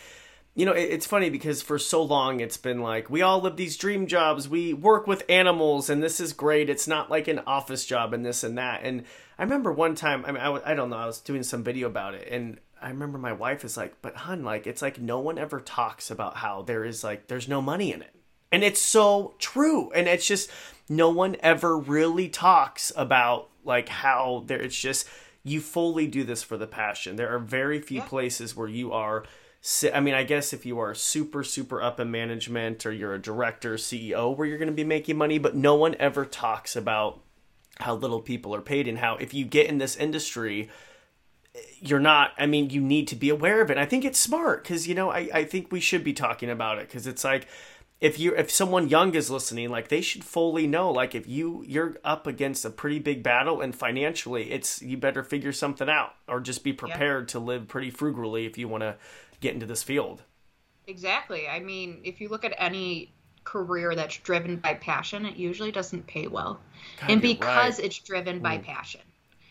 you 0.53 0.65
know, 0.65 0.73
it's 0.73 1.05
funny 1.05 1.29
because 1.29 1.61
for 1.61 1.79
so 1.79 2.03
long 2.03 2.41
it's 2.41 2.57
been 2.57 2.81
like 2.81 3.09
we 3.09 3.21
all 3.21 3.41
live 3.41 3.55
these 3.55 3.77
dream 3.77 4.07
jobs. 4.07 4.49
We 4.49 4.73
work 4.73 5.07
with 5.07 5.23
animals, 5.29 5.89
and 5.89 6.03
this 6.03 6.19
is 6.19 6.33
great. 6.33 6.69
It's 6.69 6.87
not 6.87 7.09
like 7.09 7.27
an 7.27 7.39
office 7.47 7.85
job 7.85 8.13
and 8.13 8.25
this 8.25 8.43
and 8.43 8.57
that. 8.57 8.81
And 8.83 9.03
I 9.39 9.43
remember 9.43 9.71
one 9.71 9.95
time, 9.95 10.23
I 10.25 10.31
mean, 10.31 10.41
I, 10.41 10.71
I 10.71 10.73
don't 10.75 10.89
know, 10.89 10.97
I 10.97 11.05
was 11.05 11.19
doing 11.19 11.43
some 11.43 11.63
video 11.63 11.87
about 11.87 12.13
it, 12.13 12.27
and 12.29 12.59
I 12.81 12.89
remember 12.89 13.17
my 13.17 13.33
wife 13.33 13.63
is 13.63 13.77
like, 13.77 14.01
"But 14.01 14.15
hun, 14.15 14.43
like 14.43 14.67
it's 14.67 14.81
like 14.81 14.99
no 14.99 15.19
one 15.19 15.37
ever 15.37 15.59
talks 15.59 16.11
about 16.11 16.37
how 16.37 16.63
there 16.63 16.83
is 16.83 17.03
like 17.03 17.27
there's 17.27 17.47
no 17.47 17.61
money 17.61 17.93
in 17.93 18.01
it." 18.01 18.15
And 18.51 18.63
it's 18.63 18.81
so 18.81 19.35
true. 19.39 19.91
And 19.91 20.07
it's 20.07 20.27
just 20.27 20.51
no 20.91 21.09
one 21.09 21.37
ever 21.39 21.77
really 21.77 22.27
talks 22.27 22.91
about 22.97 23.49
like 23.63 23.87
how 23.87 24.43
there 24.47 24.61
it's 24.61 24.79
just 24.79 25.07
you 25.41 25.61
fully 25.61 26.05
do 26.05 26.23
this 26.23 26.43
for 26.43 26.57
the 26.57 26.67
passion. 26.67 27.15
There 27.15 27.33
are 27.33 27.39
very 27.39 27.79
few 27.79 27.99
yeah. 27.99 28.05
places 28.05 28.55
where 28.55 28.67
you 28.67 28.91
are 28.91 29.23
I 29.93 29.99
mean, 29.99 30.15
I 30.15 30.23
guess 30.23 30.53
if 30.53 30.65
you 30.65 30.79
are 30.79 30.95
super, 30.95 31.43
super 31.43 31.81
up 31.83 31.99
in 31.99 32.09
management 32.09 32.83
or 32.83 32.91
you're 32.91 33.13
a 33.13 33.21
director, 33.21 33.75
CEO, 33.75 34.35
where 34.35 34.47
you're 34.47 34.57
going 34.57 34.69
to 34.69 34.73
be 34.73 34.83
making 34.83 35.17
money, 35.17 35.37
but 35.37 35.55
no 35.55 35.75
one 35.75 35.95
ever 35.99 36.25
talks 36.25 36.75
about 36.75 37.21
how 37.77 37.93
little 37.93 38.21
people 38.21 38.55
are 38.55 38.61
paid 38.61 38.87
and 38.87 38.97
how 38.97 39.17
if 39.17 39.35
you 39.35 39.45
get 39.45 39.67
in 39.67 39.77
this 39.77 39.95
industry, 39.95 40.67
you're 41.79 41.99
not, 41.99 42.31
I 42.39 42.47
mean, 42.47 42.71
you 42.71 42.81
need 42.81 43.07
to 43.09 43.15
be 43.15 43.29
aware 43.29 43.61
of 43.61 43.69
it. 43.69 43.77
I 43.77 43.85
think 43.85 44.03
it's 44.03 44.19
smart 44.19 44.63
because, 44.63 44.87
you 44.87 44.95
know, 44.95 45.11
I, 45.11 45.29
I 45.31 45.43
think 45.45 45.71
we 45.71 45.79
should 45.79 46.03
be 46.03 46.13
talking 46.13 46.49
about 46.49 46.79
it 46.79 46.87
because 46.87 47.05
it's 47.05 47.23
like, 47.23 47.47
if 48.01 48.19
you 48.19 48.35
if 48.35 48.51
someone 48.51 48.89
young 48.89 49.13
is 49.15 49.29
listening 49.29 49.69
like 49.69 49.87
they 49.87 50.01
should 50.01 50.23
fully 50.23 50.67
know 50.67 50.91
like 50.91 51.15
if 51.15 51.27
you 51.27 51.63
you're 51.67 51.95
up 52.03 52.27
against 52.27 52.65
a 52.65 52.69
pretty 52.69 52.99
big 52.99 53.21
battle 53.21 53.61
and 53.61 53.75
financially 53.75 54.51
it's 54.51 54.81
you 54.81 54.97
better 54.97 55.23
figure 55.23 55.53
something 55.53 55.87
out 55.87 56.15
or 56.27 56.39
just 56.39 56.63
be 56.63 56.73
prepared 56.73 57.23
yeah. 57.23 57.33
to 57.33 57.39
live 57.39 57.67
pretty 57.67 57.91
frugally 57.91 58.45
if 58.45 58.57
you 58.57 58.67
want 58.67 58.81
to 58.81 58.95
get 59.39 59.53
into 59.53 59.65
this 59.65 59.83
field. 59.83 60.23
Exactly. 60.87 61.47
I 61.47 61.59
mean, 61.59 61.99
if 62.03 62.21
you 62.21 62.29
look 62.29 62.45
at 62.45 62.53
any 62.57 63.11
career 63.43 63.95
that's 63.95 64.17
driven 64.17 64.57
by 64.57 64.75
passion, 64.75 65.25
it 65.25 65.35
usually 65.35 65.71
doesn't 65.71 66.07
pay 66.07 66.27
well. 66.27 66.59
God, 66.99 67.11
and 67.11 67.21
because 67.21 67.77
right. 67.77 67.85
it's 67.85 67.99
driven 67.99 68.39
by 68.39 68.57
mm. 68.57 68.63
passion. 68.63 69.01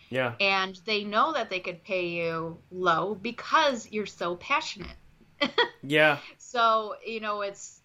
Yeah. 0.09 0.35
And 0.41 0.81
they 0.87 1.05
know 1.05 1.33
that 1.33 1.51
they 1.51 1.61
could 1.61 1.85
pay 1.85 2.09
you 2.09 2.59
low 2.71 3.15
because 3.15 3.89
you're 3.91 4.07
so 4.07 4.37
passionate. 4.37 4.97
yeah. 5.83 6.19
So, 6.39 6.97
you 7.07 7.21
know, 7.21 7.43
it's 7.43 7.80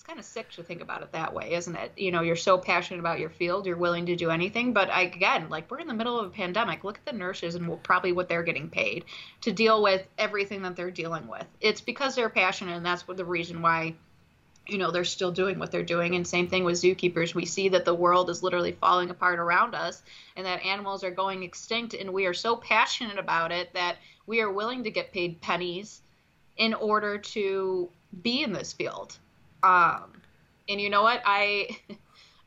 it's 0.00 0.06
kind 0.06 0.18
of 0.18 0.24
sick 0.24 0.50
to 0.52 0.62
think 0.62 0.80
about 0.80 1.02
it 1.02 1.12
that 1.12 1.34
way, 1.34 1.52
isn't 1.52 1.76
it? 1.76 1.92
You 1.94 2.10
know, 2.10 2.22
you're 2.22 2.34
so 2.34 2.56
passionate 2.56 3.00
about 3.00 3.20
your 3.20 3.28
field, 3.28 3.66
you're 3.66 3.76
willing 3.76 4.06
to 4.06 4.16
do 4.16 4.30
anything. 4.30 4.72
But 4.72 4.88
again, 4.90 5.50
like 5.50 5.70
we're 5.70 5.80
in 5.80 5.88
the 5.88 5.92
middle 5.92 6.18
of 6.18 6.26
a 6.26 6.30
pandemic. 6.30 6.84
Look 6.84 6.96
at 6.96 7.04
the 7.04 7.12
nurses 7.12 7.54
and 7.54 7.68
we'll 7.68 7.76
probably 7.76 8.12
what 8.12 8.26
they're 8.26 8.42
getting 8.42 8.70
paid 8.70 9.04
to 9.42 9.52
deal 9.52 9.82
with 9.82 10.02
everything 10.16 10.62
that 10.62 10.74
they're 10.74 10.90
dealing 10.90 11.28
with. 11.28 11.44
It's 11.60 11.82
because 11.82 12.14
they're 12.14 12.30
passionate, 12.30 12.76
and 12.76 12.86
that's 12.86 13.06
what 13.06 13.18
the 13.18 13.26
reason 13.26 13.60
why 13.60 13.94
you 14.66 14.78
know 14.78 14.90
they're 14.90 15.04
still 15.04 15.32
doing 15.32 15.58
what 15.58 15.70
they're 15.70 15.82
doing 15.82 16.14
and 16.14 16.26
same 16.26 16.48
thing 16.48 16.64
with 16.64 16.80
zookeepers 16.80 17.34
we 17.34 17.44
see 17.44 17.70
that 17.70 17.84
the 17.84 17.94
world 17.94 18.30
is 18.30 18.42
literally 18.42 18.72
falling 18.72 19.10
apart 19.10 19.38
around 19.38 19.74
us 19.74 20.02
and 20.36 20.46
that 20.46 20.64
animals 20.64 21.02
are 21.02 21.10
going 21.10 21.42
extinct 21.42 21.92
and 21.92 22.12
we 22.12 22.26
are 22.26 22.34
so 22.34 22.56
passionate 22.56 23.18
about 23.18 23.52
it 23.52 23.72
that 23.74 23.96
we 24.26 24.40
are 24.40 24.52
willing 24.52 24.84
to 24.84 24.90
get 24.90 25.12
paid 25.12 25.40
pennies 25.40 26.00
in 26.56 26.72
order 26.74 27.18
to 27.18 27.88
be 28.22 28.42
in 28.42 28.52
this 28.52 28.72
field 28.72 29.18
um, 29.62 30.20
and 30.68 30.80
you 30.80 30.90
know 30.90 31.02
what? 31.02 31.22
I 31.24 31.78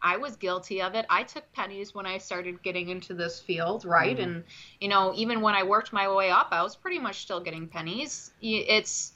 I 0.01 0.17
was 0.17 0.35
guilty 0.35 0.81
of 0.81 0.95
it. 0.95 1.05
I 1.09 1.23
took 1.23 1.49
pennies 1.53 1.95
when 1.95 2.05
I 2.05 2.17
started 2.17 2.61
getting 2.61 2.89
into 2.89 3.13
this 3.13 3.39
field, 3.39 3.85
right? 3.85 4.17
Mm. 4.17 4.23
And 4.23 4.43
you 4.81 4.89
know, 4.89 5.13
even 5.15 5.41
when 5.41 5.55
I 5.55 5.63
worked 5.63 5.93
my 5.93 6.13
way 6.13 6.29
up, 6.29 6.49
I 6.51 6.61
was 6.61 6.75
pretty 6.75 6.99
much 6.99 7.21
still 7.21 7.39
getting 7.39 7.67
pennies. 7.67 8.31
It's 8.41 9.13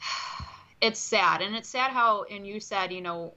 it's 0.80 0.98
sad, 0.98 1.42
and 1.42 1.54
it's 1.54 1.68
sad 1.68 1.92
how. 1.92 2.24
And 2.24 2.46
you 2.46 2.60
said, 2.60 2.92
you 2.92 3.00
know, 3.00 3.34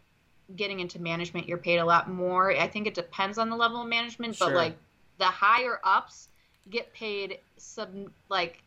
getting 0.55 0.79
into 0.79 0.99
management, 0.99 1.47
you're 1.47 1.57
paid 1.57 1.77
a 1.77 1.85
lot 1.85 2.09
more. 2.09 2.51
I 2.51 2.67
think 2.67 2.87
it 2.87 2.95
depends 2.95 3.37
on 3.37 3.49
the 3.49 3.55
level 3.55 3.81
of 3.81 3.87
management, 3.87 4.35
sure. 4.35 4.47
but 4.47 4.55
like 4.55 4.77
the 5.19 5.25
higher 5.25 5.79
ups 5.83 6.29
get 6.69 6.91
paid 6.93 7.39
some 7.57 8.11
like 8.29 8.63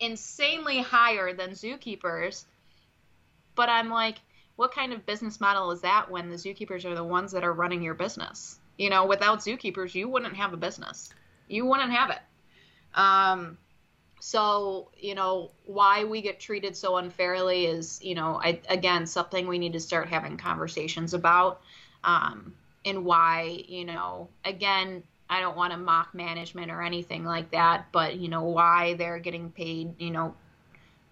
insanely 0.00 0.80
higher 0.80 1.32
than 1.32 1.50
zookeepers 1.50 2.44
but 3.54 3.68
I'm 3.68 3.90
like, 3.90 4.18
what 4.56 4.72
kind 4.72 4.92
of 4.92 5.04
business 5.06 5.40
model 5.40 5.70
is 5.72 5.80
that 5.80 6.10
when 6.10 6.30
the 6.30 6.36
zookeepers 6.36 6.84
are 6.84 6.94
the 6.94 7.04
ones 7.04 7.32
that 7.32 7.44
are 7.44 7.52
running 7.52 7.82
your 7.82 7.94
business? 7.94 8.58
You 8.78 8.90
know, 8.90 9.06
without 9.06 9.40
zookeepers, 9.40 9.94
you 9.94 10.08
wouldn't 10.08 10.36
have 10.36 10.52
a 10.52 10.56
business. 10.56 11.12
You 11.48 11.66
wouldn't 11.66 11.92
have 11.92 12.10
it. 12.10 12.18
Um, 12.94 13.58
so, 14.20 14.90
you 14.96 15.14
know, 15.14 15.50
why 15.66 16.04
we 16.04 16.22
get 16.22 16.40
treated 16.40 16.76
so 16.76 16.96
unfairly 16.96 17.66
is, 17.66 18.00
you 18.02 18.14
know, 18.14 18.40
I, 18.42 18.60
again, 18.68 19.06
something 19.06 19.46
we 19.46 19.58
need 19.58 19.74
to 19.74 19.80
start 19.80 20.08
having 20.08 20.36
conversations 20.36 21.14
about. 21.14 21.60
Um, 22.02 22.54
and 22.84 23.04
why, 23.04 23.64
you 23.68 23.84
know, 23.84 24.28
again, 24.44 25.02
I 25.28 25.40
don't 25.40 25.56
want 25.56 25.72
to 25.72 25.78
mock 25.78 26.14
management 26.14 26.70
or 26.70 26.82
anything 26.82 27.24
like 27.24 27.50
that, 27.50 27.86
but, 27.92 28.16
you 28.16 28.28
know, 28.28 28.44
why 28.44 28.94
they're 28.94 29.18
getting 29.18 29.50
paid, 29.50 29.94
you 29.98 30.10
know, 30.10 30.34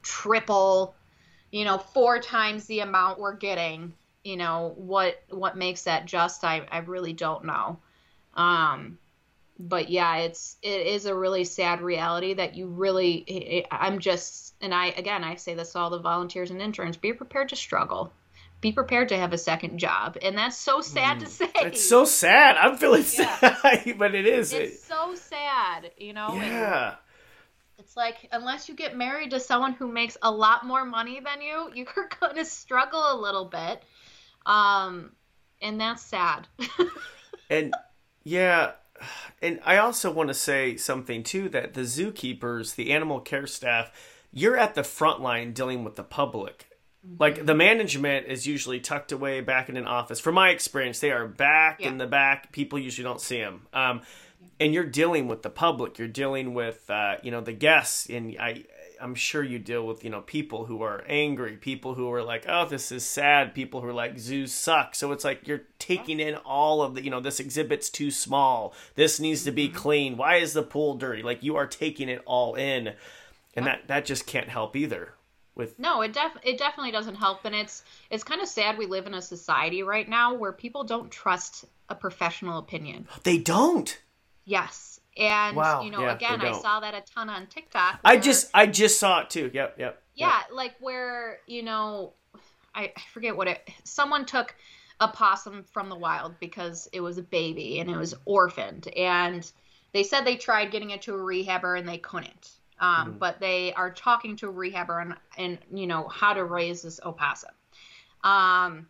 triple 0.03 0.95
you 1.53 1.65
know, 1.65 1.79
four 1.79 2.19
times 2.19 2.67
the 2.67 2.81
amount 2.81 3.21
we're 3.21 3.37
getting, 3.37 3.93
you 4.25 4.37
know, 4.37 4.73
what 4.77 5.23
what 5.29 5.57
makes 5.57 5.83
that 5.83 6.07
just 6.07 6.43
I 6.43 6.67
I 6.73 6.79
really 6.79 7.13
don't 7.13 7.45
know. 7.45 7.79
Um 8.35 8.99
but 9.59 9.91
yeah, 9.91 10.17
it's 10.17 10.57
it 10.63 10.87
is 10.87 11.07
a 11.07 11.15
really 11.15 11.45
sad 11.45 11.83
reality 11.83 12.35
that 12.35 12.57
you 12.57 12.67
really 12.67 13.17
it, 13.19 13.67
I'm 13.71 14.01
just 14.01 14.55
and 14.61 14.75
I 14.75 14.87
again 14.87 15.23
I 15.23 15.37
say 15.37 15.55
this 15.55 15.73
to 15.73 15.79
all 15.79 15.91
the 15.91 16.01
volunteers 16.01 16.51
and 16.51 16.61
interns, 16.61 16.97
be 16.97 17.13
prepared 17.13 17.51
to 17.51 17.57
struggle. 17.57 18.13
Be 18.63 18.73
prepared 18.73 19.09
to 19.09 19.19
have 19.19 19.33
a 19.33 19.39
second 19.39 19.79
job. 19.79 20.17
And 20.23 20.39
that's 20.39 20.57
so 20.57 20.81
sad 20.81 21.19
mm, 21.19 21.25
to 21.25 21.27
say. 21.27 21.51
It's 21.57 21.87
so 21.87 22.05
sad. 22.05 22.57
I'm 22.57 22.77
feeling 22.77 23.05
yeah. 23.19 23.37
sad, 23.37 23.95
but 23.99 24.15
it 24.15 24.25
is. 24.25 24.53
It's 24.53 24.85
so 24.85 25.17
sad, 25.17 25.91
you 25.99 26.13
know. 26.13 26.33
Yeah. 26.35 26.87
And, 26.91 26.97
it's 27.93 27.97
like 27.99 28.27
unless 28.33 28.71
you 28.71 28.75
get 28.75 28.97
married 28.97 29.31
to 29.31 29.41
someone 29.41 29.75
who 29.75 29.87
makes 29.87 30.17
a 30.23 30.31
lot 30.31 30.65
more 30.65 30.85
money 30.85 31.21
than 31.21 31.43
you, 31.43 31.71
you're 31.75 32.09
going 32.21 32.37
to 32.37 32.45
struggle 32.45 33.13
a 33.13 33.21
little 33.21 33.45
bit. 33.45 33.83
Um 34.47 35.13
and 35.61 35.81
that's 35.81 36.03
sad. 36.03 36.49
and 37.51 37.75
yeah, 38.25 38.73
and 39.41 39.61
I 39.65 39.77
also 39.77 40.11
want 40.11 40.29
to 40.29 40.35
say 40.35 40.77
something 40.77 41.23
too 41.23 41.49
that 41.51 41.75
the 41.75 41.83
zookeepers, 41.83 42.75
the 42.75 42.93
animal 42.93 43.21
care 43.21 43.47
staff, 43.47 43.93
you're 44.33 44.57
at 44.57 44.75
the 44.75 44.83
front 44.83 45.21
line 45.21 45.53
dealing 45.53 45.85
with 45.85 45.97
the 45.97 46.03
public. 46.03 46.69
Like 47.19 47.47
the 47.47 47.55
management 47.55 48.27
is 48.27 48.47
usually 48.47 48.81
tucked 48.81 49.13
away 49.13 49.41
back 49.41 49.69
in 49.69 49.77
an 49.77 49.87
office. 49.87 50.19
From 50.19 50.37
my 50.37 50.51
experience, 50.51 50.99
they 51.01 51.11
are 51.11 51.29
back 51.29 51.81
yeah. 51.81 51.89
in 51.89 51.99
the 51.99 52.07
back. 52.07 52.53
People 52.53 52.79
usually 52.79 53.05
don't 53.05 53.21
see 53.21 53.39
them. 53.39 53.67
Um, 53.73 54.01
and 54.63 54.73
you're 54.73 54.85
dealing 54.85 55.27
with 55.27 55.43
the 55.43 55.51
public. 55.51 55.99
You're 55.99 56.07
dealing 56.07 56.55
with 56.55 56.89
uh, 56.89 57.17
you 57.23 57.33
know 57.33 57.41
the 57.41 57.53
guests. 57.53 58.09
And 58.09 58.37
i 58.39 58.65
i'm 59.01 59.17
sure 59.17 59.43
you 59.43 59.59
deal 59.59 59.85
with 59.85 60.05
you 60.05 60.11
know 60.11 60.21
people 60.21 60.67
who 60.67 60.81
are 60.81 61.03
angry 61.09 61.57
people 61.57 61.95
who 61.95 62.13
are 62.13 62.23
like 62.23 62.45
oh 62.49 62.65
this 62.67 62.93
is 62.93 63.05
sad. 63.05 63.55
People 63.55 63.81
who 63.81 63.89
are 63.89 63.93
like 63.93 64.19
zoos 64.19 64.53
suck 64.53 64.95
so 64.95 65.11
it's 65.11 65.25
like 65.25 65.49
you're 65.49 65.63
taking 65.81 66.21
in 66.21 66.37
all 66.37 66.81
of 66.83 66.95
the 66.95 67.03
you 67.03 67.11
know 67.11 67.19
this 67.19 67.41
exhibit's 67.41 67.91
too 67.91 68.11
small. 68.11 68.73
This 68.95 69.19
needs 69.19 69.43
to 69.45 69.51
be 69.51 69.69
mm-hmm. 69.69 69.77
clean. 69.77 70.17
Why 70.17 70.37
is 70.37 70.53
the 70.53 70.63
pool 70.63 70.95
dirty? 70.95 71.23
Like 71.23 71.43
you 71.43 71.57
are 71.57 71.67
taking 71.67 72.09
it 72.09 72.23
all 72.25 72.55
in. 72.55 72.95
And 73.55 73.67
that 73.67 73.89
that 73.89 74.05
just 74.05 74.27
can't 74.27 74.49
help 74.49 74.77
either 74.77 75.15
with 75.55 75.79
no 75.79 76.01
it 76.01 76.13
def 76.13 76.33
it 76.45 76.57
definitely 76.57 76.93
doesn't 76.93 77.17
help. 77.17 77.45
And 77.45 77.55
it's 77.55 77.83
it's 78.11 78.23
kind 78.23 78.41
of 78.41 78.47
sad 78.47 78.79
we 78.79 78.87
live 78.87 79.07
in 79.07 79.15
a 79.15 79.23
society 79.23 79.83
right 79.83 80.09
now 80.09 80.35
where 80.35 80.53
people 80.53 80.85
don't 80.85 81.11
trust 81.11 81.65
a 81.89 81.95
professional 81.97 82.59
opinion. 82.59 83.09
They 83.25 83.39
don't 83.39 83.99
Yes. 84.45 85.01
And 85.17 85.57
wow. 85.57 85.83
you 85.83 85.91
know, 85.91 86.03
yeah, 86.03 86.15
again, 86.15 86.41
I 86.41 86.53
saw 86.53 86.81
that 86.81 86.95
a 86.95 87.03
ton 87.03 87.29
on 87.29 87.47
TikTok. 87.47 88.03
Where, 88.03 88.15
I 88.15 88.17
just 88.17 88.51
I 88.55 88.67
just 88.67 88.99
saw 88.99 89.21
it 89.21 89.31
too. 89.31 89.51
Yep, 89.53 89.79
yep. 89.79 90.03
Yeah, 90.15 90.39
yep. 90.39 90.49
like 90.53 90.75
where, 90.81 91.39
you 91.47 91.63
know, 91.63 92.15
I, 92.75 92.93
I 92.97 93.01
forget 93.13 93.37
what 93.37 93.49
it 93.49 93.69
someone 93.85 94.25
took 94.25 94.55
a 95.01 95.09
possum 95.09 95.65
from 95.73 95.89
the 95.89 95.97
wild 95.97 96.39
because 96.41 96.89
it 96.93 97.01
was 97.01 97.19
a 97.19 97.23
baby 97.23 97.81
and 97.81 97.91
it 97.91 97.97
was 97.97 98.15
orphaned 98.25 98.89
and 98.97 99.51
they 99.93 100.03
said 100.03 100.25
they 100.25 100.37
tried 100.37 100.71
getting 100.71 100.91
it 100.91 101.03
to 101.03 101.15
a 101.15 101.19
rehabber 101.19 101.79
and 101.79 101.89
they 101.89 101.99
couldn't. 101.99 102.51
Um, 102.81 103.09
mm-hmm. 103.09 103.19
but 103.19 103.39
they 103.39 103.73
are 103.75 103.93
talking 103.93 104.37
to 104.37 104.49
a 104.49 104.53
rehabber 104.53 105.01
and, 105.03 105.15
and 105.37 105.59
you 105.73 105.87
know 105.87 106.09
how 106.09 106.33
to 106.33 106.45
raise 106.45 106.83
this 106.83 107.01
opossum. 107.05 107.51
Um, 108.25 108.89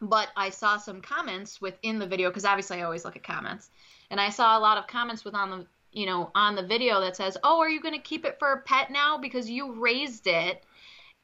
but 0.00 0.28
I 0.36 0.50
saw 0.50 0.76
some 0.76 1.00
comments 1.00 1.60
within 1.60 1.98
the 1.98 2.06
video 2.06 2.28
because 2.28 2.44
obviously 2.44 2.80
I 2.80 2.82
always 2.82 3.04
look 3.04 3.16
at 3.16 3.22
comments, 3.22 3.70
and 4.12 4.20
I 4.20 4.28
saw 4.28 4.56
a 4.56 4.60
lot 4.60 4.76
of 4.76 4.86
comments 4.86 5.24
with 5.24 5.34
on 5.34 5.50
the 5.50 5.66
you 5.90 6.06
know 6.06 6.30
on 6.34 6.54
the 6.54 6.62
video 6.62 7.00
that 7.00 7.16
says, 7.16 7.36
"Oh, 7.42 7.58
are 7.60 7.68
you 7.68 7.80
going 7.80 7.94
to 7.94 8.00
keep 8.00 8.24
it 8.24 8.38
for 8.38 8.52
a 8.52 8.60
pet 8.60 8.90
now 8.92 9.18
because 9.18 9.50
you 9.50 9.72
raised 9.72 10.26
it?" 10.28 10.62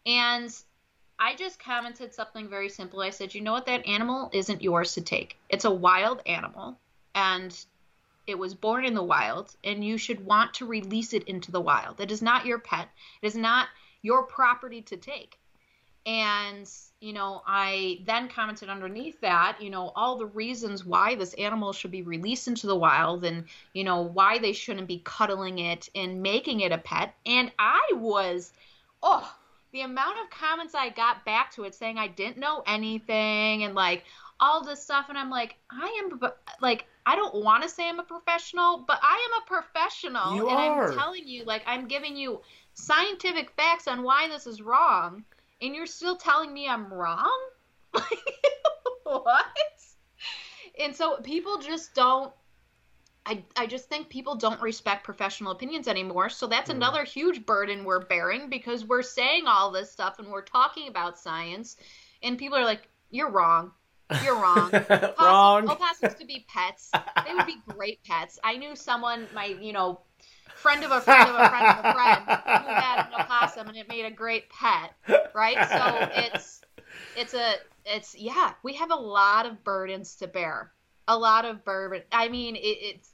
And 0.06 0.52
I 1.18 1.36
just 1.36 1.62
commented 1.62 2.14
something 2.14 2.48
very 2.48 2.70
simple. 2.70 3.00
I 3.00 3.10
said, 3.10 3.34
"You 3.34 3.42
know 3.42 3.52
what? 3.52 3.66
That 3.66 3.86
animal 3.86 4.30
isn't 4.32 4.62
yours 4.62 4.94
to 4.94 5.02
take. 5.02 5.36
It's 5.50 5.66
a 5.66 5.70
wild 5.70 6.22
animal, 6.26 6.78
and 7.14 7.54
it 8.26 8.38
was 8.38 8.54
born 8.54 8.84
in 8.86 8.94
the 8.94 9.02
wild, 9.02 9.54
and 9.62 9.84
you 9.84 9.98
should 9.98 10.24
want 10.24 10.54
to 10.54 10.66
release 10.66 11.12
it 11.12 11.24
into 11.24 11.52
the 11.52 11.60
wild. 11.60 12.00
It 12.00 12.10
is 12.10 12.22
not 12.22 12.46
your 12.46 12.58
pet. 12.58 12.88
It 13.22 13.26
is 13.26 13.36
not 13.36 13.68
your 14.00 14.22
property 14.22 14.80
to 14.82 14.96
take." 14.96 15.38
And, 16.06 16.66
you 17.00 17.12
know, 17.12 17.42
I 17.46 18.00
then 18.06 18.28
commented 18.28 18.68
underneath 18.68 19.20
that, 19.20 19.58
you 19.60 19.70
know, 19.70 19.92
all 19.94 20.18
the 20.18 20.26
reasons 20.26 20.84
why 20.84 21.14
this 21.14 21.32
animal 21.34 21.72
should 21.72 21.92
be 21.92 22.02
released 22.02 22.48
into 22.48 22.66
the 22.66 22.76
wild 22.76 23.24
and, 23.24 23.44
you 23.72 23.84
know, 23.84 24.02
why 24.02 24.38
they 24.38 24.52
shouldn't 24.52 24.88
be 24.88 25.00
cuddling 25.04 25.60
it 25.60 25.88
and 25.94 26.22
making 26.22 26.60
it 26.60 26.72
a 26.72 26.78
pet. 26.78 27.14
And 27.24 27.52
I 27.58 27.92
was, 27.94 28.52
oh, 29.02 29.32
the 29.72 29.82
amount 29.82 30.18
of 30.20 30.30
comments 30.30 30.74
I 30.74 30.88
got 30.88 31.24
back 31.24 31.52
to 31.52 31.64
it 31.64 31.74
saying 31.74 31.98
I 31.98 32.08
didn't 32.08 32.38
know 32.38 32.64
anything 32.66 33.62
and 33.62 33.76
like 33.76 34.04
all 34.40 34.64
this 34.64 34.82
stuff. 34.82 35.06
And 35.08 35.16
I'm 35.16 35.30
like, 35.30 35.54
I 35.70 36.02
am 36.02 36.20
like, 36.60 36.86
I 37.06 37.14
don't 37.14 37.44
want 37.44 37.62
to 37.62 37.68
say 37.68 37.88
I'm 37.88 38.00
a 38.00 38.04
professional, 38.04 38.84
but 38.88 38.98
I 39.02 39.28
am 39.30 39.42
a 39.42 39.46
professional. 39.46 40.34
You 40.34 40.48
and 40.48 40.58
are. 40.58 40.90
I'm 40.90 40.98
telling 40.98 41.28
you, 41.28 41.44
like, 41.44 41.62
I'm 41.64 41.86
giving 41.86 42.16
you 42.16 42.40
scientific 42.74 43.52
facts 43.52 43.86
on 43.86 44.02
why 44.02 44.28
this 44.28 44.48
is 44.48 44.60
wrong 44.60 45.24
and 45.60 45.74
you're 45.74 45.86
still 45.86 46.16
telling 46.16 46.52
me 46.52 46.68
I'm 46.68 46.92
wrong? 46.92 47.38
what? 49.02 49.46
And 50.78 50.94
so 50.94 51.16
people 51.16 51.58
just 51.58 51.94
don't 51.94 52.32
I, 53.28 53.44
I 53.58 53.66
just 53.66 53.90
think 53.90 54.08
people 54.08 54.36
don't 54.36 54.60
respect 54.62 55.04
professional 55.04 55.52
opinions 55.52 55.86
anymore. 55.86 56.30
So 56.30 56.46
that's 56.46 56.70
mm. 56.70 56.76
another 56.76 57.04
huge 57.04 57.44
burden 57.44 57.84
we're 57.84 58.00
bearing 58.00 58.48
because 58.48 58.86
we're 58.86 59.02
saying 59.02 59.44
all 59.46 59.70
this 59.70 59.92
stuff 59.92 60.18
and 60.18 60.28
we're 60.28 60.40
talking 60.40 60.88
about 60.88 61.18
science, 61.18 61.76
and 62.22 62.38
people 62.38 62.56
are 62.56 62.64
like, 62.64 62.88
"You're 63.10 63.30
wrong. 63.30 63.72
You're 64.24 64.40
wrong. 64.40 64.70
wrong. 65.20 65.68
Opossums 65.68 66.14
could 66.14 66.26
be 66.26 66.46
pets. 66.48 66.90
They 67.26 67.34
would 67.34 67.44
be 67.44 67.58
great 67.68 68.02
pets. 68.02 68.38
I 68.42 68.56
knew 68.56 68.74
someone, 68.74 69.28
my 69.34 69.44
you 69.44 69.74
know, 69.74 70.00
friend 70.58 70.84
of 70.84 70.90
a 70.90 71.00
friend 71.00 71.28
of 71.28 71.34
a 71.34 71.48
friend 71.48 71.66
of 71.66 71.84
a 71.84 71.92
friend 71.94 72.22
who 72.26 72.74
had 72.74 73.06
an 73.06 73.20
opossum 73.20 73.68
and 73.68 73.76
it 73.76 73.88
made 73.88 74.04
a 74.04 74.10
great 74.10 74.50
pet, 74.50 74.94
right? 75.34 75.56
So 75.68 76.08
it's 76.24 76.60
it's 77.16 77.34
a 77.34 77.54
it's 77.84 78.14
yeah, 78.16 78.52
we 78.62 78.74
have 78.74 78.90
a 78.90 78.96
lot 78.96 79.46
of 79.46 79.62
burdens 79.64 80.16
to 80.16 80.26
bear. 80.26 80.72
A 81.10 81.16
lot 81.16 81.46
of 81.46 81.64
burden. 81.64 82.02
I 82.12 82.28
mean, 82.28 82.54
it, 82.54 82.60
it's 82.60 83.10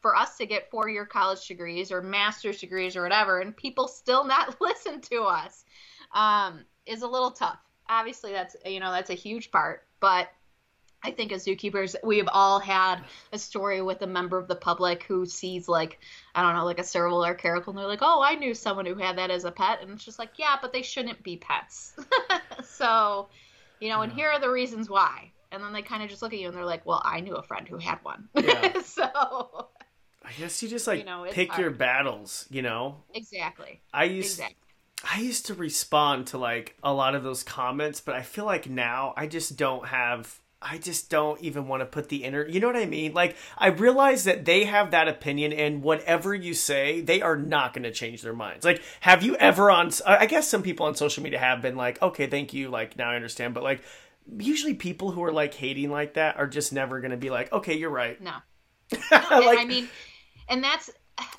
for 0.00 0.14
us 0.14 0.36
to 0.36 0.46
get 0.46 0.70
four 0.70 0.88
year 0.88 1.06
college 1.06 1.48
degrees 1.48 1.90
or 1.90 2.02
master's 2.02 2.60
degrees 2.60 2.94
or 2.94 3.02
whatever, 3.02 3.40
and 3.40 3.56
people 3.56 3.88
still 3.88 4.24
not 4.24 4.56
listen 4.60 5.00
to 5.00 5.22
us, 5.22 5.64
um, 6.12 6.60
is 6.86 7.02
a 7.02 7.08
little 7.08 7.30
tough. 7.30 7.58
Obviously, 7.88 8.32
that's 8.32 8.54
you 8.64 8.80
know 8.80 8.92
that's 8.92 9.10
a 9.10 9.14
huge 9.14 9.50
part, 9.50 9.86
but 10.00 10.28
I 11.04 11.10
think 11.10 11.32
as 11.32 11.44
zookeepers, 11.44 11.94
we've 12.02 12.28
all 12.32 12.58
had 12.58 13.04
a 13.30 13.38
story 13.38 13.82
with 13.82 14.00
a 14.00 14.06
member 14.06 14.38
of 14.38 14.48
the 14.48 14.56
public 14.56 15.02
who 15.02 15.26
sees 15.26 15.68
like, 15.68 16.00
I 16.34 16.40
don't 16.40 16.56
know, 16.56 16.64
like 16.64 16.78
a 16.78 16.84
serval 16.84 17.24
or 17.24 17.32
a 17.32 17.36
caracal, 17.36 17.72
and 17.72 17.78
they're 17.78 17.86
like, 17.86 18.02
"Oh, 18.02 18.22
I 18.22 18.34
knew 18.36 18.54
someone 18.54 18.86
who 18.86 18.94
had 18.94 19.18
that 19.18 19.30
as 19.30 19.44
a 19.44 19.52
pet," 19.52 19.82
and 19.82 19.90
it's 19.90 20.04
just 20.04 20.18
like, 20.18 20.30
yeah, 20.36 20.56
but 20.60 20.72
they 20.72 20.80
shouldn't 20.80 21.22
be 21.22 21.36
pets. 21.36 21.92
so, 22.64 23.28
you 23.80 23.90
know, 23.90 24.00
and 24.00 24.12
here 24.12 24.30
are 24.30 24.40
the 24.40 24.50
reasons 24.50 24.88
why. 24.88 25.30
And 25.52 25.62
then 25.62 25.74
they 25.74 25.82
kind 25.82 26.02
of 26.02 26.08
just 26.08 26.22
look 26.22 26.32
at 26.32 26.38
you 26.40 26.48
and 26.48 26.56
they're 26.56 26.64
like, 26.64 26.86
"Well, 26.86 27.02
I 27.04 27.20
knew 27.20 27.34
a 27.34 27.42
friend 27.42 27.68
who 27.68 27.76
had 27.76 27.98
one." 28.02 28.28
Yeah. 28.34 28.80
so, 28.84 29.68
I 30.24 30.32
guess 30.38 30.62
you 30.62 30.70
just 30.70 30.86
like 30.86 31.00
you 31.00 31.04
know, 31.04 31.26
pick 31.30 31.50
hard. 31.50 31.60
your 31.60 31.70
battles, 31.70 32.46
you 32.50 32.62
know. 32.62 33.02
Exactly. 33.12 33.82
I 33.92 34.04
used 34.04 34.38
exactly. 34.38 34.56
I 35.12 35.20
used 35.20 35.46
to 35.46 35.54
respond 35.54 36.28
to 36.28 36.38
like 36.38 36.76
a 36.82 36.94
lot 36.94 37.14
of 37.14 37.22
those 37.22 37.42
comments, 37.42 38.00
but 38.00 38.14
I 38.14 38.22
feel 38.22 38.46
like 38.46 38.70
now 38.70 39.12
I 39.18 39.26
just 39.26 39.56
don't 39.56 39.86
have 39.88 40.40
I 40.64 40.78
just 40.78 41.10
don't 41.10 41.40
even 41.40 41.68
want 41.68 41.82
to 41.82 41.86
put 41.86 42.08
the 42.08 42.24
inner, 42.24 42.46
you 42.46 42.58
know 42.58 42.66
what 42.66 42.76
I 42.76 42.86
mean? 42.86 43.12
Like, 43.12 43.36
I 43.58 43.68
realize 43.68 44.24
that 44.24 44.44
they 44.44 44.64
have 44.64 44.90
that 44.92 45.08
opinion, 45.08 45.52
and 45.52 45.82
whatever 45.82 46.34
you 46.34 46.54
say, 46.54 47.02
they 47.02 47.20
are 47.20 47.36
not 47.36 47.74
going 47.74 47.82
to 47.82 47.92
change 47.92 48.22
their 48.22 48.32
minds. 48.32 48.64
Like, 48.64 48.82
have 49.00 49.22
you 49.22 49.36
ever 49.36 49.70
on, 49.70 49.90
I 50.06 50.26
guess 50.26 50.48
some 50.48 50.62
people 50.62 50.86
on 50.86 50.94
social 50.94 51.22
media 51.22 51.38
have 51.38 51.60
been 51.60 51.76
like, 51.76 52.00
okay, 52.00 52.26
thank 52.26 52.54
you, 52.54 52.70
like, 52.70 52.96
now 52.96 53.10
I 53.10 53.16
understand, 53.16 53.52
but 53.52 53.62
like, 53.62 53.82
usually 54.38 54.74
people 54.74 55.10
who 55.10 55.22
are 55.22 55.32
like 55.32 55.54
hating 55.54 55.90
like 55.90 56.14
that 56.14 56.36
are 56.36 56.46
just 56.46 56.72
never 56.72 57.00
going 57.00 57.10
to 57.10 57.16
be 57.16 57.30
like, 57.30 57.52
okay, 57.52 57.76
you're 57.76 57.90
right. 57.90 58.20
No. 58.20 58.36
no 58.92 59.40
like, 59.40 59.58
I 59.58 59.64
mean, 59.64 59.88
and 60.48 60.64
that's, 60.64 60.90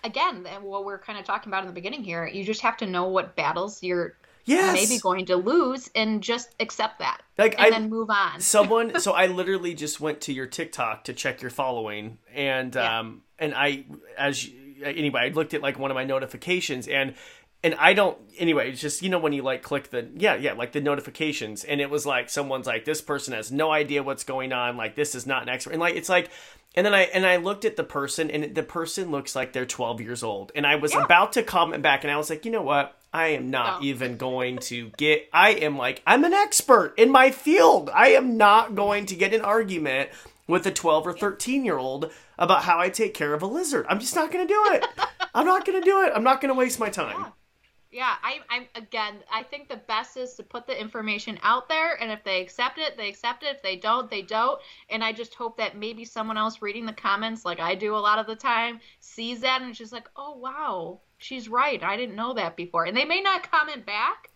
again, 0.04 0.48
what 0.62 0.86
we're 0.86 1.00
kind 1.00 1.18
of 1.20 1.26
talking 1.26 1.50
about 1.50 1.62
in 1.62 1.68
the 1.68 1.74
beginning 1.74 2.04
here. 2.04 2.28
You 2.28 2.44
just 2.44 2.62
have 2.62 2.78
to 2.78 2.86
know 2.86 3.08
what 3.08 3.36
battles 3.36 3.82
you're 3.82 4.16
yes. 4.46 4.74
maybe 4.74 5.00
going 5.00 5.26
to 5.26 5.36
lose 5.36 5.90
and 5.96 6.22
just 6.22 6.56
accept 6.60 7.00
that. 7.00 7.22
Like 7.38 7.56
and 7.58 7.68
I, 7.68 7.70
then 7.72 7.90
move 7.90 8.10
on. 8.10 8.40
someone 8.40 9.00
so 9.00 9.12
I 9.12 9.28
literally 9.28 9.74
just 9.74 10.00
went 10.00 10.22
to 10.22 10.34
your 10.34 10.48
TikTok 10.48 11.04
to 11.06 11.14
check 11.14 11.42
your 11.42 11.52
following 11.52 12.18
and 12.34 12.74
yeah. 12.76 13.00
um 13.00 13.24
and 13.38 13.54
I 13.54 13.86
as 14.18 14.48
anyway, 14.84 15.22
I 15.22 15.28
looked 15.30 15.54
at 15.54 15.62
like 15.62 15.80
one 15.80 15.92
of 15.92 15.96
my 15.96 16.04
notifications 16.04 16.88
and 16.88 17.16
and 17.64 17.74
I 17.76 17.94
don't 17.94 18.18
anyway, 18.38 18.72
it's 18.72 18.82
just 18.82 19.02
you 19.02 19.10
know 19.10 19.20
when 19.20 19.34
you 19.34 19.42
like 19.42 19.64
click 19.64 19.90
the 19.90 20.08
yeah, 20.16 20.36
yeah, 20.36 20.54
like 20.54 20.72
the 20.72 20.82
notifications 20.82 21.64
and 21.64 21.82
it 21.82 21.90
was 21.90 22.06
like 22.06 22.30
someone's 22.30 22.68
like 22.68 22.86
this 22.86 23.02
person 23.02 23.34
has 23.34 23.52
no 23.52 23.72
idea 23.72 24.04
what's 24.04 24.24
going 24.24 24.54
on, 24.54 24.78
like 24.78 24.96
this 24.96 25.16
is 25.16 25.26
not 25.26 25.44
an 25.44 25.50
expert. 25.50 25.72
And 25.72 25.80
like 25.80 25.96
it's 25.96 26.10
like 26.10 26.30
and 26.76 26.86
then 26.86 26.94
I 26.94 27.04
and 27.04 27.26
I 27.26 27.38
looked 27.38 27.66
at 27.66 27.78
the 27.78 27.84
person 27.84 28.30
and 28.30 28.54
the 28.54 28.64
person 28.64 29.10
looks 29.10 29.36
like 29.36 29.54
they're 29.54 29.66
12 29.66 30.02
years 30.02 30.24
old. 30.24 30.52
And 30.56 30.68
I 30.68 30.76
was 30.76 30.94
yeah. 30.94 31.04
about 31.04 31.34
to 31.34 31.44
comment 31.44 31.82
back 31.82 32.04
and 32.04 32.12
I 32.12 32.18
was 32.18 32.30
like, 32.30 32.46
"You 32.46 32.52
know 32.52 32.62
what? 32.62 32.98
I 33.16 33.28
am 33.28 33.50
not 33.50 33.82
no. 33.82 33.88
even 33.88 34.18
going 34.18 34.58
to 34.58 34.92
get 34.98 35.30
I 35.32 35.52
am 35.52 35.78
like 35.78 36.02
I'm 36.06 36.26
an 36.26 36.34
expert 36.34 36.94
in 36.98 37.10
my 37.10 37.32
field. 37.32 37.90
I 37.94 38.10
am 38.10 38.36
not 38.36 38.76
going 38.76 39.06
to 39.06 39.16
get 39.16 39.34
an 39.34 39.40
argument 39.40 40.10
with 40.48 40.68
a 40.68 40.72
12 40.72 41.08
or 41.08 41.14
13 41.14 41.64
year 41.64 41.78
old 41.78 42.12
about 42.38 42.64
how 42.64 42.78
I 42.78 42.90
take 42.90 43.14
care 43.14 43.34
of 43.34 43.42
a 43.42 43.48
lizard. 43.48 43.86
I'm 43.88 44.02
just 44.02 44.16
not 44.16 44.34
going 44.34 44.46
to 44.46 44.54
do 44.54 44.64
it. 44.74 44.86
I'm 45.34 45.46
not 45.46 45.66
going 45.66 45.82
to 45.82 45.86
do 45.86 46.04
it. 46.04 46.12
I'm 46.14 46.24
not 46.24 46.42
going 46.42 46.54
to 46.54 46.60
waste 46.60 46.78
my 46.78 46.90
time. 46.90 47.16
Yeah. 47.18 47.30
Yeah, 47.96 48.16
I, 48.22 48.42
I'm 48.50 48.66
again. 48.76 49.24
I 49.32 49.42
think 49.44 49.70
the 49.70 49.78
best 49.78 50.18
is 50.18 50.34
to 50.34 50.44
put 50.44 50.68
the 50.68 50.78
information 50.78 51.40
out 51.44 51.70
there, 51.70 51.94
and 52.02 52.12
if 52.12 52.26
they 52.26 52.42
accept 52.42 52.78
it, 52.78 52.98
they 52.98 53.08
accept 53.08 53.42
it. 53.44 53.56
If 53.56 53.62
they 53.62 53.78
don't, 53.78 54.10
they 54.10 54.22
don't. 54.22 54.60
And 54.90 55.02
I 55.02 55.14
just 55.14 55.34
hope 55.34 55.56
that 55.60 55.78
maybe 55.78 56.04
someone 56.04 56.38
else 56.38 56.62
reading 56.62 56.86
the 56.86 56.92
comments, 56.92 57.46
like 57.46 57.62
I 57.62 57.74
do 57.74 57.96
a 57.96 58.06
lot 58.08 58.20
of 58.20 58.28
the 58.28 58.36
time, 58.36 58.82
sees 59.00 59.40
that 59.40 59.62
and 59.62 59.74
she's 59.74 59.94
like, 59.94 60.10
oh 60.18 60.36
wow, 60.36 61.00
she's 61.20 61.48
right. 61.48 61.82
I 61.82 61.96
didn't 61.96 62.18
know 62.18 62.34
that 62.34 62.58
before. 62.58 62.84
And 62.84 62.98
they 62.98 63.06
may 63.06 63.22
not 63.22 63.50
comment 63.50 63.86
back, 63.86 64.30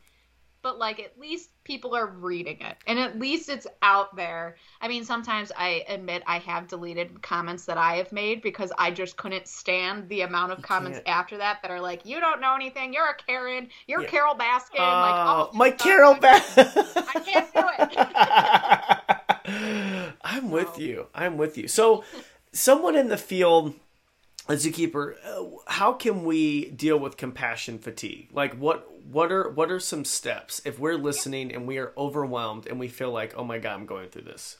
but 0.62 0.78
like 0.78 0.99
at 0.99 1.18
least 1.20 1.49
people 1.64 1.95
are 1.95 2.05
reading 2.07 2.60
it 2.62 2.78
and 2.88 2.99
at 2.99 3.20
least 3.20 3.49
it's 3.49 3.68
out 3.82 4.16
there. 4.16 4.55
I 4.82 4.88
mean, 4.88 5.03
sometimes 5.05 5.51
I 5.57 5.84
admit 5.88 6.22
I 6.28 6.38
have 6.39 6.68
deleted 6.68 7.22
comments 7.22 7.66
that 7.66 7.78
I 7.78 7.95
have 7.95 8.12
made 8.12 8.41
because 8.41 8.74
I 8.78 8.91
just 8.91 9.18
couldn't 9.18 9.47
stand 9.47 10.10
the 10.10 10.22
amount 10.22 10.51
of 10.51 10.62
comments 10.62 10.99
after 11.05 11.38
that 11.38 11.62
that 11.62 11.72
are 11.72 11.80
like, 11.80 12.05
"You 12.05 12.20
don't 12.20 12.41
know 12.41 12.55
anything. 12.55 12.93
You're 12.93 13.10
a 13.10 13.16
Karen. 13.16 13.70
You're 13.88 14.01
yeah. 14.01 14.10
Carole 14.10 14.36
Baskin." 14.36 14.80
Uh, 14.80 15.01
like, 15.01 15.16
oh, 15.16 15.49
my 15.53 15.72
Carole 15.72 16.16
Baskin. 16.16 16.68
I 16.95 17.20
can't 17.20 17.53
do 17.53 17.64
it. 17.80 17.89
I'm 20.22 20.51
with 20.51 20.78
you. 20.78 21.07
I'm 21.14 21.38
with 21.38 21.57
you. 21.57 21.68
So, 21.68 22.03
someone 22.51 22.95
in 22.95 23.10
the 23.10 23.18
field 23.18 23.74
as 24.49 24.66
a 24.66 24.70
zookeeper, 24.70 25.16
uh, 25.26 25.45
how 25.68 25.93
can 25.93 26.24
we 26.24 26.72
deal 26.72 26.97
with 26.97 27.18
compassion 27.18 27.78
fatigue? 27.78 28.30
Like 28.34 28.55
what 28.55 28.98
what 29.12 29.32
are 29.32 29.49
what 29.49 29.72
are 29.72 29.80
some 29.80 30.05
steps 30.05 30.62
if 30.66 30.80
we're 30.80 30.95
listening 30.95 31.53
and 31.53 31.68
we 31.68 31.78
are 31.78 31.93
overwhelmed 31.97 32.68
and 32.68 32.80
we 32.80 32.88
feel 32.88 33.12
like, 33.12 33.34
"Oh 33.36 33.43
my 33.43 33.57
god, 33.57 33.74
I'm 33.74 33.86
going 33.86 34.10
through 34.10 34.24
this." 34.24 34.57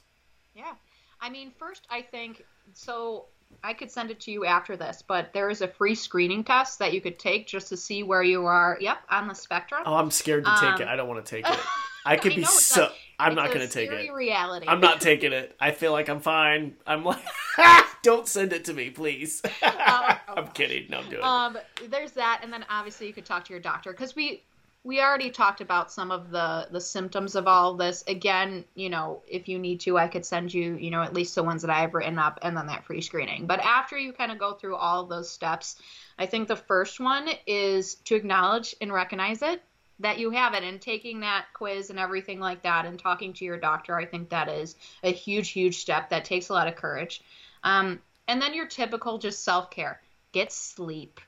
Yeah. 0.56 0.74
I 1.22 1.30
mean, 1.30 1.52
first 1.58 1.86
I 1.90 2.02
think 2.02 2.46
so 2.74 3.26
I 3.64 3.74
could 3.74 3.92
send 3.92 4.12
it 4.12 4.20
to 4.22 4.32
you 4.32 4.46
after 4.46 4.78
this, 4.78 5.04
but 5.06 5.34
there 5.34 5.50
is 5.50 5.62
a 5.62 5.68
free 5.68 5.96
screening 5.96 6.44
test 6.44 6.80
that 6.80 6.94
you 6.94 7.02
could 7.02 7.20
take 7.20 7.48
just 7.48 7.68
to 7.70 7.78
see 7.78 8.04
where 8.04 8.24
you 8.24 8.46
are. 8.46 8.78
Yep, 8.80 8.98
on 9.10 9.28
the 9.28 9.34
spectrum. 9.34 9.84
Oh, 9.86 9.96
I'm 9.96 10.12
scared 10.12 10.46
to 10.46 10.52
take 10.60 10.76
um, 10.76 10.82
it. 10.82 10.88
I 10.88 10.96
don't 10.96 11.08
want 11.08 11.24
to 11.26 11.30
take 11.30 11.48
it. 11.48 11.60
I 12.06 12.16
could 12.16 12.34
I 12.34 12.36
be 12.38 12.44
so. 12.44 12.92
I'm 13.20 13.36
not 13.36 13.48
going 13.48 13.60
to 13.60 13.68
take 13.68 13.92
it. 13.92 14.12
Reality. 14.12 14.66
I'm 14.68 14.80
not 14.80 15.02
taking 15.02 15.34
it. 15.34 15.56
I 15.60 15.72
feel 15.72 15.92
like 15.92 16.10
I'm 16.10 16.22
fine. 16.22 16.76
I'm 16.88 17.04
like, 17.04 17.24
don't 18.04 18.28
send 18.28 18.54
it 18.54 18.66
to 18.66 18.74
me, 18.74 18.90
please. 18.90 19.42
Uh, 19.62 20.16
I'm 20.28 20.48
kidding. 20.50 20.88
No, 20.90 21.00
I'm 21.00 21.10
doing. 21.10 21.24
Um, 21.24 21.58
there's 21.90 22.12
that, 22.12 22.42
and 22.44 22.54
then 22.54 22.64
obviously 22.70 23.08
you 23.08 23.14
could 23.14 23.26
talk 23.26 23.46
to 23.46 23.54
your 23.54 23.60
doctor 23.60 23.92
because 23.92 24.16
we 24.16 24.44
we 24.84 25.02
already 25.02 25.30
talked 25.30 25.62
about 25.62 25.92
some 25.92 26.12
of 26.12 26.30
the 26.30 26.68
the 26.72 26.80
symptoms 26.80 27.36
of 27.36 27.48
all 27.48 27.72
of 27.72 27.78
this. 27.78 28.04
Again, 28.08 28.66
you 28.76 28.90
know, 28.90 29.24
if 29.28 29.48
you 29.48 29.58
need 29.58 29.80
to, 29.82 29.98
I 29.98 30.08
could 30.08 30.26
send 30.26 30.54
you, 30.54 30.76
you 30.76 30.92
know, 30.92 31.02
at 31.02 31.14
least 31.14 31.36
the 31.36 31.44
ones 31.44 31.64
that 31.64 31.72
I 31.72 31.82
have 31.82 31.94
written 31.94 32.20
up, 32.20 32.40
and 32.42 32.56
then 32.56 32.68
that 32.68 32.86
free 32.86 33.02
screening. 33.02 33.48
But 33.48 33.60
after 33.60 33.98
you 33.98 34.14
kind 34.14 34.32
of 34.32 34.38
go 34.38 34.54
through 34.54 34.76
all 34.76 35.06
those 35.06 35.30
steps, 35.30 35.76
I 36.18 36.26
think 36.26 36.48
the 36.48 36.56
first 36.56 37.00
one 37.00 37.28
is 37.48 37.96
to 38.06 38.16
acknowledge 38.16 38.76
and 38.80 38.94
recognize 38.94 39.42
it 39.42 39.62
that 40.00 40.18
you 40.20 40.32
have 40.32 40.54
it 40.54 40.64
and 40.64 40.82
taking 40.82 41.20
that 41.20 41.46
quiz 41.54 41.90
and 41.90 42.00
everything 42.00 42.40
like 42.40 42.64
that 42.64 42.86
and 42.86 42.98
talking 42.98 43.34
to 43.34 43.46
your 43.46 43.58
doctor 43.58 43.98
i 43.98 44.06
think 44.06 44.30
that 44.30 44.48
is 44.50 44.76
a 45.04 45.12
huge 45.12 45.50
huge 45.50 45.78
step 45.78 46.10
that 46.10 46.26
takes 46.26 46.50
a 46.50 46.54
lot 46.54 46.68
of 46.68 46.76
courage. 46.76 47.22
Um, 47.64 48.02
and 48.28 48.42
then 48.42 48.54
your 48.54 48.68
typical 48.68 49.18
just 49.18 49.44
self-care. 49.44 50.02
Get 50.32 50.52
sleep. 50.52 51.20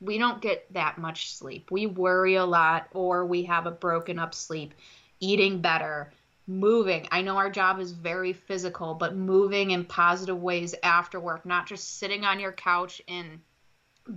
We 0.00 0.18
don't 0.18 0.42
get 0.42 0.72
that 0.74 0.98
much 0.98 1.34
sleep. 1.34 1.70
We 1.70 1.86
worry 1.86 2.34
a 2.34 2.44
lot 2.44 2.88
or 2.92 3.24
we 3.24 3.44
have 3.44 3.66
a 3.66 3.70
broken 3.70 4.18
up 4.18 4.34
sleep. 4.34 4.74
Eating 5.20 5.60
better. 5.60 6.12
Moving. 6.46 7.06
I 7.12 7.22
know 7.22 7.36
our 7.36 7.50
job 7.50 7.80
is 7.80 7.92
very 7.92 8.32
physical 8.32 8.94
but 8.94 9.16
moving 9.16 9.70
in 9.70 9.84
positive 9.84 10.40
ways 10.40 10.74
after 10.82 11.20
work 11.20 11.46
not 11.46 11.66
just 11.66 11.98
sitting 11.98 12.24
on 12.24 12.40
your 12.40 12.52
couch 12.52 13.00
and 13.06 13.40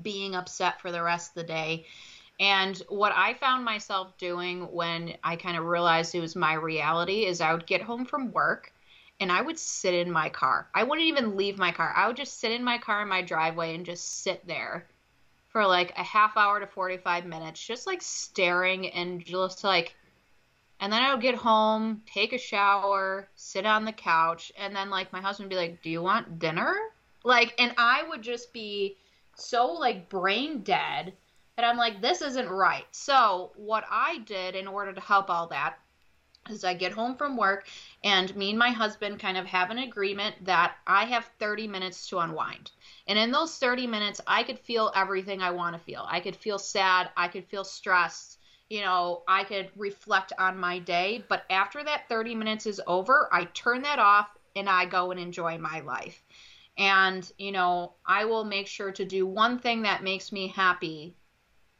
being 0.02 0.36
upset 0.36 0.82
for 0.82 0.92
the 0.92 1.04
rest 1.04 1.30
of 1.30 1.36
the 1.36 1.44
day 1.44 1.86
And 2.40 2.78
what 2.90 3.14
I 3.16 3.34
found 3.36 3.64
myself 3.64 4.18
doing 4.18 4.72
when 4.72 5.16
I 5.24 5.36
kind 5.38 5.58
of 5.58 5.66
realized 5.66 6.14
it 6.14 6.20
was 6.20 6.36
my 6.36 6.54
reality 6.54 7.26
is 7.26 7.40
I 7.40 7.54
would 7.54 7.66
get 7.66 7.82
home 7.82 8.06
from 8.06 8.32
work 8.32 8.74
and 9.20 9.32
I 9.32 9.42
would 9.42 9.58
sit 9.58 9.94
in 9.94 10.12
my 10.12 10.30
car. 10.30 10.68
I 10.74 10.84
wouldn't 10.84 11.08
even 11.08 11.38
leave 11.38 11.58
my 11.58 11.72
car. 11.72 11.94
I 11.96 12.08
would 12.08 12.18
just 12.18 12.40
sit 12.40 12.52
in 12.52 12.64
my 12.64 12.78
car 12.78 13.02
in 13.02 13.08
my 13.08 13.22
driveway 13.22 13.74
and 13.74 13.86
just 13.86 14.24
sit 14.24 14.46
there 14.46 14.86
for 15.48 15.66
like 15.66 15.94
a 15.98 16.04
half 16.04 16.36
hour 16.36 16.60
to 16.60 16.68
45 16.68 17.26
minutes, 17.26 17.66
just 17.66 17.88
like 17.88 18.02
staring 18.02 18.90
and 18.90 19.24
just 19.24 19.64
like 19.64 19.96
and 20.82 20.92
then 20.92 21.02
I 21.02 21.14
would 21.14 21.22
get 21.22 21.36
home, 21.36 22.02
take 22.06 22.34
a 22.34 22.38
shower, 22.38 23.30
sit 23.36 23.66
on 23.66 23.86
the 23.86 23.94
couch, 23.94 24.52
and 24.58 24.76
then 24.76 24.90
like 24.90 25.14
my 25.14 25.22
husband 25.22 25.46
would 25.46 25.56
be 25.56 25.56
like, 25.56 25.82
"Do 25.82 25.90
you 25.90 26.02
want 26.02 26.38
dinner?" 26.38 26.76
Like, 27.24 27.56
and 27.58 27.74
I 27.78 28.04
would 28.04 28.22
just 28.22 28.52
be 28.52 28.98
so 29.38 29.68
like 29.68 30.10
brain 30.10 30.64
dead 30.64 31.14
that 31.56 31.66
I'm 31.66 31.78
like, 31.78 32.02
"This 32.02 32.22
isn't 32.22 32.50
right." 32.50 32.86
So 32.92 33.52
what 33.56 33.86
I 33.90 34.20
did 34.20 34.56
in 34.56 34.68
order 34.68 34.94
to 34.94 35.02
help 35.02 35.30
all 35.30 35.48
that 35.48 35.78
is 36.50 36.64
I 36.64 36.74
get 36.74 36.92
home 36.92 37.16
from 37.16 37.38
work 37.38 37.68
and 38.04 38.36
me 38.36 38.52
and 38.52 38.60
my 38.60 38.70
husband 38.70 39.20
kind 39.20 39.38
of 39.38 39.46
have 39.48 39.72
an 39.72 39.80
agreement 39.80 40.46
that 40.46 40.76
I 40.86 41.06
have 41.06 41.26
30 41.40 41.68
minutes 41.68 42.08
to 42.10 42.20
unwind. 42.20 42.72
And 43.08 43.18
in 43.18 43.32
those 43.32 43.58
30 43.58 43.88
minutes, 43.88 44.22
I 44.28 44.44
could 44.44 44.60
feel 44.60 44.92
everything 44.96 45.42
I 45.42 45.52
want 45.52 45.76
to 45.76 45.80
feel. 45.80 46.06
I 46.08 46.20
could 46.20 46.36
feel 46.36 46.60
sad, 46.60 47.10
I 47.18 47.28
could 47.28 47.46
feel 47.46 47.64
stressed, 47.64 48.38
you 48.70 48.82
know, 48.82 49.24
I 49.28 49.44
could 49.44 49.72
reflect 49.76 50.34
on 50.38 50.60
my 50.60 50.80
day. 50.80 51.24
But 51.28 51.46
after 51.50 51.84
that 51.84 52.08
30 52.10 52.36
minutes 52.36 52.66
is 52.66 52.82
over, 52.86 53.28
I 53.32 53.46
turn 53.46 53.82
that 53.84 54.00
off 54.00 54.28
and 54.56 54.70
I 54.70 54.86
go 54.86 55.12
and 55.12 55.20
enjoy 55.20 55.58
my 55.58 55.80
life. 55.82 56.24
And, 56.78 57.30
you 57.38 57.52
know, 57.52 57.94
I 58.06 58.26
will 58.26 58.44
make 58.44 58.68
sure 58.68 58.92
to 58.92 59.06
do 59.06 59.26
one 59.26 59.60
thing 59.60 59.84
that 59.84 60.04
makes 60.04 60.32
me 60.32 60.48
happy 60.50 61.16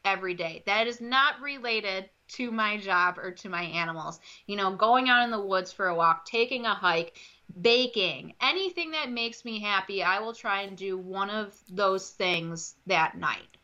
every 0.06 0.34
day. 0.34 0.62
That 0.64 0.86
is 0.86 1.00
not 1.00 1.40
related 1.42 2.08
to 2.28 2.50
my 2.50 2.78
job 2.78 3.18
or 3.18 3.32
to 3.32 3.48
my 3.48 3.62
animals. 3.62 4.20
You 4.46 4.56
know, 4.56 4.74
going 4.74 5.08
out 5.08 5.24
in 5.24 5.30
the 5.30 5.40
woods 5.40 5.72
for 5.72 5.88
a 5.88 5.94
walk, 5.94 6.24
taking 6.24 6.64
a 6.64 6.74
hike, 6.74 7.18
baking, 7.60 8.34
anything 8.40 8.92
that 8.92 9.10
makes 9.10 9.44
me 9.44 9.60
happy, 9.60 10.02
I 10.02 10.20
will 10.20 10.32
try 10.32 10.62
and 10.62 10.76
do 10.76 10.96
one 10.96 11.28
of 11.28 11.54
those 11.68 12.10
things 12.10 12.76
that 12.86 13.18
night. 13.18 13.58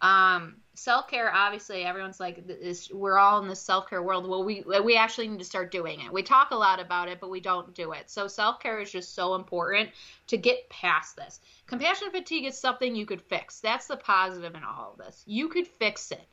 Um, 0.00 0.56
self 0.74 1.08
care, 1.08 1.32
obviously, 1.34 1.84
everyone's 1.84 2.20
like, 2.20 2.46
this, 2.46 2.90
we're 2.90 3.18
all 3.18 3.42
in 3.42 3.48
the 3.48 3.56
self 3.56 3.88
care 3.90 4.02
world. 4.02 4.28
Well, 4.28 4.44
we 4.44 4.64
we 4.82 4.96
actually 4.96 5.28
need 5.28 5.38
to 5.38 5.44
start 5.44 5.70
doing 5.70 6.00
it. 6.00 6.12
We 6.12 6.22
talk 6.22 6.50
a 6.52 6.56
lot 6.56 6.80
about 6.80 7.08
it, 7.08 7.20
but 7.20 7.30
we 7.30 7.40
don't 7.40 7.74
do 7.74 7.92
it. 7.92 8.08
So 8.10 8.28
self 8.28 8.60
care 8.60 8.80
is 8.80 8.90
just 8.90 9.14
so 9.14 9.34
important 9.34 9.90
to 10.28 10.36
get 10.36 10.68
past 10.68 11.16
this. 11.16 11.40
Compassion 11.66 12.10
fatigue 12.10 12.46
is 12.46 12.56
something 12.56 12.94
you 12.94 13.06
could 13.06 13.22
fix. 13.22 13.60
That's 13.60 13.86
the 13.86 13.96
positive 13.96 14.54
in 14.54 14.62
all 14.62 14.92
of 14.92 15.04
this. 15.04 15.24
You 15.26 15.48
could 15.48 15.66
fix 15.66 16.12
it. 16.12 16.26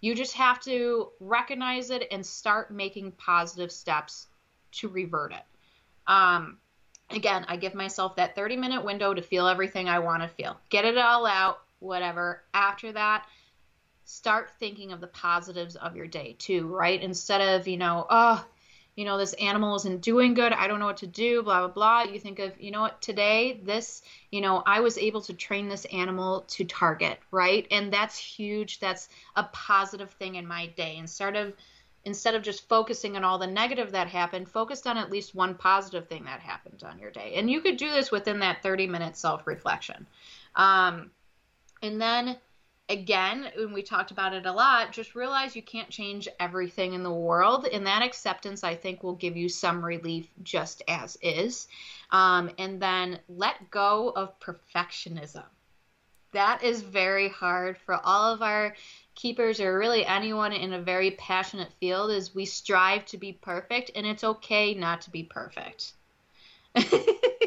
You 0.00 0.14
just 0.14 0.34
have 0.34 0.60
to 0.60 1.10
recognize 1.20 1.90
it 1.90 2.08
and 2.10 2.24
start 2.24 2.70
making 2.70 3.12
positive 3.12 3.70
steps 3.70 4.28
to 4.72 4.88
revert 4.88 5.32
it. 5.32 5.44
Um, 6.06 6.58
again, 7.10 7.44
I 7.48 7.56
give 7.56 7.74
myself 7.74 8.16
that 8.16 8.34
30 8.34 8.56
minute 8.56 8.84
window 8.84 9.12
to 9.12 9.20
feel 9.20 9.46
everything 9.46 9.88
I 9.88 9.98
want 9.98 10.22
to 10.22 10.28
feel. 10.28 10.58
Get 10.70 10.86
it 10.86 10.96
all 10.96 11.26
out, 11.26 11.60
whatever. 11.80 12.42
After 12.54 12.92
that, 12.92 13.26
start 14.04 14.50
thinking 14.58 14.92
of 14.92 15.00
the 15.00 15.06
positives 15.06 15.76
of 15.76 15.96
your 15.96 16.06
day 16.06 16.36
too, 16.38 16.66
right? 16.68 17.02
Instead 17.02 17.40
of, 17.40 17.68
you 17.68 17.76
know, 17.76 18.06
oh, 18.08 18.44
you 18.96 19.04
know, 19.04 19.16
this 19.16 19.32
animal 19.34 19.76
isn't 19.76 20.02
doing 20.02 20.34
good. 20.34 20.52
I 20.52 20.66
don't 20.66 20.80
know 20.80 20.86
what 20.86 20.98
to 20.98 21.06
do, 21.06 21.42
blah, 21.42 21.60
blah, 21.60 21.68
blah. 21.68 22.12
You 22.12 22.18
think 22.18 22.38
of, 22.38 22.60
you 22.60 22.70
know 22.70 22.82
what, 22.82 23.00
today, 23.00 23.60
this, 23.64 24.02
you 24.30 24.40
know, 24.40 24.62
I 24.66 24.80
was 24.80 24.98
able 24.98 25.20
to 25.22 25.32
train 25.32 25.68
this 25.68 25.86
animal 25.86 26.42
to 26.48 26.64
target, 26.64 27.18
right? 27.30 27.66
And 27.70 27.92
that's 27.92 28.18
huge. 28.18 28.80
That's 28.80 29.08
a 29.36 29.44
positive 29.44 30.10
thing 30.10 30.34
in 30.34 30.46
my 30.46 30.66
day. 30.66 30.96
Instead 30.96 31.36
of, 31.36 31.54
instead 32.04 32.34
of 32.34 32.42
just 32.42 32.68
focusing 32.68 33.16
on 33.16 33.24
all 33.24 33.38
the 33.38 33.46
negative 33.46 33.92
that 33.92 34.08
happened, 34.08 34.48
focused 34.48 34.86
on 34.86 34.98
at 34.98 35.10
least 35.10 35.34
one 35.34 35.54
positive 35.54 36.08
thing 36.08 36.24
that 36.24 36.40
happened 36.40 36.82
on 36.82 36.98
your 36.98 37.10
day. 37.10 37.34
And 37.36 37.48
you 37.50 37.60
could 37.60 37.76
do 37.76 37.90
this 37.90 38.10
within 38.10 38.40
that 38.40 38.62
30 38.62 38.86
minute 38.88 39.16
self 39.16 39.46
reflection. 39.46 40.06
Um, 40.56 41.10
and 41.82 42.00
then 42.00 42.36
again, 42.90 43.50
when 43.56 43.72
we 43.72 43.82
talked 43.82 44.10
about 44.10 44.34
it 44.34 44.46
a 44.46 44.52
lot, 44.52 44.92
just 44.92 45.14
realize 45.14 45.54
you 45.54 45.62
can't 45.62 45.88
change 45.88 46.28
everything 46.40 46.92
in 46.92 47.02
the 47.02 47.12
world. 47.12 47.66
And 47.72 47.86
that 47.86 48.02
acceptance, 48.02 48.64
I 48.64 48.74
think, 48.74 49.02
will 49.02 49.14
give 49.14 49.36
you 49.36 49.48
some 49.48 49.82
relief 49.82 50.28
just 50.42 50.82
as 50.88 51.16
is. 51.22 51.68
Um, 52.10 52.50
and 52.58 52.82
then 52.82 53.20
let 53.28 53.70
go 53.70 54.12
of 54.14 54.38
perfectionism. 54.40 55.44
That 56.32 56.62
is 56.62 56.82
very 56.82 57.28
hard 57.28 57.78
for 57.78 57.94
all 58.04 58.32
of 58.32 58.42
our 58.42 58.74
keepers 59.14 59.60
or 59.60 59.78
really 59.78 60.04
anyone 60.04 60.52
in 60.52 60.72
a 60.72 60.80
very 60.80 61.12
passionate 61.12 61.72
field 61.80 62.10
is 62.10 62.34
we 62.34 62.44
strive 62.44 63.04
to 63.06 63.18
be 63.18 63.32
perfect 63.32 63.90
and 63.94 64.06
it's 64.06 64.22
okay 64.22 64.74
not 64.74 65.00
to 65.02 65.10
be 65.10 65.24
perfect. 65.24 65.92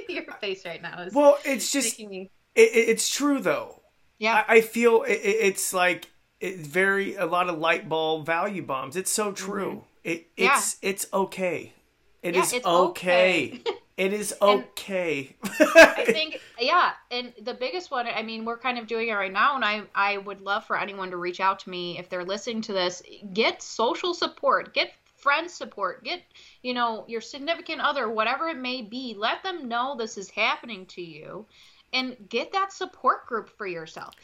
Your 0.09 0.25
face 0.41 0.65
right 0.65 0.81
now 0.81 1.01
is 1.01 1.13
well 1.13 1.37
it's 1.45 1.71
just 1.71 1.97
it, 1.97 2.19
it's 2.55 3.09
true 3.09 3.39
though 3.39 3.82
yeah. 4.17 4.43
I, 4.47 4.55
I 4.55 4.61
feel 4.61 5.03
it, 5.03 5.19
it's 5.23 5.73
like 5.73 6.09
it's 6.39 6.67
very 6.67 7.15
a 7.15 7.25
lot 7.25 7.49
of 7.49 7.57
light 7.57 7.87
bulb 7.87 8.25
value 8.25 8.61
bombs. 8.61 8.95
It's 8.95 9.11
so 9.11 9.31
true. 9.31 9.71
Mm-hmm. 9.71 9.79
It 10.03 10.27
it's 10.37 10.77
yeah. 10.81 10.89
it's 10.89 11.07
okay. 11.13 11.73
It 12.21 12.35
yeah, 12.35 12.41
is 12.41 12.53
okay. 12.53 12.65
okay. 12.65 13.61
it 13.97 14.13
is 14.13 14.35
okay. 14.41 15.35
I 15.43 16.05
think 16.07 16.41
yeah, 16.59 16.91
and 17.11 17.33
the 17.41 17.53
biggest 17.53 17.91
one 17.91 18.07
I 18.07 18.21
mean 18.23 18.45
we're 18.45 18.57
kind 18.57 18.77
of 18.77 18.87
doing 18.87 19.09
it 19.09 19.13
right 19.13 19.31
now 19.31 19.55
and 19.55 19.63
I 19.63 19.83
I 19.95 20.17
would 20.17 20.41
love 20.41 20.65
for 20.65 20.77
anyone 20.77 21.11
to 21.11 21.17
reach 21.17 21.39
out 21.39 21.59
to 21.59 21.69
me 21.69 21.97
if 21.97 22.09
they're 22.09 22.25
listening 22.25 22.61
to 22.63 22.73
this, 22.73 23.01
get 23.33 23.61
social 23.61 24.13
support, 24.13 24.73
get 24.73 24.91
friend 25.23 25.49
support, 25.49 26.03
get, 26.03 26.21
you 26.61 26.73
know, 26.73 27.05
your 27.07 27.21
significant 27.21 27.79
other, 27.79 28.09
whatever 28.09 28.49
it 28.49 28.57
may 28.57 28.81
be, 28.81 29.15
let 29.17 29.41
them 29.41 29.69
know 29.69 29.95
this 29.97 30.17
is 30.17 30.29
happening 30.29 30.85
to 30.87 31.01
you 31.01 31.45
and 31.93 32.17
get 32.27 32.51
that 32.51 32.73
support 32.73 33.27
group 33.27 33.49
for 33.57 33.67
yourself. 33.67 34.15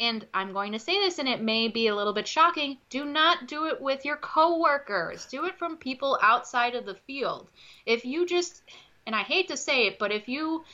And 0.00 0.26
I'm 0.32 0.52
going 0.52 0.72
to 0.72 0.78
say 0.78 0.98
this, 1.00 1.18
and 1.18 1.28
it 1.28 1.42
may 1.42 1.68
be 1.68 1.88
a 1.88 1.94
little 1.94 2.12
bit 2.12 2.28
shocking. 2.28 2.78
Do 2.88 3.04
not 3.04 3.48
do 3.48 3.66
it 3.66 3.80
with 3.80 4.04
your 4.04 4.16
coworkers. 4.16 5.26
Do 5.26 5.44
it 5.46 5.58
from 5.58 5.76
people 5.76 6.18
outside 6.22 6.74
of 6.74 6.86
the 6.86 6.94
field. 6.94 7.48
If 7.84 8.04
you 8.04 8.24
just, 8.24 8.62
and 9.06 9.14
I 9.14 9.22
hate 9.22 9.48
to 9.48 9.56
say 9.56 9.88
it, 9.88 9.98
but 9.98 10.12
if 10.12 10.28
you, 10.28 10.64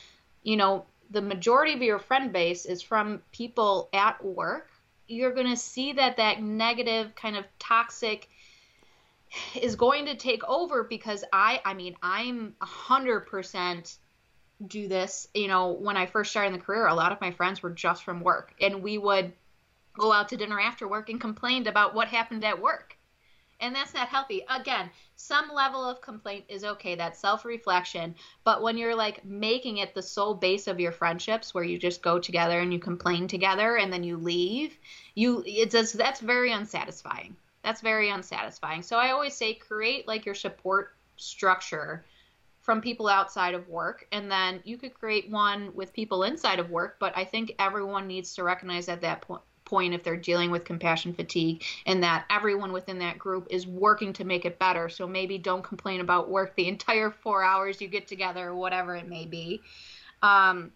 you 0.43 0.57
know, 0.57 0.85
the 1.09 1.21
majority 1.21 1.73
of 1.73 1.81
your 1.81 1.99
friend 1.99 2.31
base 2.31 2.65
is 2.65 2.81
from 2.81 3.21
people 3.31 3.89
at 3.93 4.23
work, 4.23 4.69
you're 5.07 5.33
going 5.33 5.49
to 5.49 5.57
see 5.57 5.93
that 5.93 6.17
that 6.17 6.41
negative 6.41 7.15
kind 7.15 7.35
of 7.35 7.45
toxic 7.57 8.29
is 9.59 9.75
going 9.75 10.05
to 10.05 10.15
take 10.15 10.43
over 10.47 10.83
because 10.83 11.23
I, 11.33 11.61
I 11.65 11.73
mean, 11.73 11.95
I'm 12.01 12.55
a 12.61 12.65
hundred 12.65 13.21
percent 13.21 13.97
do 14.65 14.87
this. 14.87 15.27
You 15.33 15.47
know, 15.47 15.71
when 15.71 15.97
I 15.97 16.05
first 16.05 16.31
started 16.31 16.53
in 16.53 16.59
the 16.59 16.65
career, 16.65 16.87
a 16.87 16.95
lot 16.95 17.11
of 17.11 17.21
my 17.21 17.31
friends 17.31 17.61
were 17.61 17.71
just 17.71 18.03
from 18.03 18.21
work, 18.21 18.53
and 18.61 18.81
we 18.83 18.97
would 18.97 19.33
go 19.97 20.11
out 20.11 20.29
to 20.29 20.37
dinner 20.37 20.59
after 20.59 20.87
work 20.87 21.09
and 21.09 21.19
complained 21.19 21.67
about 21.67 21.95
what 21.95 22.07
happened 22.07 22.43
at 22.43 22.61
work. 22.61 22.97
And 23.61 23.73
that's 23.73 23.93
not 23.93 24.09
healthy. 24.09 24.43
Again, 24.49 24.89
some 25.15 25.49
level 25.53 25.83
of 25.83 26.01
complaint 26.01 26.45
is 26.49 26.65
okay. 26.65 26.95
That's 26.95 27.19
self 27.19 27.45
reflection. 27.45 28.15
But 28.43 28.61
when 28.61 28.77
you're 28.77 28.95
like 28.95 29.23
making 29.23 29.77
it 29.77 29.95
the 29.95 30.01
sole 30.01 30.33
base 30.33 30.67
of 30.67 30.79
your 30.79 30.91
friendships, 30.91 31.53
where 31.53 31.63
you 31.63 31.77
just 31.77 32.01
go 32.01 32.19
together 32.19 32.59
and 32.59 32.73
you 32.73 32.79
complain 32.79 33.27
together 33.27 33.77
and 33.77 33.91
then 33.93 34.03
you 34.03 34.17
leave, 34.17 34.77
you 35.15 35.41
it's 35.45 35.71
just, 35.71 35.97
that's 35.97 36.19
very 36.19 36.51
unsatisfying. 36.51 37.37
That's 37.63 37.81
very 37.81 38.09
unsatisfying. 38.09 38.81
So 38.81 38.97
I 38.97 39.11
always 39.11 39.35
say 39.35 39.53
create 39.53 40.07
like 40.07 40.25
your 40.25 40.35
support 40.35 40.89
structure 41.15 42.03
from 42.65 42.81
people 42.81 43.07
outside 43.07 43.53
of 43.53 43.69
work 43.69 44.07
and 44.11 44.29
then 44.29 44.59
you 44.63 44.75
could 44.75 44.93
create 44.93 45.29
one 45.29 45.71
with 45.75 45.93
people 45.93 46.23
inside 46.23 46.59
of 46.59 46.71
work 46.71 46.97
but 46.99 47.15
i 47.15 47.23
think 47.23 47.53
everyone 47.59 48.07
needs 48.07 48.33
to 48.33 48.43
recognize 48.43 48.89
at 48.89 49.01
that 49.01 49.21
point 49.21 49.41
point 49.65 49.93
if 49.93 50.03
they're 50.03 50.15
dealing 50.15 50.51
with 50.51 50.63
compassion 50.63 51.13
fatigue 51.13 51.63
and 51.85 52.03
that 52.03 52.25
everyone 52.29 52.71
within 52.71 52.99
that 52.99 53.17
group 53.17 53.47
is 53.49 53.67
working 53.67 54.13
to 54.13 54.23
make 54.23 54.45
it 54.45 54.59
better. 54.59 54.87
So 54.87 55.07
maybe 55.07 55.37
don't 55.37 55.63
complain 55.63 56.01
about 56.01 56.29
work 56.29 56.55
the 56.55 56.67
entire 56.69 57.11
four 57.11 57.43
hours 57.43 57.81
you 57.81 57.87
get 57.87 58.07
together 58.07 58.49
or 58.49 58.55
whatever 58.55 58.95
it 58.95 59.07
may 59.07 59.25
be. 59.25 59.61
Um, 60.21 60.71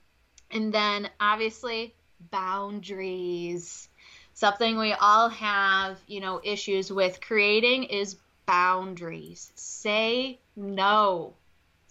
and 0.52 0.74
then 0.74 1.10
obviously 1.20 1.94
boundaries. 2.32 3.88
Something 4.34 4.78
we 4.78 4.94
all 4.94 5.30
have 5.30 5.98
you 6.08 6.20
know 6.20 6.42
issues 6.44 6.92
with 6.92 7.22
creating 7.22 7.86
is 7.86 8.18
boundaries. 8.46 9.52
Say 9.56 10.40
no 10.56 11.36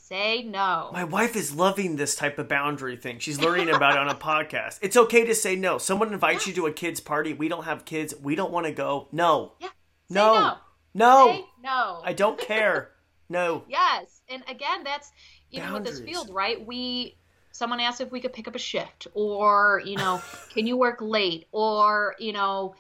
Say 0.08 0.42
no. 0.42 0.88
My 0.94 1.04
wife 1.04 1.36
is 1.36 1.54
loving 1.54 1.96
this 1.96 2.16
type 2.16 2.38
of 2.38 2.48
boundary 2.48 2.96
thing. 2.96 3.18
She's 3.18 3.38
learning 3.38 3.68
about 3.68 3.92
it 3.92 3.98
on 3.98 4.08
a 4.08 4.14
podcast. 4.14 4.78
It's 4.80 4.96
okay 4.96 5.26
to 5.26 5.34
say 5.34 5.54
no. 5.54 5.76
Someone 5.76 6.14
invites 6.14 6.46
yeah. 6.46 6.52
you 6.52 6.62
to 6.62 6.66
a 6.68 6.72
kid's 6.72 6.98
party. 6.98 7.34
We 7.34 7.46
don't 7.48 7.64
have 7.64 7.84
kids. 7.84 8.14
We 8.18 8.34
don't 8.34 8.50
want 8.50 8.64
to 8.64 8.72
go. 8.72 9.08
No. 9.12 9.52
Yeah. 9.60 9.68
No. 10.08 10.32
no. 10.32 10.56
No. 10.94 11.32
Say 11.32 11.44
no. 11.62 12.00
I 12.02 12.14
don't 12.14 12.40
care. 12.40 12.92
No. 13.28 13.64
yes. 13.68 14.22
And 14.30 14.42
again, 14.48 14.82
that's 14.82 15.12
even 15.50 15.68
Boundaries. 15.68 15.98
with 15.98 16.06
this 16.06 16.14
field, 16.14 16.34
right? 16.34 16.66
We 16.66 17.18
someone 17.52 17.78
asked 17.78 18.00
if 18.00 18.10
we 18.10 18.22
could 18.22 18.32
pick 18.32 18.48
up 18.48 18.54
a 18.54 18.58
shift 18.58 19.08
or, 19.12 19.82
you 19.84 19.96
know, 19.96 20.22
can 20.54 20.66
you 20.66 20.78
work 20.78 21.02
late 21.02 21.48
or, 21.52 22.14
you 22.18 22.32
know, 22.32 22.74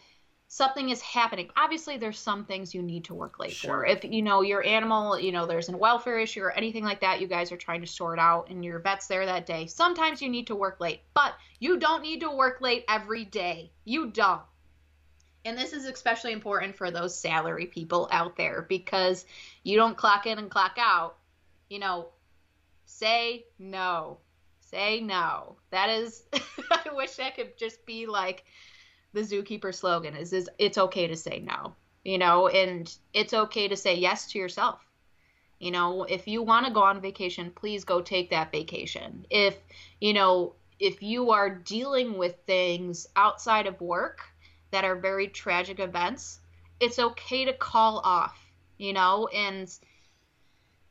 something 0.48 0.88
is 0.88 1.00
happening. 1.02 1.50
Obviously, 1.56 1.98
there's 1.98 2.18
some 2.18 2.44
things 2.44 2.74
you 2.74 2.82
need 2.82 3.04
to 3.04 3.14
work 3.14 3.38
late 3.38 3.52
sure. 3.52 3.70
for. 3.70 3.86
If 3.86 4.02
you 4.02 4.22
know 4.22 4.40
your 4.40 4.64
animal, 4.64 5.20
you 5.20 5.30
know 5.30 5.46
there's 5.46 5.68
a 5.68 5.76
welfare 5.76 6.18
issue 6.18 6.40
or 6.40 6.50
anything 6.52 6.84
like 6.84 7.02
that, 7.02 7.20
you 7.20 7.28
guys 7.28 7.52
are 7.52 7.56
trying 7.56 7.82
to 7.82 7.86
sort 7.86 8.18
out, 8.18 8.48
and 8.48 8.64
your 8.64 8.78
vet's 8.80 9.06
there 9.06 9.26
that 9.26 9.46
day. 9.46 9.66
Sometimes 9.66 10.20
you 10.20 10.28
need 10.28 10.46
to 10.48 10.56
work 10.56 10.80
late, 10.80 11.02
but 11.14 11.34
you 11.60 11.78
don't 11.78 12.02
need 12.02 12.20
to 12.20 12.30
work 12.30 12.60
late 12.60 12.84
every 12.88 13.24
day. 13.24 13.70
You 13.84 14.10
don't. 14.10 14.40
And 15.44 15.56
this 15.56 15.72
is 15.72 15.84
especially 15.84 16.32
important 16.32 16.76
for 16.76 16.90
those 16.90 17.18
salary 17.18 17.66
people 17.66 18.08
out 18.10 18.36
there 18.36 18.62
because 18.68 19.24
you 19.62 19.76
don't 19.76 19.96
clock 19.96 20.26
in 20.26 20.38
and 20.38 20.50
clock 20.50 20.76
out. 20.78 21.16
You 21.68 21.78
know, 21.78 22.08
say 22.86 23.44
no. 23.58 24.18
Say 24.60 25.00
no. 25.00 25.56
That 25.70 25.90
is, 25.90 26.22
I 26.70 26.86
wish 26.92 27.18
I 27.18 27.30
could 27.30 27.56
just 27.58 27.84
be 27.86 28.06
like 28.06 28.44
the 29.12 29.20
zookeeper 29.20 29.74
slogan 29.74 30.14
is, 30.14 30.32
is 30.32 30.48
it's 30.58 30.78
okay 30.78 31.06
to 31.06 31.16
say 31.16 31.40
no, 31.40 31.74
you 32.04 32.18
know, 32.18 32.48
and 32.48 32.94
it's 33.12 33.34
okay 33.34 33.68
to 33.68 33.76
say 33.76 33.94
yes 33.94 34.30
to 34.32 34.38
yourself. 34.38 34.80
You 35.58 35.72
know, 35.72 36.04
if 36.04 36.28
you 36.28 36.42
want 36.42 36.66
to 36.66 36.72
go 36.72 36.82
on 36.82 37.00
vacation, 37.00 37.50
please 37.50 37.84
go 37.84 38.00
take 38.00 38.30
that 38.30 38.52
vacation. 38.52 39.26
If, 39.28 39.56
you 40.00 40.12
know, 40.12 40.54
if 40.78 41.02
you 41.02 41.32
are 41.32 41.50
dealing 41.50 42.16
with 42.16 42.36
things 42.46 43.08
outside 43.16 43.66
of 43.66 43.80
work 43.80 44.20
that 44.70 44.84
are 44.84 44.94
very 44.94 45.26
tragic 45.26 45.80
events, 45.80 46.40
it's 46.78 47.00
okay 47.00 47.44
to 47.44 47.52
call 47.52 48.00
off, 48.04 48.38
you 48.76 48.92
know, 48.92 49.26
and 49.28 49.68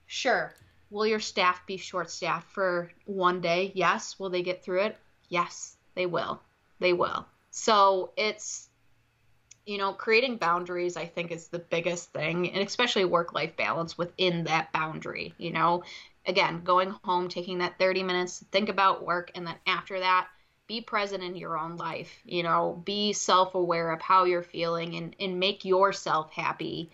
sure, 0.05 0.53
will 0.89 1.07
your 1.07 1.21
staff 1.21 1.65
be 1.65 1.77
short 1.77 2.11
staffed 2.11 2.51
for 2.51 2.91
one 3.05 3.39
day? 3.39 3.71
Yes. 3.73 4.19
Will 4.19 4.29
they 4.29 4.43
get 4.43 4.63
through 4.63 4.81
it? 4.81 4.97
Yes, 5.29 5.77
they 5.95 6.05
will. 6.05 6.41
They 6.79 6.91
will. 6.91 7.25
So 7.57 8.11
it's, 8.15 8.69
you 9.65 9.79
know, 9.79 9.91
creating 9.91 10.37
boundaries, 10.37 10.95
I 10.95 11.07
think, 11.07 11.31
is 11.31 11.47
the 11.47 11.57
biggest 11.57 12.13
thing, 12.13 12.51
and 12.51 12.65
especially 12.65 13.03
work 13.03 13.33
life 13.33 13.57
balance 13.57 13.97
within 13.97 14.43
that 14.43 14.71
boundary. 14.71 15.33
You 15.39 15.51
know, 15.51 15.83
again, 16.27 16.61
going 16.63 16.91
home, 17.03 17.29
taking 17.29 17.57
that 17.57 17.79
30 17.79 18.03
minutes 18.03 18.39
to 18.39 18.45
think 18.45 18.69
about 18.69 19.03
work, 19.03 19.31
and 19.33 19.45
then 19.45 19.55
after 19.65 19.99
that, 19.99 20.27
be 20.67 20.81
present 20.81 21.23
in 21.23 21.35
your 21.35 21.57
own 21.57 21.77
life. 21.77 22.21
You 22.25 22.43
know, 22.43 22.79
be 22.85 23.11
self 23.11 23.55
aware 23.55 23.91
of 23.91 24.01
how 24.01 24.25
you're 24.25 24.43
feeling 24.43 24.95
and, 24.95 25.15
and 25.19 25.39
make 25.39 25.65
yourself 25.65 26.31
happy. 26.31 26.91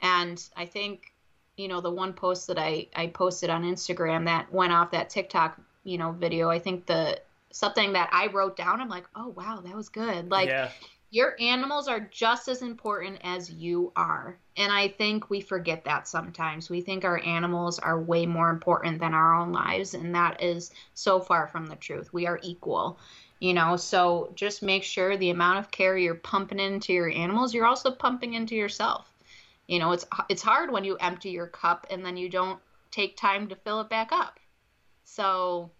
And 0.00 0.42
I 0.56 0.66
think, 0.66 1.12
you 1.56 1.66
know, 1.66 1.80
the 1.80 1.90
one 1.90 2.12
post 2.12 2.46
that 2.46 2.58
I, 2.58 2.86
I 2.94 3.08
posted 3.08 3.50
on 3.50 3.64
Instagram 3.64 4.26
that 4.26 4.52
went 4.52 4.72
off 4.72 4.92
that 4.92 5.10
TikTok, 5.10 5.60
you 5.82 5.98
know, 5.98 6.12
video, 6.12 6.48
I 6.48 6.60
think 6.60 6.86
the 6.86 7.20
something 7.50 7.92
that 7.94 8.10
I 8.12 8.28
wrote 8.28 8.56
down. 8.56 8.80
I'm 8.80 8.88
like, 8.88 9.06
oh 9.14 9.28
wow, 9.28 9.62
that 9.64 9.74
was 9.74 9.88
good. 9.88 10.30
Like 10.30 10.48
yeah. 10.48 10.70
your 11.10 11.34
animals 11.40 11.88
are 11.88 12.00
just 12.00 12.48
as 12.48 12.62
important 12.62 13.18
as 13.22 13.50
you 13.50 13.92
are. 13.96 14.38
And 14.56 14.72
I 14.72 14.88
think 14.88 15.30
we 15.30 15.40
forget 15.40 15.84
that 15.84 16.08
sometimes. 16.08 16.68
We 16.68 16.80
think 16.80 17.04
our 17.04 17.20
animals 17.24 17.78
are 17.78 18.00
way 18.00 18.26
more 18.26 18.50
important 18.50 19.00
than 19.00 19.14
our 19.14 19.34
own 19.34 19.52
lives, 19.52 19.94
and 19.94 20.14
that 20.14 20.42
is 20.42 20.72
so 20.94 21.20
far 21.20 21.46
from 21.46 21.66
the 21.66 21.76
truth. 21.76 22.12
We 22.12 22.26
are 22.26 22.40
equal. 22.42 22.98
You 23.40 23.54
know, 23.54 23.76
so 23.76 24.32
just 24.34 24.64
make 24.64 24.82
sure 24.82 25.16
the 25.16 25.30
amount 25.30 25.60
of 25.60 25.70
care 25.70 25.96
you're 25.96 26.16
pumping 26.16 26.58
into 26.58 26.92
your 26.92 27.08
animals, 27.08 27.54
you're 27.54 27.66
also 27.66 27.92
pumping 27.92 28.34
into 28.34 28.56
yourself. 28.56 29.12
You 29.68 29.78
know, 29.78 29.92
it's 29.92 30.06
it's 30.28 30.42
hard 30.42 30.72
when 30.72 30.82
you 30.82 30.96
empty 30.96 31.30
your 31.30 31.46
cup 31.46 31.86
and 31.88 32.04
then 32.04 32.16
you 32.16 32.28
don't 32.28 32.58
take 32.90 33.16
time 33.16 33.46
to 33.48 33.54
fill 33.54 33.80
it 33.80 33.88
back 33.88 34.10
up. 34.10 34.40
So 35.04 35.70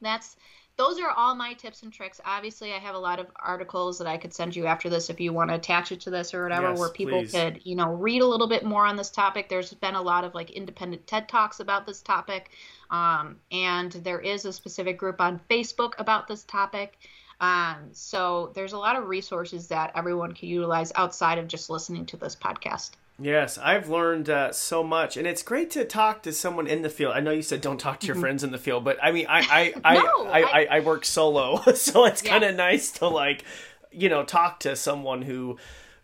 that's 0.00 0.36
those 0.78 1.00
are 1.00 1.10
all 1.10 1.34
my 1.34 1.54
tips 1.54 1.82
and 1.82 1.92
tricks. 1.92 2.20
Obviously, 2.24 2.72
I 2.72 2.78
have 2.78 2.94
a 2.94 2.98
lot 2.98 3.18
of 3.18 3.26
articles 3.36 3.98
that 3.98 4.06
I 4.06 4.16
could 4.16 4.32
send 4.32 4.54
you 4.54 4.66
after 4.66 4.88
this 4.88 5.10
if 5.10 5.20
you 5.20 5.32
want 5.32 5.50
to 5.50 5.56
attach 5.56 5.90
it 5.90 6.02
to 6.02 6.10
this 6.10 6.32
or 6.32 6.44
whatever, 6.44 6.70
yes, 6.70 6.78
where 6.78 6.88
people 6.88 7.18
please. 7.18 7.32
could, 7.32 7.60
you 7.64 7.74
know, 7.74 7.92
read 7.92 8.22
a 8.22 8.26
little 8.26 8.46
bit 8.46 8.64
more 8.64 8.86
on 8.86 8.96
this 8.96 9.10
topic. 9.10 9.48
There's 9.48 9.74
been 9.74 9.96
a 9.96 10.02
lot 10.02 10.22
of 10.22 10.36
like 10.36 10.50
independent 10.50 11.04
TED 11.08 11.28
Talks 11.28 11.58
about 11.58 11.84
this 11.84 12.00
topic. 12.00 12.50
Um, 12.90 13.36
and 13.50 13.90
there 13.90 14.20
is 14.20 14.44
a 14.44 14.52
specific 14.52 14.98
group 14.98 15.20
on 15.20 15.40
Facebook 15.50 15.94
about 15.98 16.28
this 16.28 16.44
topic. 16.44 16.96
Um, 17.40 17.88
so 17.90 18.52
there's 18.54 18.72
a 18.72 18.78
lot 18.78 18.96
of 18.96 19.08
resources 19.08 19.66
that 19.68 19.92
everyone 19.96 20.32
can 20.32 20.48
utilize 20.48 20.92
outside 20.94 21.38
of 21.38 21.48
just 21.48 21.70
listening 21.70 22.06
to 22.06 22.16
this 22.16 22.36
podcast. 22.36 22.90
Yes, 23.20 23.58
I've 23.58 23.88
learned 23.88 24.30
uh, 24.30 24.52
so 24.52 24.84
much, 24.84 25.16
and 25.16 25.26
it's 25.26 25.42
great 25.42 25.70
to 25.72 25.84
talk 25.84 26.22
to 26.22 26.32
someone 26.32 26.68
in 26.68 26.82
the 26.82 26.90
field. 26.90 27.14
I 27.14 27.20
know 27.20 27.32
you 27.32 27.42
said 27.42 27.60
don't 27.60 27.78
talk 27.78 27.98
to 28.00 28.06
your 28.06 28.14
mm-hmm. 28.14 28.22
friends 28.22 28.44
in 28.44 28.52
the 28.52 28.58
field, 28.58 28.84
but 28.84 28.96
I 29.02 29.10
mean, 29.10 29.26
I 29.28 29.74
I 29.84 29.94
no, 29.94 30.26
I, 30.26 30.40
I, 30.40 30.42
I, 30.42 30.66
I, 30.76 30.80
work 30.80 31.04
solo, 31.04 31.60
so 31.74 32.04
it's 32.04 32.22
kind 32.22 32.44
of 32.44 32.54
nice 32.54 32.92
to 32.92 33.08
like, 33.08 33.44
you 33.90 34.08
know, 34.08 34.24
talk 34.24 34.60
to 34.60 34.76
someone 34.76 35.22
who 35.22 35.58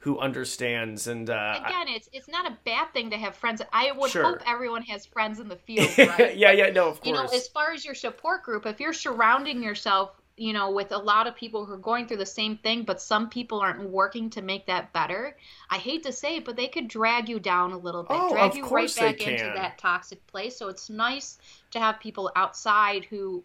who 0.04 0.18
understands. 0.18 1.06
And 1.06 1.30
uh, 1.30 1.62
again, 1.64 1.86
it's 1.88 2.08
it's 2.12 2.28
not 2.28 2.50
a 2.50 2.56
bad 2.64 2.92
thing 2.92 3.10
to 3.10 3.16
have 3.16 3.36
friends. 3.36 3.62
I 3.72 3.92
would 3.92 4.10
sure. 4.10 4.24
hope 4.24 4.42
everyone 4.44 4.82
has 4.82 5.06
friends 5.06 5.38
in 5.38 5.48
the 5.48 5.56
field. 5.66 5.96
Right? 5.96 6.36
yeah, 6.36 6.50
yeah, 6.50 6.70
no, 6.70 6.88
of 6.88 7.00
course. 7.00 7.06
You 7.06 7.12
know, 7.12 7.24
as 7.32 7.46
far 7.46 7.72
as 7.72 7.84
your 7.84 7.94
support 7.94 8.42
group, 8.42 8.66
if 8.66 8.80
you're 8.80 8.92
surrounding 8.92 9.62
yourself 9.62 10.20
you 10.36 10.52
know, 10.52 10.72
with 10.72 10.90
a 10.90 10.98
lot 10.98 11.26
of 11.26 11.36
people 11.36 11.64
who 11.64 11.74
are 11.74 11.78
going 11.78 12.08
through 12.08 12.16
the 12.16 12.26
same 12.26 12.56
thing, 12.56 12.82
but 12.82 13.00
some 13.00 13.28
people 13.28 13.60
aren't 13.60 13.88
working 13.88 14.30
to 14.30 14.42
make 14.42 14.66
that 14.66 14.92
better. 14.92 15.36
I 15.70 15.78
hate 15.78 16.02
to 16.04 16.12
say 16.12 16.36
it, 16.36 16.44
but 16.44 16.56
they 16.56 16.66
could 16.66 16.88
drag 16.88 17.28
you 17.28 17.38
down 17.38 17.72
a 17.72 17.78
little 17.78 18.02
bit, 18.02 18.16
oh, 18.18 18.30
drag 18.30 18.56
you 18.56 18.66
right 18.66 18.94
back 18.96 19.20
into 19.20 19.44
that 19.54 19.78
toxic 19.78 20.26
place. 20.26 20.56
So 20.56 20.68
it's 20.68 20.90
nice 20.90 21.38
to 21.70 21.78
have 21.78 22.00
people 22.00 22.32
outside 22.34 23.04
who 23.04 23.44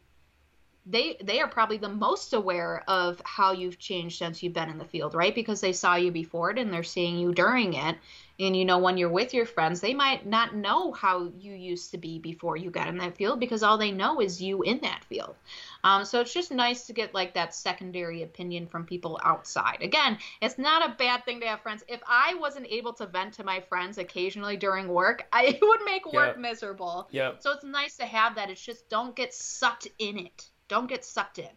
they 0.86 1.18
they 1.22 1.40
are 1.40 1.48
probably 1.48 1.78
the 1.78 1.90
most 1.90 2.34
aware 2.34 2.84
of 2.88 3.22
how 3.24 3.52
you've 3.52 3.78
changed 3.78 4.18
since 4.18 4.42
you've 4.42 4.54
been 4.54 4.70
in 4.70 4.78
the 4.78 4.86
field, 4.86 5.14
right? 5.14 5.36
Because 5.36 5.62
they 5.62 5.74
saw 5.74 5.96
you 5.96 6.12
before 6.12 6.52
it 6.52 6.58
and 6.58 6.74
they're 6.74 6.84
seeing 6.84 7.18
you 7.18 7.34
during 7.34 7.74
it. 7.74 7.98
And 8.40 8.56
you 8.56 8.64
know, 8.64 8.78
when 8.78 8.98
you're 8.98 9.10
with 9.10 9.34
your 9.34 9.46
friends, 9.46 9.82
they 9.82 9.94
might 9.94 10.26
not 10.26 10.56
know 10.56 10.94
how 10.94 11.30
you 11.38 11.54
used 11.54 11.92
to 11.92 11.98
be 11.98 12.20
before 12.20 12.56
you 12.56 12.72
got 12.72 12.88
in 12.88 12.98
that 13.00 13.18
field 13.18 13.40
because 13.40 13.64
all 13.64 13.78
they 13.78 13.92
know 13.92 14.22
is 14.22 14.42
you 14.42 14.62
in 14.64 14.80
that 14.80 15.04
field. 15.04 15.36
Um, 15.84 16.06
so 16.06 16.22
it's 16.22 16.34
just 16.34 16.52
nice 16.52 16.88
to 16.88 16.94
get 16.94 17.14
like 17.14 17.34
that 17.34 17.54
secondary 17.54 18.24
opinion 18.24 18.66
from 18.66 18.86
people 18.86 19.20
outside. 19.24 19.80
Again, 19.82 20.18
it's 20.42 20.58
not 20.58 20.90
a 20.90 20.96
bad 20.96 21.26
thing 21.26 21.42
to 21.42 21.48
have 21.48 21.62
friends. 21.62 21.84
If 21.90 22.02
I 22.08 22.36
wasn't 22.40 22.68
able 22.68 22.94
to 22.94 23.06
vent 23.06 23.34
to 23.36 23.44
my 23.44 23.60
friends 23.60 23.98
occasionally 23.98 24.56
during 24.56 24.88
work, 24.88 25.28
I, 25.34 25.44
it 25.62 25.62
would 25.62 25.84
make 25.84 26.12
work 26.12 26.36
yep. 26.36 26.40
miserable. 26.40 27.10
Yeah. 27.12 27.34
So 27.40 27.52
it's 27.52 27.66
nice 27.66 27.98
to 27.98 28.06
have 28.06 28.36
that. 28.36 28.50
It's 28.50 28.62
just 28.62 28.90
don't 28.90 29.16
get 29.16 29.34
sucked 29.34 29.88
in 30.00 30.18
it. 30.18 30.50
Don't 30.70 30.88
get 30.88 31.04
sucked 31.04 31.40
in. 31.40 31.50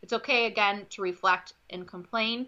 It's 0.00 0.12
okay 0.12 0.46
again 0.46 0.86
to 0.90 1.02
reflect 1.02 1.52
and 1.68 1.86
complain, 1.86 2.46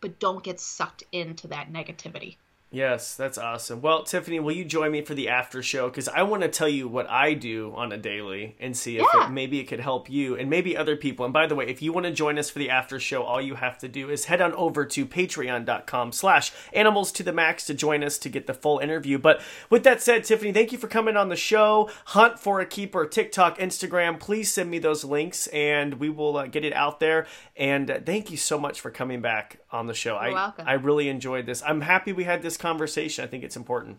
but 0.00 0.18
don't 0.18 0.42
get 0.42 0.58
sucked 0.58 1.04
into 1.12 1.46
that 1.48 1.72
negativity. 1.72 2.36
Yes, 2.72 3.14
that's 3.14 3.38
awesome. 3.38 3.80
Well, 3.80 4.02
Tiffany, 4.02 4.40
will 4.40 4.52
you 4.52 4.64
join 4.64 4.90
me 4.90 5.00
for 5.00 5.14
the 5.14 5.28
after 5.28 5.62
show? 5.62 5.88
Because 5.88 6.08
I 6.08 6.24
want 6.24 6.42
to 6.42 6.48
tell 6.48 6.68
you 6.68 6.88
what 6.88 7.08
I 7.08 7.32
do 7.32 7.72
on 7.76 7.92
a 7.92 7.96
daily 7.96 8.56
and 8.58 8.76
see 8.76 8.98
if 8.98 9.06
yeah. 9.14 9.28
it, 9.28 9.30
maybe 9.30 9.60
it 9.60 9.64
could 9.64 9.78
help 9.78 10.10
you 10.10 10.36
and 10.36 10.50
maybe 10.50 10.76
other 10.76 10.96
people. 10.96 11.24
And 11.24 11.32
by 11.32 11.46
the 11.46 11.54
way, 11.54 11.68
if 11.68 11.80
you 11.80 11.92
want 11.92 12.06
to 12.06 12.12
join 12.12 12.38
us 12.38 12.50
for 12.50 12.58
the 12.58 12.68
after 12.68 12.98
show, 12.98 13.22
all 13.22 13.40
you 13.40 13.54
have 13.54 13.78
to 13.78 13.88
do 13.88 14.10
is 14.10 14.24
head 14.24 14.40
on 14.40 14.52
over 14.54 14.84
to 14.84 15.06
patreon.com 15.06 16.10
slash 16.10 16.52
animals 16.72 17.12
to 17.12 17.22
the 17.22 17.32
max 17.32 17.64
to 17.66 17.74
join 17.74 18.02
us 18.02 18.18
to 18.18 18.28
get 18.28 18.48
the 18.48 18.54
full 18.54 18.80
interview. 18.80 19.16
But 19.16 19.40
with 19.70 19.84
that 19.84 20.02
said, 20.02 20.24
Tiffany, 20.24 20.52
thank 20.52 20.72
you 20.72 20.78
for 20.78 20.88
coming 20.88 21.16
on 21.16 21.28
the 21.28 21.36
show. 21.36 21.88
Hunt 22.06 22.40
for 22.40 22.58
a 22.58 22.66
Keeper, 22.66 23.06
TikTok, 23.06 23.58
Instagram. 23.58 24.18
Please 24.18 24.52
send 24.52 24.72
me 24.72 24.80
those 24.80 25.04
links 25.04 25.46
and 25.48 25.94
we 25.94 26.10
will 26.10 26.36
uh, 26.36 26.46
get 26.48 26.64
it 26.64 26.72
out 26.72 26.98
there. 26.98 27.28
And 27.56 27.88
uh, 27.88 28.00
thank 28.04 28.32
you 28.32 28.36
so 28.36 28.58
much 28.58 28.80
for 28.80 28.90
coming 28.90 29.20
back 29.20 29.60
on 29.70 29.86
the 29.86 29.94
show. 29.94 30.14
You're 30.14 30.30
I, 30.30 30.32
welcome. 30.32 30.68
I 30.68 30.72
really 30.74 31.08
enjoyed 31.08 31.46
this. 31.46 31.62
I'm 31.66 31.82
happy 31.82 32.12
we 32.12 32.24
had 32.24 32.42
this 32.42 32.56
conversation. 32.56 33.24
I 33.24 33.26
think 33.26 33.44
it's 33.44 33.56
important. 33.56 33.98